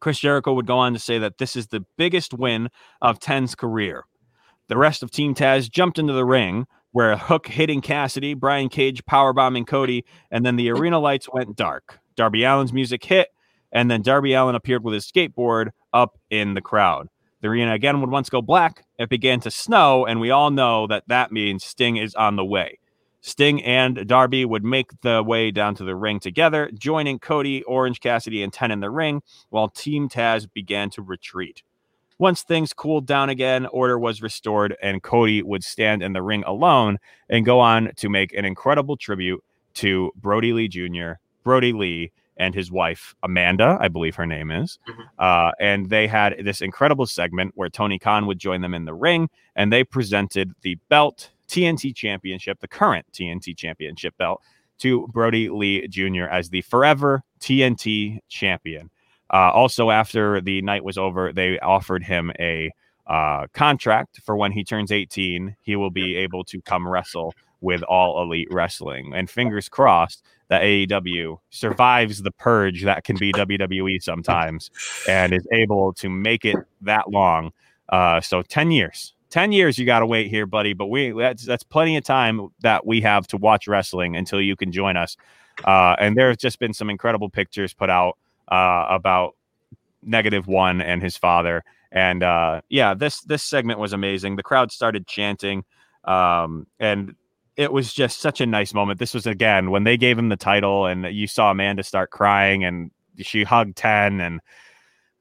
Chris 0.00 0.18
Jericho 0.18 0.52
would 0.52 0.66
go 0.66 0.76
on 0.78 0.92
to 0.92 0.98
say 0.98 1.18
that 1.18 1.38
this 1.38 1.56
is 1.56 1.68
the 1.68 1.84
biggest 1.96 2.34
win 2.34 2.68
of 3.00 3.18
10's 3.20 3.54
career. 3.54 4.04
The 4.68 4.76
rest 4.76 5.02
of 5.02 5.10
Team 5.10 5.34
Taz 5.34 5.70
jumped 5.70 5.98
into 5.98 6.12
the 6.12 6.24
ring, 6.24 6.66
where 6.90 7.16
hook 7.16 7.46
hitting 7.46 7.80
Cassidy, 7.80 8.34
Brian 8.34 8.68
Cage 8.68 9.04
powerbombing 9.04 9.66
Cody, 9.66 10.04
and 10.30 10.44
then 10.44 10.56
the 10.56 10.70
arena 10.72 10.98
lights 10.98 11.28
went 11.32 11.56
dark. 11.56 12.00
Darby 12.16 12.44
Allin's 12.44 12.72
music 12.72 13.04
hit, 13.04 13.28
and 13.70 13.90
then 13.90 14.02
Darby 14.02 14.32
Allin 14.32 14.54
appeared 14.54 14.82
with 14.82 14.94
his 14.94 15.06
skateboard 15.06 15.70
up 15.92 16.18
in 16.30 16.54
the 16.54 16.60
crowd. 16.60 17.08
The 17.42 17.48
arena 17.48 17.74
again 17.74 18.00
would 18.00 18.10
once 18.10 18.28
go 18.28 18.42
black. 18.42 18.84
It 18.98 19.08
began 19.08 19.40
to 19.40 19.50
snow, 19.50 20.04
and 20.04 20.20
we 20.20 20.30
all 20.30 20.50
know 20.50 20.86
that 20.88 21.04
that 21.06 21.30
means 21.30 21.64
Sting 21.64 21.96
is 21.96 22.14
on 22.14 22.36
the 22.36 22.44
way. 22.44 22.78
Sting 23.20 23.62
and 23.62 24.06
Darby 24.06 24.44
would 24.44 24.64
make 24.64 25.00
the 25.02 25.22
way 25.22 25.50
down 25.50 25.74
to 25.76 25.84
the 25.84 25.94
ring 25.94 26.18
together, 26.18 26.70
joining 26.78 27.18
Cody, 27.18 27.62
Orange 27.64 28.00
Cassidy, 28.00 28.42
and 28.42 28.52
10 28.52 28.70
in 28.70 28.80
the 28.80 28.90
ring, 28.90 29.22
while 29.50 29.68
Team 29.68 30.08
Taz 30.08 30.46
began 30.52 30.90
to 30.90 31.02
retreat. 31.02 31.62
Once 32.18 32.42
things 32.42 32.72
cooled 32.72 33.06
down 33.06 33.28
again, 33.28 33.66
order 33.66 33.98
was 33.98 34.22
restored, 34.22 34.74
and 34.82 35.02
Cody 35.02 35.42
would 35.42 35.62
stand 35.62 36.02
in 36.02 36.14
the 36.14 36.22
ring 36.22 36.42
alone 36.46 36.98
and 37.28 37.44
go 37.44 37.60
on 37.60 37.92
to 37.96 38.08
make 38.08 38.32
an 38.32 38.44
incredible 38.44 38.96
tribute 38.96 39.42
to 39.74 40.10
Brodie 40.16 40.54
Lee 40.54 40.68
Jr., 40.68 41.12
Brodie 41.44 41.74
Lee, 41.74 42.12
and 42.38 42.54
his 42.54 42.70
wife, 42.70 43.14
Amanda, 43.22 43.78
I 43.80 43.88
believe 43.88 44.14
her 44.16 44.26
name 44.26 44.50
is. 44.50 44.78
Uh, 45.18 45.52
and 45.58 45.88
they 45.88 46.06
had 46.06 46.36
this 46.44 46.60
incredible 46.60 47.06
segment 47.06 47.52
where 47.54 47.70
Tony 47.70 47.98
Khan 47.98 48.26
would 48.26 48.38
join 48.38 48.60
them 48.60 48.74
in 48.74 48.84
the 48.84 48.94
ring, 48.94 49.28
and 49.54 49.72
they 49.72 49.84
presented 49.84 50.52
the 50.62 50.76
belt, 50.88 51.30
TNT 51.48 51.94
Championship, 51.94 52.60
the 52.60 52.68
current 52.68 53.06
TNT 53.12 53.56
Championship 53.56 54.16
belt, 54.18 54.42
to 54.78 55.08
Brodie 55.08 55.48
Lee 55.48 55.86
Jr. 55.88 56.24
as 56.24 56.50
the 56.50 56.62
forever 56.62 57.22
TNT 57.40 58.18
champion. 58.28 58.90
Uh, 59.32 59.50
also, 59.52 59.90
after 59.90 60.40
the 60.40 60.62
night 60.62 60.84
was 60.84 60.98
over, 60.98 61.32
they 61.32 61.58
offered 61.58 62.04
him 62.04 62.32
a 62.38 62.70
uh, 63.06 63.46
contract 63.52 64.20
for 64.24 64.36
when 64.36 64.52
he 64.52 64.64
turns 64.64 64.90
18, 64.90 65.56
he 65.62 65.76
will 65.76 65.90
be 65.90 66.16
able 66.16 66.44
to 66.44 66.60
come 66.62 66.86
wrestle 66.86 67.34
with 67.60 67.82
All 67.84 68.22
Elite 68.22 68.48
Wrestling. 68.50 69.12
And 69.14 69.30
fingers 69.30 69.68
crossed 69.68 70.22
that 70.48 70.62
AEW 70.62 71.38
survives 71.50 72.22
the 72.22 72.30
purge 72.30 72.84
that 72.84 73.04
can 73.04 73.16
be 73.16 73.32
WWE 73.32 74.02
sometimes 74.02 74.70
and 75.08 75.32
is 75.32 75.46
able 75.52 75.92
to 75.94 76.08
make 76.08 76.44
it 76.44 76.56
that 76.82 77.10
long. 77.10 77.52
Uh, 77.88 78.20
so 78.20 78.42
10 78.42 78.70
years. 78.70 79.12
10 79.30 79.50
years 79.50 79.76
you 79.76 79.84
got 79.84 79.98
to 79.98 80.06
wait 80.06 80.28
here 80.28 80.46
buddy 80.46 80.72
but 80.72 80.86
we 80.86 81.10
that's 81.10 81.44
that's 81.44 81.64
plenty 81.64 81.96
of 81.96 82.04
time 82.04 82.48
that 82.60 82.86
we 82.86 83.00
have 83.00 83.26
to 83.26 83.36
watch 83.36 83.66
wrestling 83.66 84.14
until 84.14 84.40
you 84.40 84.54
can 84.54 84.70
join 84.70 84.96
us 84.96 85.16
uh, 85.64 85.96
and 85.98 86.16
there's 86.16 86.36
just 86.36 86.60
been 86.60 86.72
some 86.72 86.88
incredible 86.88 87.28
pictures 87.28 87.74
put 87.74 87.90
out 87.90 88.16
uh, 88.48 88.86
about 88.88 89.34
negative 90.02 90.46
one 90.46 90.80
and 90.80 91.02
his 91.02 91.16
father. 91.16 91.64
And 91.92 92.22
uh, 92.22 92.60
yeah 92.68 92.94
this 92.94 93.20
this 93.22 93.42
segment 93.42 93.78
was 93.78 93.92
amazing. 93.92 94.36
The 94.36 94.42
crowd 94.42 94.70
started 94.72 95.06
chanting 95.06 95.64
um, 96.04 96.66
and 96.78 97.14
it 97.56 97.72
was 97.72 97.92
just 97.92 98.20
such 98.20 98.40
a 98.42 98.46
nice 98.46 98.74
moment. 98.74 98.98
This 98.98 99.14
was 99.14 99.26
again 99.26 99.70
when 99.70 99.84
they 99.84 99.96
gave 99.96 100.18
him 100.18 100.28
the 100.28 100.36
title 100.36 100.86
and 100.86 101.04
you 101.06 101.26
saw 101.26 101.50
amanda 101.50 101.82
start 101.82 102.10
crying 102.10 102.64
and 102.64 102.90
she 103.18 103.44
hugged 103.44 103.76
10 103.76 104.20
and 104.20 104.40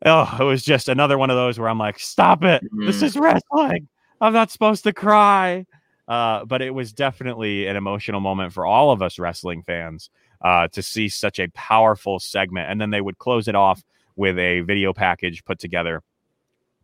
oh 0.06 0.38
it 0.40 0.44
was 0.44 0.64
just 0.64 0.90
another 0.90 1.18
one 1.18 1.30
of 1.30 1.38
those 1.38 1.58
where 1.58 1.70
i'm 1.70 1.80
like 1.80 1.98
stop 1.98 2.44
it. 2.44 2.62
This 2.86 2.98
Mm-hmm. 2.98 3.06
is 3.06 3.16
wrestling. 3.16 3.88
I'm 4.20 4.34
not 4.34 4.52
supposed 4.52 4.84
to 4.84 4.94
cry. 4.94 5.66
Uh, 6.08 6.46
but 6.46 6.62
it 6.62 6.70
was 6.72 6.94
definitely 6.94 7.66
an 7.68 7.76
emotional 7.76 8.20
moment 8.20 8.54
for 8.54 8.66
all 8.66 8.92
of 8.92 9.02
us 9.02 9.18
wrestling 9.18 9.64
fans 9.64 10.10
uh, 10.46 10.68
to 10.68 10.84
see 10.84 11.10
such 11.10 11.40
a 11.40 11.50
powerful 11.50 12.20
segment. 12.20 12.70
And 12.70 12.80
then 12.80 12.92
they 12.92 13.02
would 13.02 13.18
close 13.18 13.48
it 13.48 13.56
off 13.56 13.84
with 14.16 14.38
a 14.38 14.62
video 14.62 14.94
package 14.94 15.44
put 15.44 15.58
together 15.58 16.04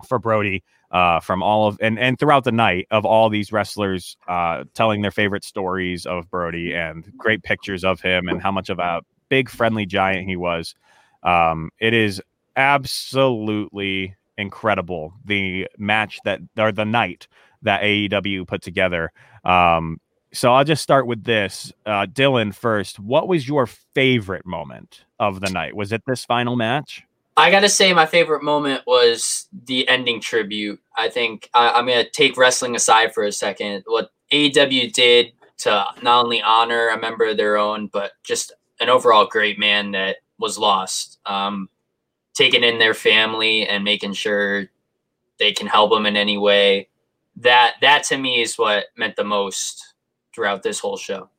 for 0.07 0.18
Brodie 0.18 0.64
uh, 0.89 1.20
from 1.20 1.43
all 1.43 1.68
of 1.68 1.78
and 1.80 1.99
and 1.99 2.18
throughout 2.18 2.43
the 2.43 2.51
night 2.51 2.88
of 2.89 3.05
all 3.05 3.30
these 3.30 3.51
wrestlers 3.51 4.18
uh, 4.28 4.64
telling 4.74 5.03
their 5.03 5.12
favorite 5.12 5.43
stories 5.43 6.07
of 6.07 6.28
Brodie 6.32 6.74
and 6.74 7.09
great 7.18 7.43
pictures 7.43 7.84
of 7.84 8.01
him 8.01 8.28
and 8.28 8.41
how 8.41 8.51
much 8.51 8.70
of 8.70 8.80
a 8.80 9.01
big 9.30 9.47
friendly 9.47 9.86
giant 9.86 10.28
he 10.28 10.36
was. 10.36 10.74
Um, 11.22 11.70
it 11.80 11.93
is 11.93 12.20
absolutely 12.55 14.16
incredible 14.39 15.14
the 15.24 15.68
match 15.78 16.20
that 16.26 16.39
or 16.57 16.72
the 16.72 16.84
night 16.84 17.28
that 17.62 17.84
AEW 17.84 18.47
put 18.47 18.64
together. 18.64 19.12
Um, 19.45 19.99
so 20.34 20.54
I'll 20.54 20.64
just 20.64 20.82
start 20.82 21.08
with 21.08 21.24
this. 21.24 21.74
Uh, 21.86 22.06
Dylan, 22.06 22.54
first, 22.54 23.00
what 23.00 23.28
was 23.28 23.48
your 23.48 23.68
favorite 23.68 24.46
moment 24.46 25.04
of 25.20 25.42
the 25.42 25.50
night? 25.50 25.76
Was 25.76 25.92
it 25.92 26.04
this 26.08 26.26
final 26.26 26.56
match? 26.56 27.04
I 27.38 27.50
gotta 27.50 27.70
say, 27.70 27.94
my 27.94 28.06
favorite 28.06 28.44
moment 28.44 28.84
was 28.86 29.48
the 29.66 29.88
ending 29.88 30.20
tribute. 30.20 30.80
I 30.98 31.10
think 31.10 31.50
I, 31.54 31.70
I'm 31.70 31.88
gonna 31.88 32.10
take 32.10 32.38
wrestling 32.38 32.76
aside 32.76 33.14
for 33.14 33.24
a 33.24 33.32
second. 33.32 33.84
What 33.88 34.12
AEW 34.32 34.92
did 34.94 35.34
to 35.60 35.86
not 36.02 36.26
only 36.26 36.42
honor 36.42 36.90
a 36.90 37.00
member 37.00 37.26
of 37.26 37.38
their 37.38 37.58
own, 37.58 37.88
but 37.88 38.14
just 38.24 38.52
an 38.80 38.90
overall 38.90 39.26
great 39.26 39.60
man 39.60 39.92
that 39.92 40.18
was 40.40 40.58
lost. 40.58 41.20
Um, 41.26 41.70
taking 42.34 42.64
in 42.64 42.80
their 42.80 42.94
family 42.94 43.68
and 43.68 43.84
making 43.84 44.14
sure 44.14 44.68
they 45.40 45.52
can 45.52 45.68
help 45.68 45.92
them 45.92 46.06
in 46.06 46.18
any 46.18 46.38
way. 46.38 46.90
That 47.38 47.76
that 47.82 48.04
to 48.06 48.18
me 48.18 48.42
is 48.42 48.58
what 48.58 48.86
meant 48.98 49.16
the 49.16 49.24
most 49.24 49.91
throughout 50.34 50.64
this 50.64 50.80
whole 50.80 50.98
show. 50.98 51.30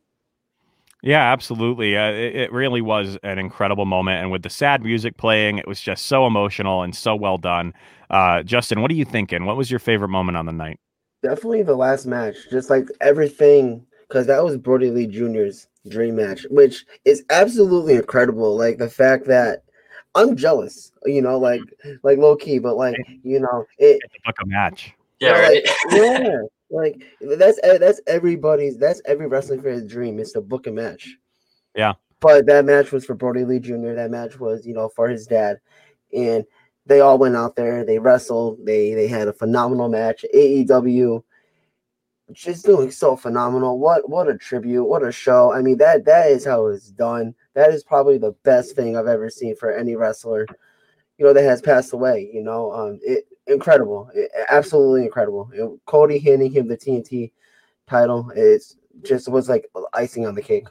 Yeah, 1.03 1.33
absolutely. 1.33 1.97
Uh, 1.97 2.13
it, 2.13 2.37
it 2.37 2.53
really 2.53 2.81
was 2.81 3.19
an 3.25 3.39
incredible 3.39 3.87
moment. 3.87 4.23
And 4.23 4.31
with 4.31 4.43
the 4.43 4.51
sad 4.51 4.85
music 4.85 5.17
playing, 5.17 5.59
it 5.59 5.67
was 5.67 5.81
just 5.81 6.07
so 6.07 6.27
emotional 6.27 6.83
and 6.83 6.95
so 6.95 7.17
well 7.17 7.39
done. 7.39 7.75
Uh, 8.09 8.43
Justin, 8.45 8.83
what 8.83 8.91
are 8.91 8.95
you 8.95 9.05
thinking? 9.05 9.45
What 9.45 9.57
was 9.57 9.71
your 9.71 9.81
favorite 9.81 10.11
moment 10.11 10.37
on 10.37 10.47
the 10.47 10.53
night? 10.53 10.79
Definitely 11.23 11.65
the 11.65 11.77
last 11.77 12.07
match, 12.07 12.37
just 12.51 12.71
like 12.71 12.89
everything, 13.01 13.85
because 14.07 14.27
that 14.27 14.45
was 14.45 14.57
Brodie 14.57 14.91
Lee 14.91 15.07
Jr.'s 15.07 15.69
dream 15.89 16.17
match, 16.17 16.47
which 16.51 16.85
is 17.05 17.25
absolutely 17.31 17.95
incredible. 17.95 18.57
Like 18.57 18.79
the 18.79 18.89
fact 18.89 19.27
that 19.27 19.65
I'm 20.15 20.37
jealous, 20.37 20.93
you 21.05 21.23
know, 21.23 21.39
like 21.39 21.63
like 22.03 22.19
low 22.19 22.37
key, 22.37 22.59
but 22.59 22.77
like 22.77 22.97
you 23.23 23.41
know, 23.41 23.67
it 23.79 24.03
Like 24.27 24.35
a 24.43 24.47
match. 24.47 24.93
Yeah, 25.21 25.39
like, 25.39 25.67
yeah, 25.93 26.43
like 26.73 27.03
that's 27.21 27.61
that's 27.63 28.01
everybody's 28.07 28.79
that's 28.79 29.03
every 29.05 29.27
wrestling 29.27 29.63
fan's 29.63 29.91
dream 29.91 30.19
is 30.19 30.33
to 30.33 30.41
book 30.41 30.67
a 30.67 30.73
match. 30.73 31.17
Yeah. 31.75 31.95
But 32.21 32.47
that 32.47 32.65
match 32.65 32.93
was 32.93 33.05
for 33.05 33.15
Brodie 33.15 33.45
Lee 33.45 33.59
Jr. 33.59 33.95
That 33.95 34.11
match 34.11 34.39
was, 34.39 34.67
you 34.67 34.75
know, 34.75 34.89
for 34.89 35.09
his 35.09 35.27
dad, 35.27 35.61
and 36.17 36.45
they 36.87 37.01
all 37.01 37.19
went 37.19 37.37
out 37.37 37.57
there. 37.57 37.85
They 37.85 37.99
wrestled. 37.99 38.65
They 38.65 38.95
they 38.95 39.07
had 39.07 39.29
a 39.29 39.33
phenomenal 39.33 39.89
match. 39.89 40.25
AEW 40.35 41.23
just 42.33 42.65
doing 42.65 42.91
so 42.91 43.17
phenomenal. 43.17 43.79
What 43.79 44.09
what 44.09 44.29
a 44.29 44.39
tribute. 44.39 44.85
What 44.85 45.07
a 45.07 45.13
show. 45.13 45.53
I 45.53 45.61
mean 45.63 45.79
that 45.79 46.05
that 46.07 46.29
is 46.29 46.45
how 46.45 46.67
it's 46.67 46.91
done. 46.91 47.35
That 47.55 47.71
is 47.71 47.85
probably 47.85 48.19
the 48.19 48.33
best 48.45 48.75
thing 48.75 48.97
I've 48.97 49.07
ever 49.07 49.29
seen 49.29 49.55
for 49.57 49.71
any 49.71 49.97
wrestler. 49.97 50.47
You 51.19 51.27
know 51.27 51.33
that 51.33 51.43
has 51.43 51.61
passed 51.61 51.93
away. 51.93 52.31
You 52.33 52.43
know, 52.43 52.73
um, 52.73 52.99
it 53.03 53.27
incredible, 53.47 54.11
absolutely 54.49 55.05
incredible. 55.05 55.51
And 55.55 55.79
Cody 55.87 56.19
handing 56.19 56.53
him 56.53 56.69
the 56.69 56.77
TNT 56.77 57.33
title 57.87 58.31
is 58.35 58.77
just 59.03 59.29
was 59.29 59.49
like 59.49 59.69
icing 59.93 60.27
on 60.27 60.35
the 60.35 60.43
cake. 60.43 60.67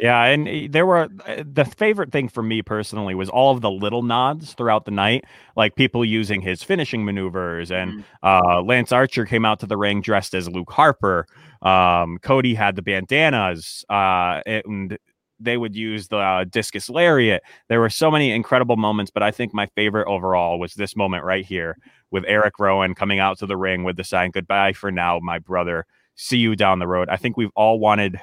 Yeah, 0.00 0.24
and 0.24 0.48
uh, 0.48 0.68
there 0.70 0.86
were 0.86 1.08
uh, 1.26 1.44
the 1.44 1.66
favorite 1.66 2.10
thing 2.10 2.28
for 2.28 2.42
me 2.42 2.62
personally 2.62 3.14
was 3.14 3.28
all 3.28 3.54
of 3.54 3.60
the 3.60 3.70
little 3.70 4.02
nods 4.02 4.54
throughout 4.54 4.86
the 4.86 4.90
night, 4.90 5.26
like 5.56 5.76
people 5.76 6.06
using 6.06 6.40
his 6.40 6.62
finishing 6.62 7.04
maneuvers, 7.04 7.70
and 7.70 8.02
uh, 8.22 8.62
Lance 8.62 8.92
Archer 8.92 9.26
came 9.26 9.44
out 9.44 9.60
to 9.60 9.66
the 9.66 9.76
ring 9.76 10.00
dressed 10.00 10.34
as 10.34 10.48
Luke 10.48 10.72
Harper. 10.72 11.26
Um, 11.60 12.18
Cody 12.22 12.54
had 12.54 12.76
the 12.76 12.82
bandanas, 12.82 13.84
uh, 13.90 14.40
and 14.46 14.96
they 15.40 15.56
would 15.56 15.74
use 15.74 16.08
the 16.08 16.18
uh, 16.18 16.44
discus 16.44 16.88
lariat. 16.88 17.42
There 17.68 17.80
were 17.80 17.90
so 17.90 18.10
many 18.10 18.30
incredible 18.30 18.76
moments, 18.76 19.10
but 19.10 19.22
I 19.22 19.30
think 19.30 19.54
my 19.54 19.66
favorite 19.74 20.06
overall 20.06 20.58
was 20.58 20.74
this 20.74 20.94
moment 20.94 21.24
right 21.24 21.44
here 21.44 21.76
with 22.10 22.24
Eric 22.26 22.58
Rowan 22.58 22.94
coming 22.94 23.18
out 23.18 23.38
to 23.38 23.46
the 23.46 23.56
ring 23.56 23.84
with 23.84 23.96
the 23.96 24.04
sign 24.04 24.30
"Goodbye 24.30 24.74
for 24.74 24.92
now, 24.92 25.18
my 25.20 25.38
brother. 25.38 25.86
See 26.14 26.38
you 26.38 26.54
down 26.56 26.78
the 26.78 26.86
road." 26.86 27.08
I 27.08 27.16
think 27.16 27.36
we've 27.36 27.52
all 27.56 27.78
wanted 27.78 28.20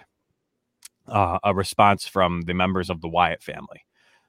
uh, 1.08 1.40
a 1.44 1.54
response 1.54 2.08
from 2.08 2.42
the 2.42 2.54
members 2.54 2.90
of 2.90 3.02
the 3.02 3.08
Wyatt 3.08 3.42
family 3.42 3.86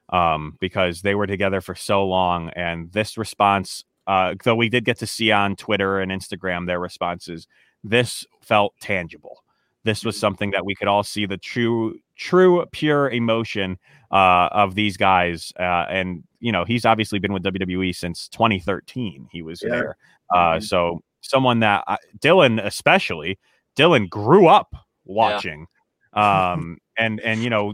um, 0.09 0.57
because 0.59 1.01
they 1.01 1.15
were 1.15 1.27
together 1.27 1.61
for 1.61 1.75
so 1.75 2.05
long. 2.05 2.49
And 2.51 2.91
this 2.91 3.17
response, 3.17 3.83
uh, 4.07 4.35
though 4.43 4.55
we 4.55 4.69
did 4.69 4.85
get 4.85 4.97
to 4.99 5.07
see 5.07 5.31
on 5.31 5.55
Twitter 5.55 5.99
and 5.99 6.11
Instagram 6.11 6.67
their 6.67 6.79
responses, 6.79 7.47
this 7.83 8.25
felt 8.41 8.73
tangible. 8.81 9.43
This 9.83 10.03
was 10.03 10.17
something 10.19 10.51
that 10.51 10.65
we 10.65 10.75
could 10.75 10.87
all 10.87 11.03
see 11.03 11.25
the 11.25 11.37
true, 11.37 11.97
true, 12.15 12.65
pure 12.71 13.09
emotion 13.09 13.77
uh, 14.11 14.49
of 14.51 14.75
these 14.75 14.97
guys. 14.97 15.53
Uh, 15.59 15.85
and, 15.89 16.23
you 16.39 16.51
know, 16.51 16.65
he's 16.65 16.85
obviously 16.85 17.19
been 17.19 17.31
with 17.33 17.43
WWE 17.43 17.95
since 17.95 18.27
2013. 18.29 19.29
He 19.31 19.41
was 19.41 19.61
Yeah. 19.63 19.69
there. 19.69 19.97
Uh, 20.35 20.59
so 20.59 21.01
someone 21.21 21.59
that 21.61 21.83
uh, 21.87 21.97
Dylan, 22.19 22.63
especially, 22.63 23.39
Dylan 23.77 24.09
grew 24.09 24.47
up 24.47 24.73
watching 25.05 25.65
um 26.13 26.77
and 26.99 27.19
and 27.21 27.41
you 27.43 27.49
know 27.49 27.73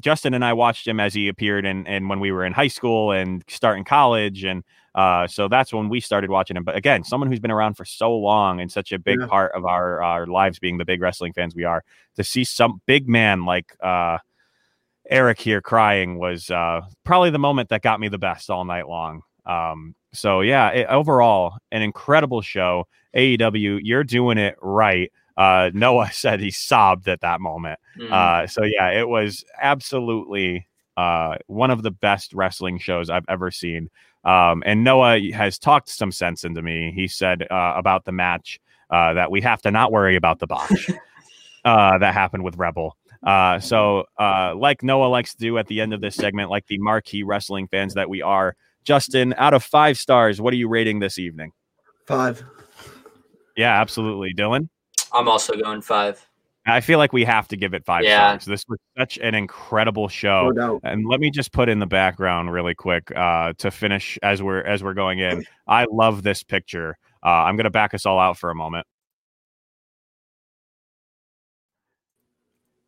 justin 0.00 0.34
and 0.34 0.44
i 0.44 0.52
watched 0.52 0.86
him 0.88 0.98
as 0.98 1.14
he 1.14 1.28
appeared 1.28 1.64
in 1.66 1.86
and 1.86 2.08
when 2.08 2.18
we 2.20 2.32
were 2.32 2.44
in 2.44 2.52
high 2.52 2.68
school 2.68 3.12
and 3.12 3.44
starting 3.48 3.84
college 3.84 4.42
and 4.44 4.64
uh 4.94 5.26
so 5.26 5.48
that's 5.48 5.72
when 5.72 5.88
we 5.88 6.00
started 6.00 6.30
watching 6.30 6.56
him. 6.56 6.64
But 6.64 6.76
again 6.76 7.04
someone 7.04 7.28
who's 7.30 7.40
been 7.40 7.50
around 7.50 7.74
for 7.76 7.84
so 7.84 8.16
long 8.16 8.60
and 8.60 8.70
such 8.72 8.92
a 8.92 8.98
big 8.98 9.20
Yeah. 9.20 9.26
part 9.26 9.52
of 9.54 9.64
our 9.64 10.02
our 10.02 10.26
lives 10.26 10.58
being 10.58 10.78
the 10.78 10.84
big 10.84 11.00
wrestling 11.02 11.32
fans 11.32 11.54
we 11.54 11.64
are 11.64 11.82
to 12.16 12.24
see 12.24 12.44
some 12.44 12.80
big 12.86 13.08
man 13.08 13.44
like 13.44 13.76
uh 13.82 14.18
eric 15.10 15.38
here 15.40 15.60
crying 15.60 16.18
was 16.18 16.50
uh 16.50 16.80
probably 17.04 17.30
the 17.30 17.38
moment 17.38 17.68
that 17.68 17.82
got 17.82 18.00
me 18.00 18.08
the 18.08 18.18
best 18.18 18.50
all 18.50 18.64
night 18.64 18.88
long. 18.88 19.22
Um 19.46 19.94
so 20.12 20.40
yeah 20.42 20.70
it, 20.70 20.86
overall 20.86 21.56
an 21.72 21.82
incredible 21.82 22.40
show. 22.40 22.86
Aew 23.16 23.80
you're 23.82 24.04
doing 24.04 24.38
it 24.38 24.56
right 24.62 25.10
uh, 25.36 25.70
Noah 25.74 26.10
said 26.12 26.40
he 26.40 26.50
sobbed 26.50 27.08
at 27.08 27.20
that 27.20 27.40
moment. 27.40 27.78
Mhm. 27.98 28.10
Uh, 28.12 28.46
so 28.46 28.62
yeah, 28.62 28.90
it 28.90 29.08
was 29.08 29.44
absolutely 29.60 30.66
uh, 30.96 31.36
one 31.46 31.70
of 31.70 31.82
the 31.82 31.90
best 31.90 32.32
wrestling 32.34 32.78
shows 32.78 33.10
I've 33.10 33.24
ever 33.28 33.50
seen. 33.50 33.90
Um, 34.24 34.62
and 34.64 34.84
Noah 34.84 35.20
has 35.32 35.58
talked 35.58 35.88
some 35.88 36.12
sense 36.12 36.44
into 36.44 36.62
me. 36.62 36.92
He 36.94 37.08
said 37.08 37.42
uh, 37.50 37.74
about 37.76 38.04
the 38.04 38.12
match 38.12 38.60
uh, 38.90 39.14
that 39.14 39.30
we 39.30 39.40
have 39.42 39.60
to 39.62 39.70
not 39.70 39.92
worry 39.92 40.16
about 40.16 40.38
the 40.38 40.46
botch 40.46 40.90
uh, 41.64 41.98
that 41.98 42.14
happened 42.14 42.44
with 42.44 42.56
Rebel. 42.56 42.96
Uh, 43.22 43.58
so, 43.58 44.04
uh, 44.18 44.54
like 44.54 44.82
Noah 44.82 45.06
likes 45.08 45.32
to 45.32 45.38
do 45.38 45.56
at 45.58 45.66
the 45.66 45.80
end 45.80 45.94
of 45.94 46.00
this 46.00 46.14
segment, 46.14 46.50
like 46.50 46.66
the 46.66 46.78
marquee 46.78 47.22
wrestling 47.22 47.68
fans 47.68 47.94
that 47.94 48.08
we 48.08 48.20
are, 48.22 48.54
Justin, 48.84 49.34
out 49.38 49.54
of 49.54 49.64
five 49.64 49.96
stars, 49.96 50.40
what 50.40 50.52
are 50.52 50.58
you 50.58 50.68
rating 50.68 50.98
this 50.98 51.18
evening? 51.18 51.52
Five. 52.06 52.44
Yeah, 53.56 53.80
absolutely. 53.80 54.34
Dylan? 54.34 54.68
I'm 55.14 55.28
also 55.28 55.54
going 55.54 55.80
five. 55.80 56.24
I 56.66 56.80
feel 56.80 56.98
like 56.98 57.12
we 57.12 57.24
have 57.24 57.46
to 57.48 57.56
give 57.56 57.74
it 57.74 57.84
five 57.84 58.04
Yeah. 58.04 58.38
stars. 58.38 58.44
This 58.46 58.64
was 58.68 58.78
such 58.96 59.18
an 59.18 59.34
incredible 59.34 60.08
show. 60.08 60.48
No 60.48 60.52
doubt. 60.52 60.80
And 60.82 61.06
let 61.06 61.20
me 61.20 61.30
just 61.30 61.52
put 61.52 61.68
in 61.68 61.78
the 61.78 61.86
background 61.86 62.52
really 62.52 62.74
quick 62.74 63.12
uh, 63.14 63.52
to 63.58 63.70
finish 63.70 64.18
as 64.22 64.42
we're 64.42 64.62
as 64.62 64.82
we're 64.82 64.94
going 64.94 65.18
in. 65.18 65.44
I 65.66 65.86
love 65.90 66.22
this 66.22 66.42
picture. 66.42 66.96
Uh, 67.22 67.28
I'm 67.28 67.56
going 67.56 67.64
to 67.64 67.70
back 67.70 67.92
us 67.94 68.06
all 68.06 68.18
out 68.18 68.38
for 68.38 68.50
a 68.50 68.54
moment. 68.54 68.86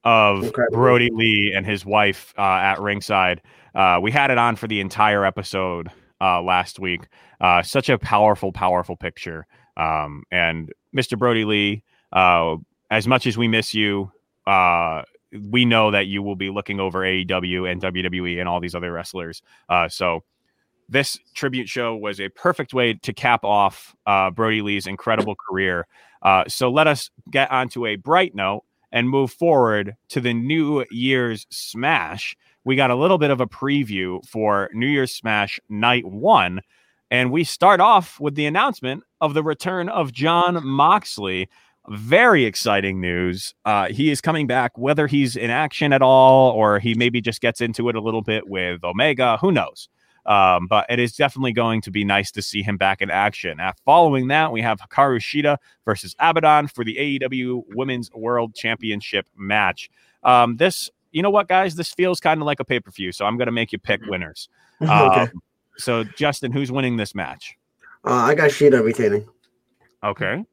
Of 0.04 0.44
Incredible. 0.44 0.76
Brodie 0.78 1.10
Lee 1.12 1.52
and 1.54 1.66
his 1.66 1.84
wife 1.84 2.32
uh, 2.38 2.42
at 2.42 2.80
ringside. 2.80 3.42
Uh, 3.74 3.98
we 4.00 4.10
had 4.12 4.30
it 4.30 4.38
on 4.38 4.54
for 4.56 4.68
the 4.68 4.80
entire 4.80 5.24
episode 5.24 5.90
uh, 6.20 6.40
last 6.40 6.78
week. 6.78 7.08
Uh, 7.40 7.62
such 7.62 7.88
a 7.88 7.98
powerful, 7.98 8.52
powerful 8.52 8.96
picture. 8.96 9.46
Um, 9.76 10.22
and 10.30 10.72
Mr. 10.96 11.18
Brodie 11.18 11.44
Lee, 11.44 11.82
uh, 12.12 12.56
as 12.90 13.06
much 13.06 13.26
as 13.26 13.36
we 13.36 13.48
miss 13.48 13.74
you, 13.74 14.10
uh, 14.46 15.02
we 15.50 15.64
know 15.64 15.90
that 15.90 16.06
you 16.06 16.22
will 16.22 16.36
be 16.36 16.50
looking 16.50 16.80
over 16.80 17.00
AEW 17.00 17.70
and 17.70 17.82
WWE 17.82 18.38
and 18.38 18.48
all 18.48 18.60
these 18.60 18.74
other 18.74 18.92
wrestlers. 18.92 19.42
Uh, 19.68 19.88
so 19.88 20.22
this 20.88 21.18
tribute 21.34 21.68
show 21.68 21.96
was 21.96 22.20
a 22.20 22.28
perfect 22.28 22.72
way 22.72 22.94
to 22.94 23.12
cap 23.12 23.44
off 23.44 23.94
uh, 24.06 24.30
Brodie 24.30 24.62
Lee's 24.62 24.86
incredible 24.86 25.34
career. 25.34 25.86
Uh, 26.22 26.44
so 26.48 26.70
let 26.70 26.86
us 26.86 27.10
get 27.30 27.50
onto 27.50 27.86
a 27.86 27.96
bright 27.96 28.34
note 28.34 28.62
and 28.92 29.10
move 29.10 29.32
forward 29.32 29.96
to 30.08 30.20
the 30.20 30.32
New 30.32 30.84
Year's 30.90 31.46
Smash. 31.50 32.36
We 32.64 32.76
got 32.76 32.90
a 32.90 32.96
little 32.96 33.18
bit 33.18 33.30
of 33.30 33.40
a 33.40 33.46
preview 33.46 34.24
for 34.26 34.70
New 34.72 34.86
Year's 34.86 35.12
Smash 35.12 35.60
Night 35.68 36.04
One, 36.04 36.60
and 37.10 37.30
we 37.30 37.44
start 37.44 37.80
off 37.80 38.18
with 38.18 38.34
the 38.34 38.46
announcement 38.46 39.04
of 39.20 39.34
the 39.34 39.42
return 39.42 39.88
of 39.88 40.12
Jon 40.12 40.64
Moxley. 40.66 41.48
Very 41.88 42.44
exciting 42.44 43.00
news. 43.00 43.54
Uh, 43.64 43.88
he 43.88 44.10
is 44.10 44.20
coming 44.20 44.46
back, 44.46 44.76
whether 44.76 45.06
he's 45.06 45.36
in 45.36 45.50
action 45.50 45.92
at 45.92 46.02
all 46.02 46.50
or 46.50 46.78
he 46.78 46.94
maybe 46.94 47.20
just 47.20 47.40
gets 47.40 47.60
into 47.60 47.88
it 47.88 47.94
a 47.94 48.00
little 48.00 48.22
bit 48.22 48.48
with 48.48 48.82
Omega. 48.82 49.36
Who 49.38 49.52
knows? 49.52 49.88
Um, 50.26 50.66
but 50.66 50.86
it 50.88 50.98
is 50.98 51.14
definitely 51.14 51.52
going 51.52 51.80
to 51.82 51.90
be 51.90 52.04
nice 52.04 52.32
to 52.32 52.42
see 52.42 52.62
him 52.62 52.76
back 52.76 53.00
in 53.00 53.10
action. 53.10 53.60
Uh, 53.60 53.72
following 53.84 54.26
that, 54.28 54.50
we 54.50 54.60
have 54.60 54.80
Hikaru 54.80 55.20
Shida 55.20 55.56
versus 55.84 56.16
Abaddon 56.18 56.66
for 56.66 56.84
the 56.84 56.96
AEW 56.96 57.62
Women's 57.74 58.10
World 58.12 58.54
Championship 58.54 59.28
match. 59.36 59.88
Um, 60.24 60.56
this, 60.56 60.90
you 61.12 61.22
know 61.22 61.30
what, 61.30 61.46
guys? 61.46 61.76
This 61.76 61.94
feels 61.94 62.18
kind 62.18 62.40
of 62.40 62.46
like 62.46 62.58
a 62.58 62.64
pay 62.64 62.80
per 62.80 62.90
view, 62.90 63.12
so 63.12 63.24
I'm 63.24 63.36
going 63.36 63.46
to 63.46 63.52
make 63.52 63.72
you 63.72 63.78
pick 63.78 64.00
winners. 64.06 64.48
Okay. 64.82 65.22
Um, 65.22 65.30
so, 65.78 66.04
Justin, 66.04 66.52
who's 66.52 66.70
winning 66.70 66.98
this 66.98 67.14
match? 67.14 67.56
Uh, 68.04 68.12
I 68.12 68.34
got 68.34 68.50
Shida 68.50 68.84
retaining. 68.84 69.26
Okay. 70.04 70.44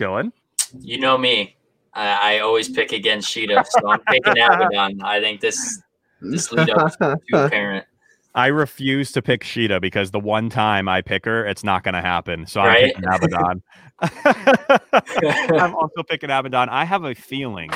Dylan? 0.00 0.32
You 0.80 0.98
know 0.98 1.18
me. 1.18 1.56
I, 1.94 2.36
I 2.36 2.38
always 2.40 2.68
pick 2.68 2.92
against 2.92 3.34
Shida, 3.34 3.64
so 3.66 3.88
I'm 3.88 4.00
picking 4.00 4.32
Abaddon. 4.32 5.02
I 5.02 5.20
think 5.20 5.40
this 5.40 5.82
this 6.20 6.50
lead 6.52 6.70
up 6.70 6.88
is 6.88 6.96
too 7.30 7.36
apparent. 7.36 7.86
I 8.34 8.46
refuse 8.46 9.10
to 9.12 9.22
pick 9.22 9.42
Shida 9.42 9.80
because 9.80 10.12
the 10.12 10.20
one 10.20 10.50
time 10.50 10.88
I 10.88 11.02
pick 11.02 11.24
her, 11.24 11.44
it's 11.44 11.64
not 11.64 11.82
going 11.82 11.94
to 11.94 12.00
happen. 12.00 12.46
So 12.46 12.60
I'm 12.60 12.90
picking 12.90 13.04
Abaddon. 13.04 13.62
I'm 15.60 15.74
also 15.74 16.04
picking 16.04 16.30
Abaddon. 16.30 16.68
I 16.68 16.84
have 16.84 17.04
a 17.04 17.14
feeling 17.14 17.70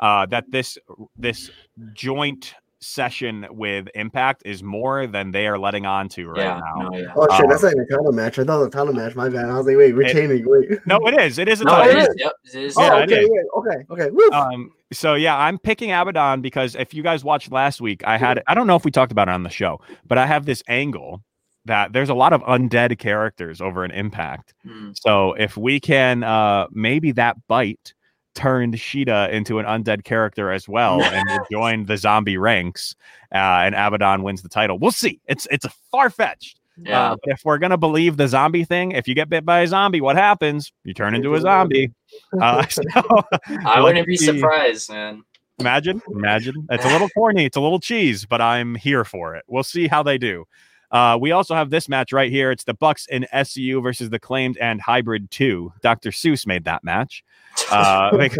uh, 0.00 0.24
that 0.26 0.50
this 0.50 0.78
this 1.18 1.50
joint 1.92 2.54
session 2.82 3.46
with 3.50 3.88
Impact 3.94 4.42
is 4.46 4.62
more 4.62 5.06
than 5.06 5.30
they 5.30 5.46
are 5.46 5.58
letting 5.58 5.84
on 5.86 6.08
to 6.10 6.28
right 6.28 6.38
Yeah, 6.38 6.60
now. 6.76 6.88
no, 6.88 6.96
yeah. 6.98 7.12
Oh 7.14 7.26
shit, 7.36 7.44
Um, 7.44 7.50
that's 7.50 7.62
not 7.62 7.72
even 7.72 7.84
a 7.84 7.86
title 7.86 8.12
match. 8.12 8.38
I 8.38 8.44
thought 8.44 8.56
it 8.56 8.58
was 8.58 8.66
a 8.68 8.70
title 8.70 8.94
match. 8.94 9.14
My 9.14 9.28
bad. 9.28 9.44
I 9.50 9.56
was 9.58 9.66
like, 9.66 9.76
wait, 9.76 9.92
retaining. 9.92 10.44
wait. 10.48 10.78
no, 10.86 10.96
it 11.06 11.20
is. 11.20 11.38
It 11.38 11.48
is 11.48 11.60
a 11.60 11.64
No, 11.64 11.72
title. 11.72 11.96
it 11.96 12.02
is. 12.02 12.08
is. 12.08 12.14
Yep, 12.18 12.32
it 12.44 12.54
is. 12.62 12.74
Oh, 12.78 12.82
Yeah, 12.82 12.94
okay, 13.04 13.20
is. 13.20 13.30
yeah, 13.32 13.58
okay, 13.58 13.86
okay. 14.04 14.10
Woo. 14.10 14.30
Um, 14.32 14.70
so 14.92 15.14
yeah, 15.14 15.36
I'm 15.36 15.58
picking 15.58 15.90
Abaddon 15.92 16.40
because 16.40 16.74
if 16.74 16.94
you 16.94 17.02
guys 17.02 17.22
watched 17.22 17.52
last 17.52 17.80
week, 17.80 18.02
I 18.06 18.16
had 18.18 18.42
I 18.46 18.54
don't 18.54 18.66
know 18.66 18.76
if 18.76 18.84
we 18.84 18.90
talked 18.90 19.12
about 19.12 19.28
it 19.28 19.32
on 19.32 19.42
the 19.42 19.50
show, 19.50 19.80
but 20.06 20.18
I 20.18 20.26
have 20.26 20.46
this 20.46 20.62
angle 20.66 21.22
that 21.66 21.92
there's 21.92 22.08
a 22.08 22.14
lot 22.14 22.32
of 22.32 22.40
undead 22.44 22.98
characters 22.98 23.60
over 23.60 23.84
in 23.84 23.90
Impact. 23.90 24.54
Hmm. 24.66 24.92
So 24.94 25.34
if 25.34 25.56
we 25.56 25.78
can 25.78 26.22
uh 26.24 26.66
maybe 26.72 27.12
that 27.12 27.36
bite 27.46 27.92
turned 28.40 28.74
Shida 28.74 29.30
into 29.30 29.58
an 29.58 29.66
undead 29.66 30.04
character 30.04 30.50
as 30.50 30.66
well 30.66 31.02
and 31.02 31.28
will 31.28 31.46
join 31.52 31.84
the 31.84 31.98
zombie 31.98 32.38
ranks 32.38 32.94
uh, 33.34 33.36
and 33.64 33.74
Abaddon 33.74 34.22
wins 34.22 34.42
the 34.42 34.48
title. 34.48 34.78
We'll 34.78 34.92
see. 34.92 35.20
It's 35.26 35.46
it's 35.50 35.66
a 35.66 35.70
far 35.90 36.08
fetched. 36.08 36.58
Yeah. 36.78 37.12
Uh, 37.12 37.16
but 37.22 37.34
if 37.34 37.42
we're 37.44 37.58
gonna 37.58 37.76
believe 37.76 38.16
the 38.16 38.28
zombie 38.28 38.64
thing, 38.64 38.92
if 38.92 39.06
you 39.06 39.14
get 39.14 39.28
bit 39.28 39.44
by 39.44 39.60
a 39.60 39.66
zombie, 39.66 40.00
what 40.00 40.16
happens? 40.16 40.72
You 40.84 40.94
turn 40.94 41.14
into 41.14 41.34
a 41.34 41.40
zombie. 41.40 41.92
Uh, 42.40 42.66
so 42.68 42.82
I 43.66 43.80
wouldn't 43.82 44.06
be 44.06 44.16
surprised, 44.16 44.90
man. 44.90 45.22
Imagine, 45.58 46.00
imagine. 46.10 46.66
It's 46.70 46.86
a 46.86 46.88
little 46.88 47.10
corny, 47.10 47.44
it's 47.44 47.58
a 47.58 47.60
little 47.60 47.80
cheese, 47.80 48.24
but 48.24 48.40
I'm 48.40 48.74
here 48.76 49.04
for 49.04 49.36
it. 49.36 49.44
We'll 49.46 49.62
see 49.62 49.88
how 49.88 50.02
they 50.02 50.16
do. 50.16 50.46
Uh, 50.90 51.16
we 51.20 51.32
also 51.32 51.54
have 51.54 51.70
this 51.70 51.88
match 51.88 52.12
right 52.12 52.30
here. 52.30 52.50
It's 52.50 52.64
the 52.64 52.74
Bucks 52.74 53.06
and 53.10 53.26
SCU 53.32 53.82
versus 53.82 54.10
the 54.10 54.18
Claimed 54.18 54.56
and 54.58 54.80
Hybrid 54.80 55.30
2. 55.30 55.72
Dr. 55.82 56.10
Seuss 56.10 56.46
made 56.46 56.64
that 56.64 56.84
match. 56.84 57.24
Uh, 57.70 58.10
like, 58.14 58.32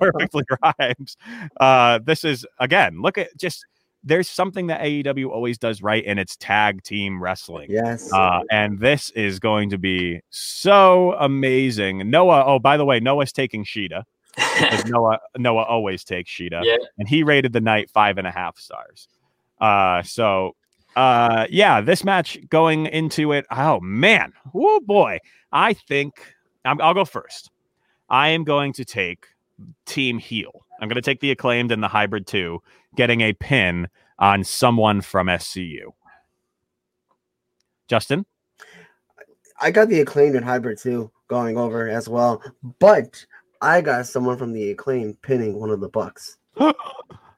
perfectly 0.00 0.42
rhymes. 0.62 1.16
Uh, 1.60 1.98
this 2.04 2.24
is, 2.24 2.46
again, 2.58 3.02
look 3.02 3.18
at 3.18 3.36
just, 3.36 3.66
there's 4.02 4.28
something 4.28 4.68
that 4.68 4.80
AEW 4.80 5.28
always 5.28 5.58
does 5.58 5.82
right, 5.82 6.02
and 6.06 6.18
it's 6.18 6.36
tag 6.36 6.82
team 6.82 7.22
wrestling. 7.22 7.68
Yes. 7.70 8.10
Uh, 8.12 8.40
and 8.50 8.78
this 8.78 9.10
is 9.10 9.38
going 9.38 9.70
to 9.70 9.78
be 9.78 10.20
so 10.30 11.14
amazing. 11.18 12.08
Noah, 12.08 12.44
oh, 12.46 12.58
by 12.58 12.76
the 12.76 12.84
way, 12.84 12.98
Noah's 12.98 13.32
taking 13.32 13.64
Shida 13.64 14.04
Noah 14.86 15.18
Noah 15.36 15.64
always 15.64 16.04
takes 16.04 16.30
Shida, 16.30 16.62
Yeah. 16.64 16.76
and 16.98 17.08
he 17.08 17.22
rated 17.22 17.52
the 17.52 17.60
night 17.60 17.90
five 17.90 18.18
and 18.18 18.26
a 18.26 18.30
half 18.30 18.58
stars. 18.58 19.08
Uh, 19.60 20.02
so 20.02 20.54
uh, 20.96 21.46
yeah, 21.50 21.80
this 21.80 22.02
match 22.02 22.38
going 22.48 22.86
into 22.86 23.32
it. 23.32 23.46
Oh 23.50 23.78
man, 23.80 24.32
oh 24.54 24.80
boy, 24.80 25.18
I 25.52 25.74
think 25.74 26.14
I'm, 26.64 26.80
I'll 26.80 26.94
go 26.94 27.04
first. 27.04 27.50
I 28.08 28.28
am 28.28 28.44
going 28.44 28.72
to 28.74 28.84
take 28.84 29.26
Team 29.84 30.18
Heel. 30.18 30.64
I'm 30.80 30.88
going 30.88 30.96
to 30.96 31.02
take 31.02 31.20
the 31.20 31.30
acclaimed 31.30 31.70
and 31.70 31.82
the 31.82 31.88
hybrid 31.88 32.26
two, 32.26 32.62
getting 32.96 33.20
a 33.20 33.34
pin 33.34 33.88
on 34.18 34.42
someone 34.42 35.02
from 35.02 35.26
SCU. 35.26 35.92
Justin. 37.88 38.24
I 39.60 39.70
got 39.70 39.88
the 39.88 40.00
acclaimed 40.00 40.34
and 40.34 40.44
hybrid 40.44 40.78
too 40.78 41.10
going 41.28 41.56
over 41.56 41.88
as 41.88 42.08
well, 42.08 42.42
but 42.78 43.24
I 43.60 43.80
got 43.80 44.06
someone 44.06 44.38
from 44.38 44.52
the 44.52 44.70
acclaimed 44.70 45.20
pinning 45.22 45.58
one 45.58 45.70
of 45.70 45.80
the 45.80 45.88
bucks. 45.88 46.38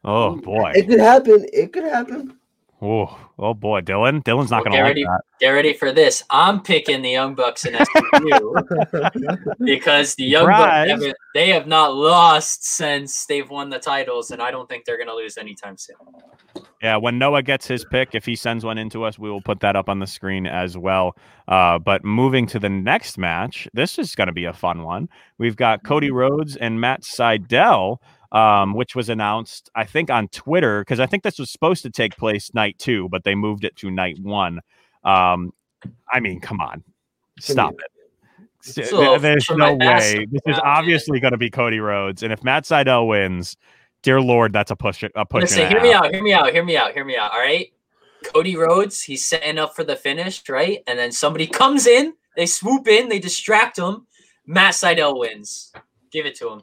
Oh 0.05 0.37
boy. 0.37 0.73
It 0.75 0.87
could 0.87 1.01
happen. 1.01 1.45
It 1.53 1.73
could 1.73 1.83
happen. 1.83 2.38
Oh, 2.81 3.18
oh 3.41 3.55
boy, 3.55 3.81
Dylan. 3.81 4.22
Dylan's 4.22 4.53
not 4.53 4.64
Well, 4.64 4.72
going 4.72 4.72
to 4.72 4.76
get 4.76 4.83
like 4.83 4.91
ready, 4.91 5.03
that. 5.05 5.20
get 5.41 5.49
ready 5.49 5.72
for 5.72 5.91
this. 5.91 6.22
I'm 6.31 6.62
picking 6.62 7.03
the 7.03 7.11
Young 7.11 7.35
Bucks 7.35 7.64
in 7.64 7.74
SCU 7.74 9.57
because 9.64 10.14
the 10.14 10.24
Young 10.24 10.43
Surprise. 10.43 10.89
Bucks 10.89 10.91
haven't- 11.03 11.16
they 11.35 11.49
have 11.51 11.66
not 11.66 11.95
lost 11.95 12.64
since 12.64 13.26
they've 13.26 13.49
won 13.51 13.70
the 13.70 13.79
titles, 13.81 14.31
and 14.31 14.41
I 14.41 14.51
don't 14.53 14.68
think 14.68 14.85
they're 14.85 14.97
going 14.97 15.09
to 15.09 15.14
lose 15.14 15.37
anytime 15.39 15.76
soon. 15.76 15.97
Yeah, 16.83 16.97
when 16.97 17.18
Noah 17.18 17.43
gets 17.43 17.66
his 17.66 17.85
pick, 17.85 18.11
if 18.14 18.24
he 18.24 18.37
sends 18.37 18.64
one 18.64 18.79
into 18.79 19.03
us, 19.05 19.18
we 19.18 19.29
will 19.31 19.41
put 19.41 19.59
that 19.61 19.74
up 19.74 19.89
on 19.89 19.99
the 19.99 20.07
screen 20.07 20.47
as 20.47 20.76
well. 20.79 21.16
Uh, 21.49 21.79
but 21.79 22.05
moving 22.05 22.47
to 22.47 22.59
the 22.61 22.68
next 22.68 23.18
match, 23.18 23.66
this 23.74 23.99
is 23.99 24.14
going 24.14 24.29
to 24.29 24.33
be 24.33 24.45
a 24.45 24.53
fun 24.53 24.83
one. 24.85 25.09
We've 25.39 25.57
got 25.57 25.83
Cody 25.85 26.11
Rhodes 26.12 26.55
and 26.57 26.81
Matt 26.81 27.03
Sydal, 27.03 27.99
um, 28.33 28.74
which 28.74 28.95
was 28.95 29.09
announced, 29.09 29.70
I 29.74 29.85
think, 29.85 30.11
on 30.11 30.29
Twitter 30.29 30.81
because 30.81 31.01
I 31.01 31.07
think 31.07 31.22
this 31.22 31.39
was 31.39 31.51
supposed 31.51 31.83
to 31.83 31.91
take 31.91 32.16
place 32.16 32.53
night 32.55 32.79
two, 32.79 33.09
but 33.09 33.24
they 33.24 33.35
moved 33.35 33.64
it 33.64 33.76
to 33.76 33.91
night 33.91 34.18
one. 34.20 34.61
Um, 35.05 35.53
I 36.12 36.20
mean, 36.20 36.41
come 36.41 36.61
on, 36.61 36.83
stop 37.39 37.74
it. 37.74 37.91
It's 38.66 38.91
There's 39.22 39.51
no 39.51 39.74
way. 39.74 40.26
This 40.31 40.43
is 40.47 40.61
obviously 40.62 41.20
going 41.20 41.33
to 41.33 41.39
be 41.39 41.51
Cody 41.51 41.81
Rhodes, 41.81 42.22
and 42.22 42.33
if 42.33 42.43
Matt 42.43 42.64
Sydal 42.64 43.09
wins, 43.09 43.57
dear 44.03 44.20
Lord, 44.20 44.53
that's 44.53 44.70
a 44.70 44.76
push. 44.76 45.03
A 45.03 45.24
push. 45.24 45.43
Listen, 45.43 45.68
hear 45.68 45.81
me 45.81 45.93
out, 45.93 46.12
hear 46.12 46.22
me 46.22 46.33
out, 46.33 46.53
hear 46.53 46.64
me 46.64 46.76
out, 46.76 46.93
hear 46.93 47.05
me 47.05 47.16
out. 47.16 47.33
All 47.33 47.41
right. 47.41 47.72
Cody 48.24 48.57
Rhodes, 48.57 49.01
he's 49.03 49.24
setting 49.24 49.59
up 49.59 49.76
for 49.76 49.85
the 49.85 49.97
finish, 49.97 50.47
right? 50.49 50.83
And 50.87 50.99
then 50.99 51.12
somebody 51.12 51.47
comes 51.62 51.87
in, 51.87 52.14
they 52.37 52.47
swoop 52.47 52.89
in, 52.89 53.09
they 53.09 53.18
distract 53.18 53.79
him. 53.79 54.07
Matt 54.47 54.74
Sydal 54.74 55.18
wins. 55.18 55.72
Give 56.11 56.26
it 56.26 56.35
to 56.37 56.51
him. 56.51 56.62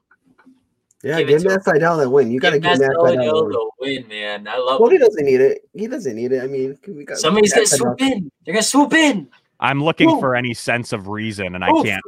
Yeah, 1.06 1.20
Give 1.20 1.30
it 1.30 1.32
give 1.34 1.42
to 1.44 1.50
Matt 1.50 1.64
Sydal 1.66 1.98
that 2.00 2.10
win. 2.10 2.32
You 2.32 2.40
got 2.40 2.50
to 2.50 2.60
Give 2.60 2.72
give 2.72 2.80
Matt 2.80 2.90
Matt 2.90 2.98
Sydal 2.98 3.16
Sydal 3.16 3.16
that 3.16 3.44
win. 3.44 3.52
the 3.52 3.72
win, 3.80 4.08
man. 4.08 4.48
I 4.48 4.58
love 4.58 4.80
Well, 4.82 4.90
he 4.90 4.98
doesn't 4.98 5.24
need 5.24 5.40
it. 5.40 5.70
He 5.74 5.86
doesn't 5.88 6.16
need 6.16 6.32
it. 6.32 6.44
I 6.44 6.48
mean, 6.48 6.78
we 6.88 7.06
got 7.06 7.18
Somebody's 7.18 7.54
gonna 7.54 7.66
Sydal. 7.68 7.78
swoop 7.78 8.02
in. 8.02 8.32
They're 8.46 8.54
gonna 8.56 8.64
swoop 8.64 8.94
in. 8.94 9.28
I'm 9.60 9.84
looking 9.84 10.10
Poof. 10.10 10.20
for 10.20 10.36
any 10.36 10.56
sense 10.56 10.94
of 10.94 11.08
reason, 11.08 11.54
and 11.54 11.64
I 11.64 11.70
can't. 11.84 12.02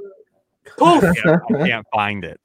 Poof. 0.78 1.04
I 1.04 1.14
can't, 1.14 1.41
I 1.62 1.68
can't 1.68 1.88
find 1.93 2.26
it. 2.26 2.39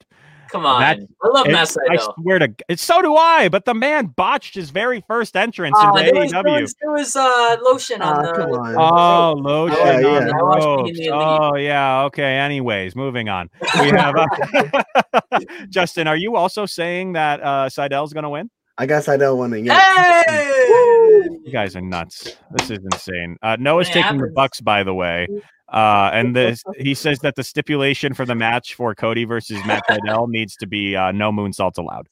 Come 0.53 0.65
on. 0.67 0.81
That- 0.81 0.99
I 1.23 1.27
love 1.29 1.47
It- 1.47 1.51
Matt 1.51 1.75
I 1.89 1.97
swear 2.21 2.37
to 2.39 2.47
g- 2.47 2.75
so 2.75 3.01
do 3.01 3.15
I. 3.15 3.49
But 3.49 3.65
the 3.65 3.73
man 3.73 4.05
botched 4.15 4.53
his 4.53 4.69
very 4.69 5.03
first 5.07 5.35
entrance 5.35 5.75
Uh, 5.81 5.89
into 5.97 6.11
there 6.11 6.21
was, 6.21 6.31
there 6.31 6.43
AEW. 6.43 6.61
was, 6.61 6.75
there 6.79 6.91
was 6.91 7.15
uh, 7.15 7.57
lotion 7.63 8.01
on 8.03 8.17
Ah, 8.19 8.21
the. 8.21 8.33
come 8.33 8.51
on. 8.51 8.75
Oh, 8.77 9.33
lotion 9.41 9.77
Yeah, 9.79 9.93
on 9.95 10.03
yeah. 10.03 10.19
the 10.27 10.33
ropes. 10.35 10.83
Being 10.83 10.93
the 10.93 11.03
Elite. 11.05 11.11
Oh, 11.11 11.55
yeah. 11.57 12.03
Okay. 12.03 12.37
Anyways, 12.37 12.95
moving 12.95 13.29
on. 13.29 13.49
We 13.79 13.87
have 13.89 14.15
uh, 14.15 15.39
Justin. 15.69 16.07
Are 16.07 16.15
you 16.17 16.35
also 16.35 16.67
saying 16.67 17.13
that 17.13 17.41
uh, 17.41 17.67
Sydal's 17.69 18.13
going 18.13 18.23
to 18.23 18.29
win? 18.29 18.51
I 18.77 18.85
guess 18.85 19.07
I 19.07 19.17
don't 19.17 19.37
want 19.39 19.53
to. 19.53 19.59
Yeah. 19.59 20.23
Hey! 20.27 21.29
You 21.45 21.51
guys 21.51 21.75
are 21.75 21.81
nuts. 21.81 22.35
This 22.51 22.69
is 22.71 22.79
insane. 22.93 23.37
Uh, 23.41 23.57
Noah's 23.59 23.89
It 23.89 23.93
taking 23.93 24.17
the. 24.17 24.31
Bucks, 24.35 24.61
by 24.61 24.83
the 24.83 24.93
way. 24.93 25.27
Uh, 25.73 26.11
and 26.13 26.35
this, 26.35 26.63
he 26.77 26.93
says 26.93 27.19
that 27.19 27.35
the 27.35 27.43
stipulation 27.43 28.13
for 28.13 28.25
the 28.25 28.35
match 28.35 28.75
for 28.75 28.93
Cody 28.93 29.25
versus 29.25 29.59
Matt 29.65 29.83
Sydal 29.89 30.29
needs 30.29 30.55
to 30.57 30.67
be 30.67 30.95
uh, 30.95 31.11
no 31.11 31.31
moonsaults 31.31 31.79
allowed. 31.79 32.07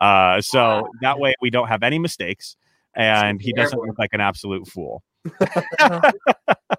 Uh, 0.00 0.40
so 0.40 0.88
that 1.02 1.18
way 1.18 1.34
we 1.42 1.50
don't 1.50 1.68
have 1.68 1.82
any 1.82 1.98
mistakes, 1.98 2.56
and 2.94 3.42
he 3.42 3.52
doesn't 3.52 3.78
look 3.78 3.98
like 3.98 4.10
an 4.12 4.22
absolute 4.22 4.66
fool. 4.66 5.02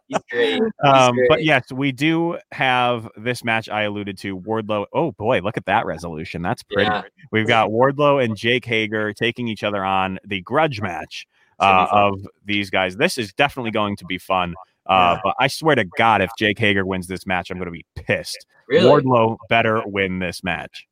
He's 0.08 0.20
great. 0.32 0.54
He's 0.54 0.72
Um, 0.84 1.16
but 1.30 1.44
yes, 1.44 1.72
we 1.72 1.92
do 1.92 2.40
have 2.52 3.08
this 3.16 3.44
match 3.44 3.70
I 3.70 3.84
alluded 3.84 4.18
to. 4.20 4.38
Wardlow. 4.38 4.86
Oh 4.94 5.12
boy, 5.12 5.42
look 5.42 5.58
at 5.58 5.66
that 5.66 5.86
resolution. 5.86 6.42
That's 6.42 6.64
pretty. 6.64 6.90
Yeah. 6.90 7.04
We've 7.32 7.48
got 7.48 7.70
Wardlow 7.70 8.24
and 8.24 8.36
Jake 8.36 8.66
Hager 8.66 9.14
taking 9.14 9.48
each 9.48 9.64
other 9.64 9.86
on 9.86 10.20
the 10.26 10.42
grudge 10.42 10.82
match 10.82 11.28
uh, 11.60 11.88
of 11.92 12.26
these 12.44 12.70
guys. 12.70 12.98
This 12.98 13.18
is 13.18 13.32
definitely 13.34 13.72
going 13.72 13.96
to 13.98 14.06
be 14.06 14.18
fun. 14.18 14.56
Uh, 14.86 15.18
But 15.24 15.36
I 15.40 15.48
swear 15.48 15.76
to 15.76 15.86
God, 15.98 16.22
if 16.22 16.30
Jake 16.38 16.60
Hager 16.60 16.86
wins 16.86 17.08
this 17.08 17.26
match, 17.26 17.50
I'm 17.50 17.58
going 17.58 17.66
to 17.66 17.72
be 17.72 17.86
pissed. 17.96 18.46
Really? 18.68 18.88
Wardlow 19.04 19.38
better 19.50 19.82
win 19.86 20.20
this 20.20 20.44
match. 20.44 20.88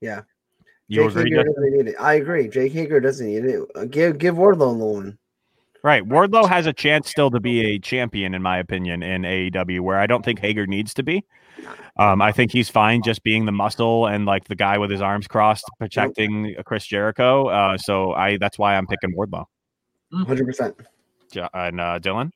Yeah. 0.00 0.22
You 0.88 1.02
Jake 1.02 1.10
agree? 1.16 1.30
Hager 1.30 1.44
doesn't 1.44 1.70
need 1.72 1.88
it. 1.88 1.94
I 2.00 2.14
agree. 2.14 2.48
Jake 2.48 2.72
Hager 2.72 3.00
doesn't 3.00 3.26
need 3.26 3.44
it. 3.44 3.62
Uh, 3.74 3.84
Give 3.86 4.18
give 4.18 4.34
Wardlow 4.36 4.78
the 4.78 4.84
one. 4.84 5.18
Right. 5.82 6.02
Wardlow 6.02 6.48
has 6.48 6.66
a 6.66 6.72
chance 6.72 7.10
still 7.10 7.30
to 7.30 7.40
be 7.40 7.60
a 7.74 7.78
champion, 7.78 8.34
in 8.34 8.40
my 8.42 8.58
opinion, 8.58 9.02
in 9.02 9.22
AEW, 9.22 9.80
where 9.80 9.98
I 9.98 10.06
don't 10.06 10.24
think 10.24 10.38
Hager 10.40 10.66
needs 10.66 10.94
to 10.94 11.02
be. 11.02 11.24
Um, 11.98 12.20
I 12.22 12.32
think 12.32 12.52
he's 12.52 12.68
fine 12.68 13.02
just 13.02 13.22
being 13.22 13.44
the 13.44 13.52
muscle 13.52 14.06
and 14.06 14.26
like 14.26 14.44
the 14.48 14.56
guy 14.56 14.76
with 14.78 14.90
his 14.90 15.00
arms 15.00 15.26
crossed 15.26 15.64
protecting 15.78 16.54
Chris 16.66 16.86
Jericho. 16.86 17.48
Uh, 17.48 17.76
so 17.78 18.12
I 18.12 18.38
that's 18.38 18.58
why 18.58 18.76
I'm 18.76 18.86
picking 18.86 19.14
Wardlow. 19.14 19.44
Hundred 20.12 20.46
percent. 20.46 20.74
Jo- 21.32 21.48
And 21.54 21.80
uh, 21.80 21.98
Dylan, 22.00 22.30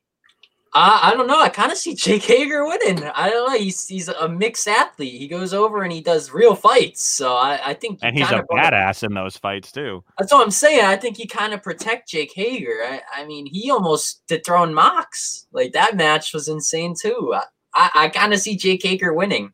Uh, 0.81 1.01
I 1.03 1.15
don't 1.15 1.27
know. 1.27 1.41
I 1.41 1.49
kind 1.49 1.73
of 1.73 1.77
see 1.77 1.93
Jake 1.93 2.23
Hager 2.23 2.65
winning. 2.65 3.03
I 3.03 3.31
don't 3.31 3.51
know. 3.51 3.59
He's 3.59 3.89
he's 3.89 4.07
a 4.07 4.29
mixed 4.29 4.69
athlete. 4.69 5.21
He 5.21 5.27
goes 5.27 5.53
over 5.53 5.83
and 5.83 5.93
he 5.93 6.01
does 6.01 6.31
real 6.31 6.55
fights. 6.55 7.03
So 7.03 7.35
I, 7.35 7.61
I 7.71 7.75
think 7.75 7.99
and 8.01 8.17
he's 8.17 8.31
a 8.31 8.45
badass 8.49 9.03
in 9.03 9.13
those 9.13 9.37
fights 9.37 9.73
too. 9.73 10.05
That's 10.21 10.33
what 10.33 10.41
I'm 10.41 10.53
saying. 10.53 10.85
I 10.85 10.95
think 10.95 11.17
he 11.17 11.27
kind 11.27 11.53
of 11.53 11.65
protect 11.65 12.09
Jake 12.09 12.33
Hager. 12.33 12.79
I, 12.85 13.03
I 13.13 13.27
mean, 13.27 13.47
he 13.47 13.73
almost 13.73 14.23
dethroned 14.29 14.73
Mox. 14.73 15.49
Like 15.51 15.73
that 15.73 15.97
match 15.97 16.33
was 16.33 16.47
insane 16.47 16.95
too. 16.97 17.35
I, 17.35 17.43
I, 17.75 17.91
I 18.05 18.09
kind 18.11 18.33
of 18.33 18.39
see 18.39 18.57
Jake 18.57 18.85
Hager 18.85 19.13
winning. 19.13 19.53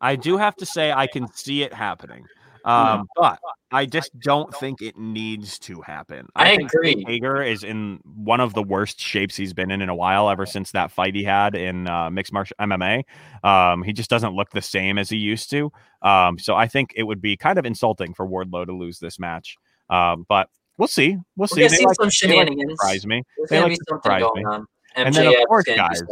I 0.00 0.16
do 0.16 0.38
have 0.38 0.56
to 0.56 0.66
say 0.66 0.90
I 0.90 1.06
can 1.06 1.32
see 1.34 1.62
it 1.62 1.72
happening. 1.72 2.26
Um, 2.68 3.06
but 3.16 3.38
I 3.72 3.86
just 3.86 4.18
don't 4.20 4.54
think 4.54 4.82
it 4.82 4.98
needs 4.98 5.58
to 5.60 5.80
happen. 5.82 6.26
I 6.36 6.56
think 6.56 6.72
agree. 6.72 6.94
Jake 6.96 7.06
Hager 7.08 7.42
is 7.42 7.64
in 7.64 7.98
one 8.14 8.40
of 8.40 8.52
the 8.54 8.62
worst 8.62 9.00
shapes 9.00 9.34
he's 9.36 9.52
been 9.54 9.70
in 9.70 9.80
in 9.80 9.88
a 9.88 9.94
while 9.94 10.28
ever 10.28 10.44
since 10.46 10.70
that 10.72 10.90
fight 10.90 11.14
he 11.14 11.24
had 11.24 11.54
in 11.54 11.88
uh, 11.88 12.10
mixed 12.10 12.32
martial 12.32 12.56
MMA. 12.60 13.04
Um, 13.42 13.82
he 13.82 13.92
just 13.92 14.10
doesn't 14.10 14.34
look 14.34 14.50
the 14.50 14.60
same 14.62 14.98
as 14.98 15.08
he 15.08 15.16
used 15.16 15.48
to. 15.50 15.72
Um, 16.02 16.38
so 16.38 16.54
I 16.56 16.66
think 16.68 16.92
it 16.94 17.04
would 17.04 17.20
be 17.22 17.36
kind 17.36 17.58
of 17.58 17.64
insulting 17.64 18.12
for 18.14 18.26
Wardlow 18.28 18.66
to 18.66 18.72
lose 18.72 18.98
this 18.98 19.18
match. 19.18 19.56
Um, 19.90 20.26
but 20.28 20.48
we'll 20.76 20.88
see. 20.88 21.16
We'll 21.36 21.44
We're 21.44 21.46
see. 21.48 21.60
gonna 21.60 21.68
They 21.70 21.76
see 21.76 21.86
like- 21.86 21.96
some 21.96 22.02
they 22.04 22.36
like 22.36 22.46
shenanigans. 22.48 22.72
Surprise 22.80 23.06
me. 23.06 23.22
There's 23.38 23.50
They 23.50 23.60
like 23.60 23.68
be 23.70 23.74
something 23.76 23.96
surprise 24.02 24.22
going 24.22 24.34
me. 24.36 24.44
on. 24.44 24.66
And 24.96 25.14
then 25.14 25.26
of 25.28 25.34
course, 25.48 25.64
guys, 25.64 26.02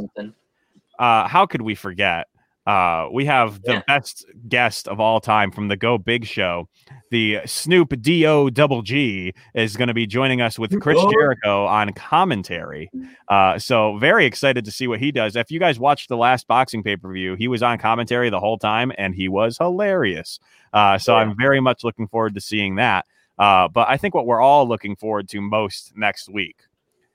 uh, 0.99 1.29
how 1.29 1.45
could 1.47 1.63
we 1.63 1.75
forget? 1.75 2.29
Uh, 2.67 3.09
we 3.13 3.25
have 3.25 3.63
the 3.63 3.83
best 3.87 4.27
guest 4.49 4.89
of 4.89 4.99
all 4.99 5.21
time 5.21 5.53
from 5.53 5.69
the 5.69 5.77
Go 5.77 5.99
Big 5.99 6.25
Show. 6.27 6.69
The 7.11 7.39
Snoop 7.47 8.01
D 8.03 8.27
O 8.27 8.51
Double 8.51 8.83
G 8.83 9.33
is 9.55 9.77
going 9.77 9.87
to 9.89 9.95
be 9.95 10.07
joining 10.07 10.41
us 10.41 10.59
with 10.59 10.81
Chris 10.81 10.99
Oh. 11.01 11.11
Jericho 11.13 11.65
on 11.67 11.93
commentary. 11.93 12.91
Uh, 13.29 13.59
so 13.59 13.97
very 13.99 14.27
excited 14.27 14.65
to 14.65 14.73
see 14.73 14.89
what 14.89 14.99
he 14.99 15.13
does. 15.13 15.37
If 15.37 15.51
you 15.53 15.61
guys 15.61 15.79
watched 15.79 16.09
the 16.09 16.17
last 16.17 16.49
boxing 16.49 16.83
pay 16.83 16.97
per 16.97 17.13
view, 17.13 17.37
he 17.37 17.47
was 17.47 17.63
on 17.63 17.79
commentary 17.79 18.31
the 18.31 18.41
whole 18.41 18.59
time 18.59 18.91
and 18.99 19.15
he 19.15 19.29
was 19.29 19.57
hilarious. 19.59 20.41
Uh, 20.73 20.99
so 20.99 21.15
I'm 21.15 21.37
very 21.37 21.61
much 21.61 21.85
looking 21.85 22.09
forward 22.09 22.35
to 22.35 22.41
seeing 22.41 22.75
that. 22.77 23.07
Uh, 23.39 23.69
but 23.69 23.89
I 23.89 23.97
think 23.97 24.15
what 24.15 24.27
we're 24.27 24.41
all 24.41 24.67
looking 24.69 24.97
forward 24.97 25.29
to 25.29 25.41
most 25.41 25.93
next 25.97 26.29
week 26.29 26.57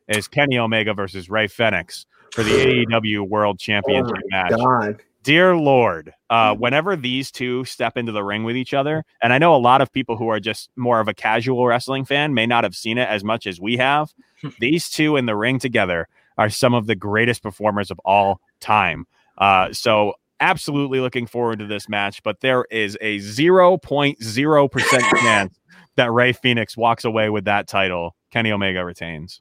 is 0.07 0.27
Kenny 0.29 0.57
Omega 0.57 0.93
versus 0.93 1.29
Rey 1.29 1.47
Fenix 1.47 2.05
for 2.31 2.43
the 2.43 2.51
AEW 2.89 3.27
World 3.27 3.59
Championship 3.59 4.15
Oh 4.15 4.27
my 4.31 4.43
match. 4.43 4.51
God. 4.57 5.01
Dear 5.23 5.55
Lord, 5.55 6.13
uh, 6.31 6.55
whenever 6.55 6.95
these 6.95 7.29
two 7.29 7.63
step 7.65 7.95
into 7.95 8.11
the 8.11 8.23
ring 8.23 8.43
with 8.43 8.55
each 8.55 8.73
other, 8.73 9.05
and 9.21 9.31
I 9.31 9.37
know 9.37 9.55
a 9.55 9.57
lot 9.57 9.79
of 9.81 9.91
people 9.91 10.17
who 10.17 10.29
are 10.29 10.39
just 10.39 10.71
more 10.75 10.99
of 10.99 11.07
a 11.07 11.13
casual 11.13 11.67
wrestling 11.67 12.05
fan 12.05 12.33
may 12.33 12.47
not 12.47 12.63
have 12.63 12.75
seen 12.75 12.97
it 12.97 13.07
as 13.07 13.23
much 13.23 13.45
as 13.45 13.61
we 13.61 13.77
have. 13.77 14.11
these 14.59 14.89
two 14.89 15.17
in 15.17 15.27
the 15.27 15.35
ring 15.35 15.59
together 15.59 16.07
are 16.39 16.49
some 16.49 16.73
of 16.73 16.87
the 16.87 16.95
greatest 16.95 17.43
performers 17.43 17.91
of 17.91 17.99
all 17.99 18.41
time. 18.59 19.05
Uh, 19.37 19.71
so, 19.71 20.13
absolutely 20.39 20.99
looking 20.99 21.27
forward 21.27 21.59
to 21.59 21.67
this 21.67 21.87
match, 21.87 22.23
but 22.23 22.41
there 22.41 22.65
is 22.71 22.97
a 22.99 23.19
0.0% 23.19 24.99
chance 25.21 25.59
that 25.97 26.11
Rey 26.11 26.33
Fenix 26.33 26.75
walks 26.75 27.05
away 27.05 27.29
with 27.29 27.45
that 27.45 27.67
title. 27.67 28.15
Kenny 28.31 28.51
Omega 28.51 28.83
retains. 28.83 29.39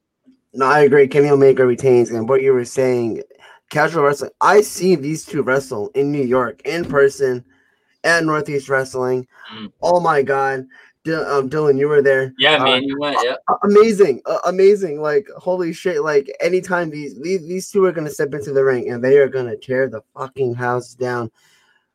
No, 0.52 0.66
I 0.66 0.80
agree. 0.80 1.08
Kenny 1.08 1.30
Omega 1.30 1.64
retains, 1.64 2.10
and 2.10 2.28
what 2.28 2.42
you 2.42 2.52
were 2.52 2.66
saying, 2.66 3.22
casual 3.70 4.04
wrestling. 4.04 4.30
I 4.40 4.60
see 4.60 4.94
these 4.94 5.24
two 5.24 5.42
wrestle 5.42 5.88
in 5.94 6.12
New 6.12 6.22
York 6.22 6.60
in 6.66 6.84
person 6.84 7.44
at 8.04 8.24
Northeast 8.24 8.68
Wrestling. 8.68 9.26
Oh 9.82 10.00
my 10.00 10.22
God, 10.22 10.66
D- 11.04 11.14
um, 11.14 11.48
Dylan, 11.48 11.78
you 11.78 11.88
were 11.88 12.02
there. 12.02 12.34
Yeah, 12.38 12.56
Uh, 12.56 12.64
man, 12.64 12.82
you 12.82 12.98
went. 12.98 13.16
Yeah. 13.24 13.36
amazing, 13.64 14.20
uh, 14.26 14.38
amazing. 14.46 15.00
Like 15.00 15.26
holy 15.36 15.72
shit! 15.72 16.02
Like 16.02 16.30
anytime 16.40 16.90
these, 16.90 17.18
these 17.20 17.46
these 17.48 17.70
two 17.70 17.84
are 17.86 17.92
gonna 17.92 18.10
step 18.10 18.34
into 18.34 18.52
the 18.52 18.62
ring 18.64 18.90
and 18.90 19.02
they 19.02 19.18
are 19.18 19.28
gonna 19.28 19.56
tear 19.56 19.88
the 19.88 20.02
fucking 20.16 20.54
house 20.54 20.94
down. 20.94 21.30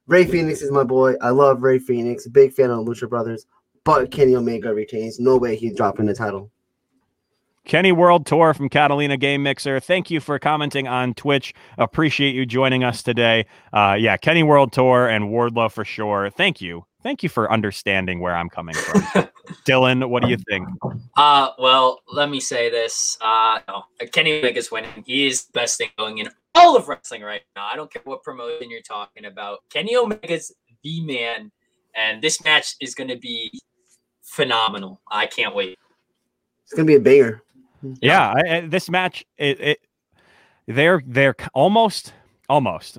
Rey 0.07 0.25
Fenix 0.25 0.61
is 0.61 0.71
my 0.71 0.83
boy. 0.83 1.15
I 1.21 1.29
love 1.29 1.63
Rey 1.63 1.79
Fenix. 1.79 2.27
Big 2.27 2.53
fan 2.53 2.69
of 2.71 2.85
the 2.85 2.91
Lucha 2.91 3.09
Brothers. 3.09 3.45
But 3.83 4.09
Kenny 4.11 4.35
Omega 4.35 4.73
retains. 4.73 5.19
No 5.19 5.37
way 5.37 5.55
he's 5.55 5.75
dropping 5.75 6.05
the 6.07 6.13
title. 6.13 6.51
Kenny 7.65 7.91
World 7.91 8.25
Tour 8.25 8.53
from 8.53 8.69
Catalina 8.69 9.17
Game 9.17 9.43
Mixer. 9.43 9.79
Thank 9.79 10.11
you 10.11 10.19
for 10.19 10.37
commenting 10.37 10.87
on 10.87 11.13
Twitch. 11.15 11.53
Appreciate 11.77 12.35
you 12.35 12.45
joining 12.45 12.83
us 12.83 13.01
today. 13.01 13.45
Uh, 13.73 13.97
yeah, 13.99 14.17
Kenny 14.17 14.43
World 14.43 14.71
Tour 14.71 15.07
and 15.07 15.25
Wardlow 15.25 15.71
for 15.71 15.83
sure. 15.83 16.29
Thank 16.29 16.61
you. 16.61 16.85
Thank 17.01 17.23
you 17.23 17.29
for 17.29 17.51
understanding 17.51 18.19
where 18.19 18.35
I'm 18.35 18.49
coming 18.49 18.75
from. 18.75 19.01
Dylan, 19.67 20.07
what 20.09 20.23
do 20.23 20.29
you 20.29 20.37
think? 20.49 20.67
Uh, 21.15 21.49
well, 21.59 22.01
let 22.11 22.29
me 22.29 22.39
say 22.39 22.69
this. 22.69 23.17
Uh, 23.21 23.59
no, 23.67 23.83
Kenny 24.11 24.39
Omega's 24.39 24.71
winning. 24.71 25.03
He 25.05 25.27
is 25.27 25.45
the 25.45 25.51
best 25.53 25.77
thing 25.77 25.89
going 25.97 26.19
in 26.19 26.29
all 26.55 26.75
of 26.75 26.87
wrestling 26.87 27.21
right 27.21 27.41
now. 27.55 27.67
I 27.71 27.75
don't 27.75 27.91
care 27.91 28.01
what 28.05 28.23
promotion 28.23 28.71
you're 28.71 28.81
talking 28.81 29.25
about. 29.25 29.59
Kenny 29.69 29.95
Omega's 29.95 30.53
the 30.83 31.01
man, 31.01 31.51
and 31.95 32.21
this 32.21 32.43
match 32.43 32.75
is 32.79 32.95
going 32.95 33.09
to 33.09 33.17
be 33.17 33.51
phenomenal. 34.23 35.01
I 35.11 35.27
can't 35.27 35.55
wait. 35.55 35.77
It's 36.65 36.73
gonna 36.73 36.87
be 36.87 36.95
a 36.95 36.99
banger. 36.99 37.43
Yeah, 38.01 38.33
I, 38.35 38.57
I, 38.57 38.61
this 38.61 38.89
match, 38.89 39.25
it, 39.37 39.59
it 39.59 39.79
they're 40.67 41.01
they're 41.05 41.35
almost 41.53 42.13
almost 42.49 42.97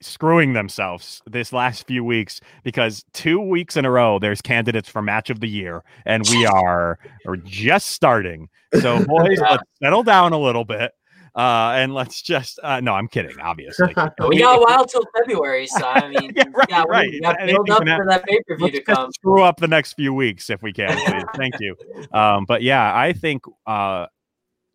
screwing 0.00 0.52
themselves 0.52 1.22
this 1.26 1.52
last 1.52 1.86
few 1.86 2.02
weeks 2.02 2.40
because 2.64 3.04
two 3.12 3.40
weeks 3.40 3.76
in 3.76 3.84
a 3.84 3.90
row 3.90 4.18
there's 4.18 4.42
candidates 4.42 4.88
for 4.88 5.00
match 5.00 5.30
of 5.30 5.40
the 5.40 5.48
year 5.48 5.84
and 6.06 6.28
we 6.30 6.44
are 6.52 6.98
are 7.26 7.36
just 7.36 7.88
starting 7.90 8.48
so 8.80 9.04
boys 9.06 9.38
let's 9.38 9.62
settle 9.80 10.02
down 10.02 10.32
a 10.32 10.38
little 10.38 10.64
bit 10.64 10.90
uh 11.36 11.72
and 11.76 11.94
let's 11.94 12.20
just 12.20 12.58
uh 12.64 12.80
no 12.80 12.92
i'm 12.92 13.06
kidding 13.08 13.38
obviously 13.40 13.86
We 14.28 14.38
got 14.40 14.58
a 14.58 14.62
while 14.62 14.84
till 14.84 15.04
February, 15.16 15.66
so 15.66 15.86
I 15.86 16.08
mean, 16.08 16.32
yeah, 16.36 16.44
right, 16.52 16.68
yeah, 16.68 16.84
right. 16.88 17.08
we 17.10 17.20
got 17.20 17.40
Anything 17.40 17.64
build 17.64 17.70
up 17.70 17.84
can 17.84 17.96
for 17.96 18.06
that 18.06 18.26
pay 18.26 18.40
per 18.46 18.56
view 18.56 18.66
Let's 18.66 18.78
to 18.78 18.82
come. 18.82 19.12
screw 19.12 19.42
up 19.42 19.58
the 19.58 19.68
next 19.68 19.94
few 19.94 20.12
weeks 20.12 20.50
if 20.50 20.62
we 20.62 20.72
can, 20.72 20.94
please. 20.98 21.24
Thank 21.36 21.54
you. 21.60 21.74
Um, 22.12 22.44
but 22.44 22.62
yeah, 22.62 22.94
I 22.94 23.12
think 23.14 23.44
uh, 23.66 24.06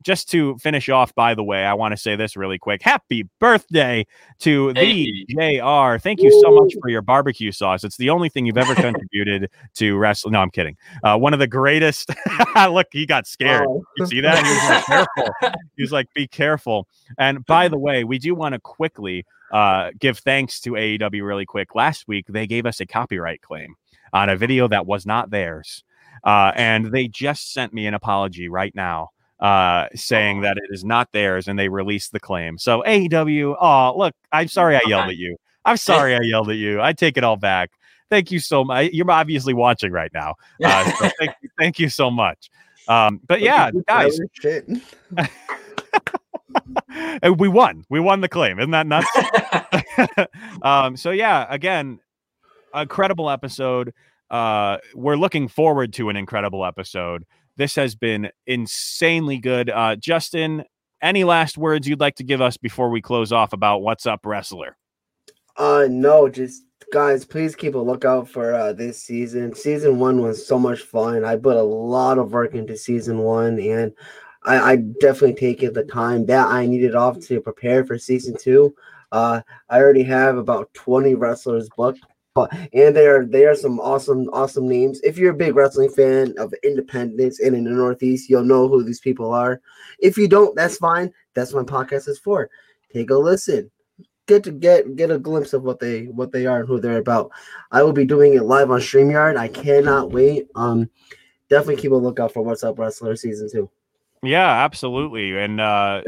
just 0.03 0.29
to 0.29 0.57
finish 0.57 0.89
off, 0.89 1.13
by 1.15 1.33
the 1.33 1.43
way, 1.43 1.65
I 1.65 1.73
want 1.73 1.91
to 1.91 1.97
say 1.97 2.15
this 2.15 2.35
really 2.37 2.57
quick. 2.57 2.81
Happy 2.81 3.27
birthday 3.39 4.05
to 4.39 4.73
the 4.73 5.25
JR. 5.29 5.97
Thank 5.99 6.21
you 6.21 6.31
so 6.41 6.51
much 6.51 6.73
for 6.81 6.89
your 6.89 7.01
barbecue 7.01 7.51
sauce. 7.51 7.83
It's 7.83 7.97
the 7.97 8.09
only 8.09 8.29
thing 8.29 8.45
you've 8.45 8.57
ever 8.57 8.75
contributed 8.75 9.49
to 9.75 9.97
wrestling. 9.97 10.33
No, 10.33 10.41
I'm 10.41 10.51
kidding. 10.51 10.77
Uh, 11.03 11.17
one 11.17 11.33
of 11.33 11.39
the 11.39 11.47
greatest. 11.47 12.11
Look, 12.55 12.87
he 12.91 13.05
got 13.05 13.27
scared. 13.27 13.65
Oh. 13.67 13.83
You 13.97 14.05
see 14.05 14.21
that? 14.21 14.45
He 14.45 14.51
was 14.51 14.69
like, 14.69 14.85
careful. 14.85 15.33
He 15.75 15.83
was 15.83 15.91
like, 15.91 16.13
be 16.15 16.27
careful. 16.27 16.87
And 17.19 17.45
by 17.45 17.67
the 17.67 17.77
way, 17.77 18.03
we 18.03 18.17
do 18.17 18.33
want 18.33 18.53
to 18.53 18.59
quickly 18.59 19.25
uh, 19.51 19.91
give 19.99 20.17
thanks 20.19 20.59
to 20.61 20.71
AEW 20.71 21.25
really 21.25 21.45
quick. 21.45 21.75
Last 21.75 22.07
week, 22.07 22.25
they 22.27 22.47
gave 22.47 22.65
us 22.65 22.79
a 22.79 22.85
copyright 22.85 23.41
claim 23.41 23.75
on 24.11 24.29
a 24.29 24.35
video 24.35 24.67
that 24.67 24.85
was 24.87 25.05
not 25.05 25.29
theirs. 25.29 25.83
Uh, 26.23 26.51
and 26.55 26.91
they 26.91 27.07
just 27.07 27.53
sent 27.53 27.73
me 27.73 27.85
an 27.85 27.93
apology 27.93 28.49
right 28.49 28.73
now 28.73 29.11
uh, 29.39 29.88
saying 29.95 30.41
that 30.41 30.57
it 30.57 30.65
is 30.69 30.83
not 30.83 31.11
theirs 31.11 31.47
and 31.47 31.57
they 31.57 31.69
released 31.69 32.11
the 32.11 32.19
claim. 32.19 32.57
So 32.57 32.83
AEW, 32.85 33.55
oh, 33.59 33.97
look, 33.97 34.15
I'm 34.31 34.47
sorry 34.47 34.75
I 34.75 34.81
yelled 34.88 35.09
at 35.09 35.17
you. 35.17 35.38
I'm 35.65 35.77
sorry 35.77 36.15
I 36.15 36.21
yelled 36.21 36.49
at 36.49 36.55
you. 36.57 36.81
I 36.81 36.93
take 36.93 37.17
it 37.17 37.23
all 37.23 37.35
back. 37.35 37.71
Thank 38.09 38.31
you 38.31 38.39
so 38.39 38.63
much. 38.63 38.91
You're 38.93 39.11
obviously 39.11 39.53
watching 39.53 39.91
right 39.91 40.11
now. 40.13 40.35
Uh, 40.63 40.91
so 40.91 41.09
thank, 41.19 41.33
you, 41.41 41.49
thank 41.59 41.77
you 41.79 41.89
so 41.89 42.09
much. 42.09 42.49
Um, 42.88 43.19
but 43.27 43.41
yeah, 43.41 43.69
guys, 43.85 44.17
and 47.21 47.38
we 47.38 47.49
won. 47.49 47.83
We 47.89 47.99
won 47.99 48.21
the 48.21 48.29
claim. 48.29 48.59
Isn't 48.59 48.71
that 48.71 48.88
nuts? 48.88 49.07
um, 50.61 50.95
so 50.95 51.11
yeah, 51.11 51.45
again, 51.49 51.99
incredible 52.73 53.29
episode. 53.29 53.93
Uh, 54.29 54.77
we're 54.95 55.17
looking 55.17 55.49
forward 55.49 55.93
to 55.93 56.09
an 56.09 56.15
incredible 56.15 56.65
episode. 56.65 57.25
This 57.57 57.75
has 57.75 57.95
been 57.95 58.29
insanely 58.45 59.39
good. 59.39 59.69
Uh, 59.69 59.95
Justin, 59.95 60.63
any 61.01 61.23
last 61.23 61.57
words 61.57 61.87
you'd 61.87 61.99
like 61.99 62.15
to 62.15 62.23
give 62.23 62.41
us 62.41 62.55
before 62.55 62.89
we 62.89 63.01
close 63.01 63.31
off 63.31 63.51
about 63.51 63.79
what's 63.79 64.05
up, 64.05 64.25
wrestler? 64.25 64.77
Uh, 65.57 65.87
no, 65.89 66.29
just 66.29 66.63
guys, 66.91 67.25
please 67.25 67.55
keep 67.55 67.75
a 67.75 67.79
lookout 67.79 68.29
for 68.29 68.53
uh, 68.53 68.73
this 68.73 69.01
season. 69.01 69.53
Season 69.55 69.99
one 69.99 70.21
was 70.21 70.45
so 70.45 70.59
much 70.59 70.81
fun. 70.81 71.25
I 71.25 71.35
put 71.35 71.57
a 71.57 71.63
lot 71.63 72.17
of 72.17 72.31
work 72.31 72.53
into 72.53 72.77
season 72.77 73.19
one, 73.19 73.59
and 73.59 73.91
I, 74.43 74.57
I 74.71 74.75
definitely 75.01 75.33
taken 75.33 75.73
the 75.73 75.83
time 75.83 76.25
that 76.27 76.47
I 76.47 76.65
needed 76.65 76.95
off 76.95 77.19
to 77.21 77.41
prepare 77.41 77.85
for 77.85 77.97
season 77.97 78.35
two. 78.39 78.75
Uh, 79.11 79.41
I 79.69 79.79
already 79.79 80.03
have 80.03 80.37
about 80.37 80.73
20 80.73 81.15
wrestlers 81.15 81.69
booked, 81.75 82.05
and 82.73 82.95
they 82.95 83.07
are 83.07 83.25
they 83.25 83.45
are 83.45 83.55
some 83.55 83.79
awesome 83.79 84.29
awesome 84.33 84.67
names. 84.67 85.01
If 85.01 85.17
you're 85.17 85.31
a 85.31 85.38
big 85.38 85.55
wrestling 85.55 85.89
fan 85.89 86.33
of 86.38 86.53
independence 86.63 87.39
and 87.39 87.55
in 87.55 87.63
the 87.63 87.71
Northeast, 87.71 88.29
you'll 88.29 88.43
know 88.43 88.67
who 88.67 88.83
these 88.83 88.99
people 88.99 89.33
are. 89.33 89.61
If 89.99 90.17
you 90.17 90.27
don't, 90.27 90.55
that's 90.55 90.77
fine. 90.77 91.11
That's 91.33 91.53
what 91.53 91.69
my 91.69 91.85
podcast 91.85 92.07
is 92.07 92.19
for. 92.19 92.49
Take 92.93 93.09
a 93.09 93.15
listen 93.15 93.71
get 94.27 94.43
to 94.43 94.51
get 94.51 94.95
get 94.95 95.09
a 95.09 95.17
glimpse 95.17 95.53
of 95.53 95.63
what 95.63 95.79
they 95.79 96.03
what 96.05 96.31
they 96.31 96.45
are 96.45 96.59
and 96.59 96.67
who 96.67 96.79
they're 96.79 96.97
about. 96.97 97.31
I 97.71 97.81
will 97.81 97.93
be 97.93 98.05
doing 98.05 98.35
it 98.35 98.43
live 98.43 98.69
on 98.69 98.79
StreamYard. 98.79 99.38
I 99.38 99.47
cannot 99.47 100.11
wait. 100.11 100.47
Um 100.55 100.89
definitely 101.49 101.81
keep 101.81 101.91
a 101.91 101.95
lookout 101.95 102.33
for 102.33 102.43
What's 102.43 102.63
Up 102.63 102.77
Wrestler 102.77 103.15
season 103.15 103.49
two. 103.51 103.69
Yeah, 104.21 104.47
absolutely. 104.47 105.38
And 105.38 105.59
uh 105.59 106.01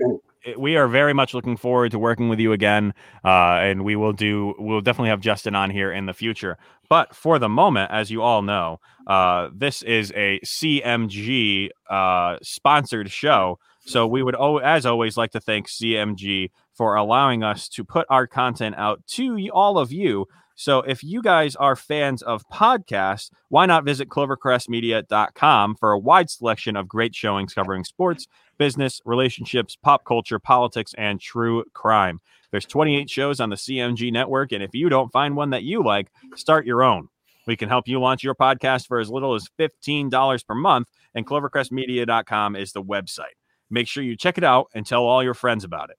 we 0.57 0.77
are 0.77 0.87
very 0.87 1.13
much 1.13 1.33
looking 1.33 1.57
forward 1.57 1.91
to 1.91 1.99
working 1.99 2.29
with 2.29 2.39
you 2.39 2.53
again. 2.53 2.93
Uh 3.23 3.59
and 3.61 3.83
we 3.83 3.95
will 3.95 4.13
do 4.13 4.53
we'll 4.57 4.81
definitely 4.81 5.09
have 5.09 5.21
Justin 5.21 5.55
on 5.55 5.69
here 5.69 5.91
in 5.91 6.05
the 6.05 6.13
future. 6.13 6.57
But 6.89 7.15
for 7.15 7.37
the 7.39 7.49
moment, 7.49 7.91
as 7.91 8.09
you 8.09 8.21
all 8.21 8.41
know, 8.41 8.79
uh 9.07 9.49
this 9.53 9.81
is 9.83 10.11
a 10.15 10.39
CMG 10.45 11.69
uh 11.89 12.37
sponsored 12.41 13.11
show. 13.11 13.59
So 13.81 14.05
we 14.05 14.21
would 14.23 14.35
as 14.63 14.85
always 14.85 15.17
like 15.17 15.31
to 15.31 15.39
thank 15.39 15.67
CMG 15.67 16.51
for 16.73 16.95
allowing 16.95 17.43
us 17.43 17.67
to 17.69 17.83
put 17.83 18.05
our 18.09 18.27
content 18.27 18.75
out 18.77 19.05
to 19.07 19.49
all 19.53 19.77
of 19.77 19.91
you. 19.91 20.25
So 20.59 20.79
if 20.79 21.05
you 21.05 21.21
guys 21.21 21.55
are 21.55 21.77
fans 21.77 22.21
of 22.21 22.45
podcasts, 22.49 23.31
why 23.47 23.65
not 23.65 23.85
visit 23.85 24.09
clovercrestmedia.com 24.09 25.75
for 25.75 25.93
a 25.93 25.97
wide 25.97 26.29
selection 26.29 26.75
of 26.75 26.85
great 26.85 27.15
showings 27.15 27.53
covering 27.53 27.85
sports, 27.85 28.27
business, 28.57 28.99
relationships, 29.05 29.77
pop 29.81 30.03
culture, 30.03 30.37
politics, 30.37 30.93
and 30.97 31.21
true 31.21 31.63
crime. 31.73 32.19
There's 32.51 32.65
28 32.65 33.09
shows 33.09 33.39
on 33.39 33.49
the 33.49 33.55
CMG 33.55 34.11
network, 34.11 34.51
and 34.51 34.61
if 34.61 34.71
you 34.73 34.89
don't 34.89 35.13
find 35.13 35.37
one 35.37 35.51
that 35.51 35.63
you 35.63 35.81
like, 35.81 36.11
start 36.35 36.65
your 36.65 36.83
own. 36.83 37.07
We 37.47 37.55
can 37.55 37.69
help 37.69 37.87
you 37.87 38.01
launch 38.01 38.21
your 38.21 38.35
podcast 38.35 38.85
for 38.85 38.99
as 38.99 39.09
little 39.09 39.35
as 39.35 39.47
$15 39.57 40.45
per 40.45 40.55
month, 40.55 40.89
and 41.15 41.25
clovercrestmedia.com 41.25 42.57
is 42.57 42.73
the 42.73 42.83
website. 42.83 43.37
Make 43.69 43.87
sure 43.87 44.03
you 44.03 44.17
check 44.17 44.37
it 44.37 44.43
out 44.43 44.67
and 44.75 44.85
tell 44.85 45.05
all 45.05 45.23
your 45.23 45.35
friends 45.35 45.63
about 45.63 45.89
it. 45.89 45.95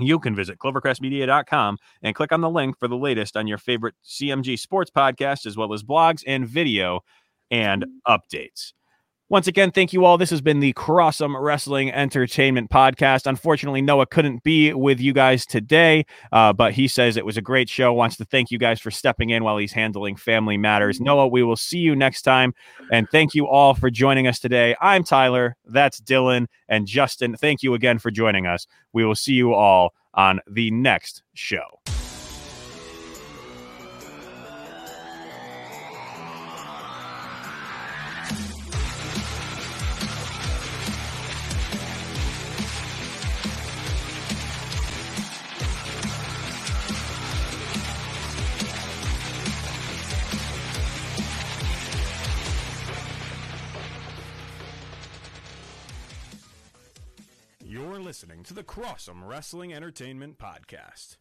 You 0.00 0.18
can 0.18 0.34
visit 0.34 0.58
clovercrestmedia.com 0.58 1.78
and 2.02 2.14
click 2.14 2.32
on 2.32 2.40
the 2.40 2.50
link 2.50 2.78
for 2.78 2.88
the 2.88 2.96
latest 2.96 3.36
on 3.36 3.46
your 3.46 3.58
favorite 3.58 3.94
CMG 4.04 4.58
sports 4.58 4.90
podcast, 4.90 5.46
as 5.46 5.56
well 5.56 5.72
as 5.72 5.82
blogs 5.82 6.22
and 6.26 6.48
video 6.48 7.00
and 7.50 7.84
mm. 7.84 8.18
updates. 8.18 8.72
Once 9.30 9.46
again, 9.46 9.70
thank 9.70 9.92
you 9.92 10.04
all. 10.04 10.18
This 10.18 10.30
has 10.30 10.40
been 10.40 10.58
the 10.58 10.72
Crossum 10.72 11.40
Wrestling 11.40 11.92
Entertainment 11.92 12.68
Podcast. 12.68 13.28
Unfortunately, 13.28 13.80
Noah 13.80 14.06
couldn't 14.06 14.42
be 14.42 14.74
with 14.74 14.98
you 14.98 15.12
guys 15.12 15.46
today, 15.46 16.04
uh, 16.32 16.52
but 16.52 16.72
he 16.72 16.88
says 16.88 17.16
it 17.16 17.24
was 17.24 17.36
a 17.36 17.40
great 17.40 17.68
show. 17.68 17.92
Wants 17.92 18.16
to 18.16 18.24
thank 18.24 18.50
you 18.50 18.58
guys 18.58 18.80
for 18.80 18.90
stepping 18.90 19.30
in 19.30 19.44
while 19.44 19.56
he's 19.56 19.70
handling 19.70 20.16
family 20.16 20.56
matters. 20.56 21.00
Noah, 21.00 21.28
we 21.28 21.44
will 21.44 21.54
see 21.54 21.78
you 21.78 21.94
next 21.94 22.22
time. 22.22 22.52
And 22.90 23.08
thank 23.10 23.32
you 23.32 23.46
all 23.46 23.72
for 23.74 23.88
joining 23.88 24.26
us 24.26 24.40
today. 24.40 24.74
I'm 24.80 25.04
Tyler. 25.04 25.56
That's 25.64 26.00
Dylan. 26.00 26.48
And 26.68 26.88
Justin, 26.88 27.36
thank 27.36 27.62
you 27.62 27.74
again 27.74 28.00
for 28.00 28.10
joining 28.10 28.48
us. 28.48 28.66
We 28.92 29.04
will 29.04 29.14
see 29.14 29.34
you 29.34 29.54
all 29.54 29.94
on 30.12 30.40
the 30.48 30.72
next 30.72 31.22
show. 31.34 31.62
Crossum 58.70 59.26
Wrestling 59.26 59.72
Entertainment 59.74 60.38
Podcast. 60.38 61.16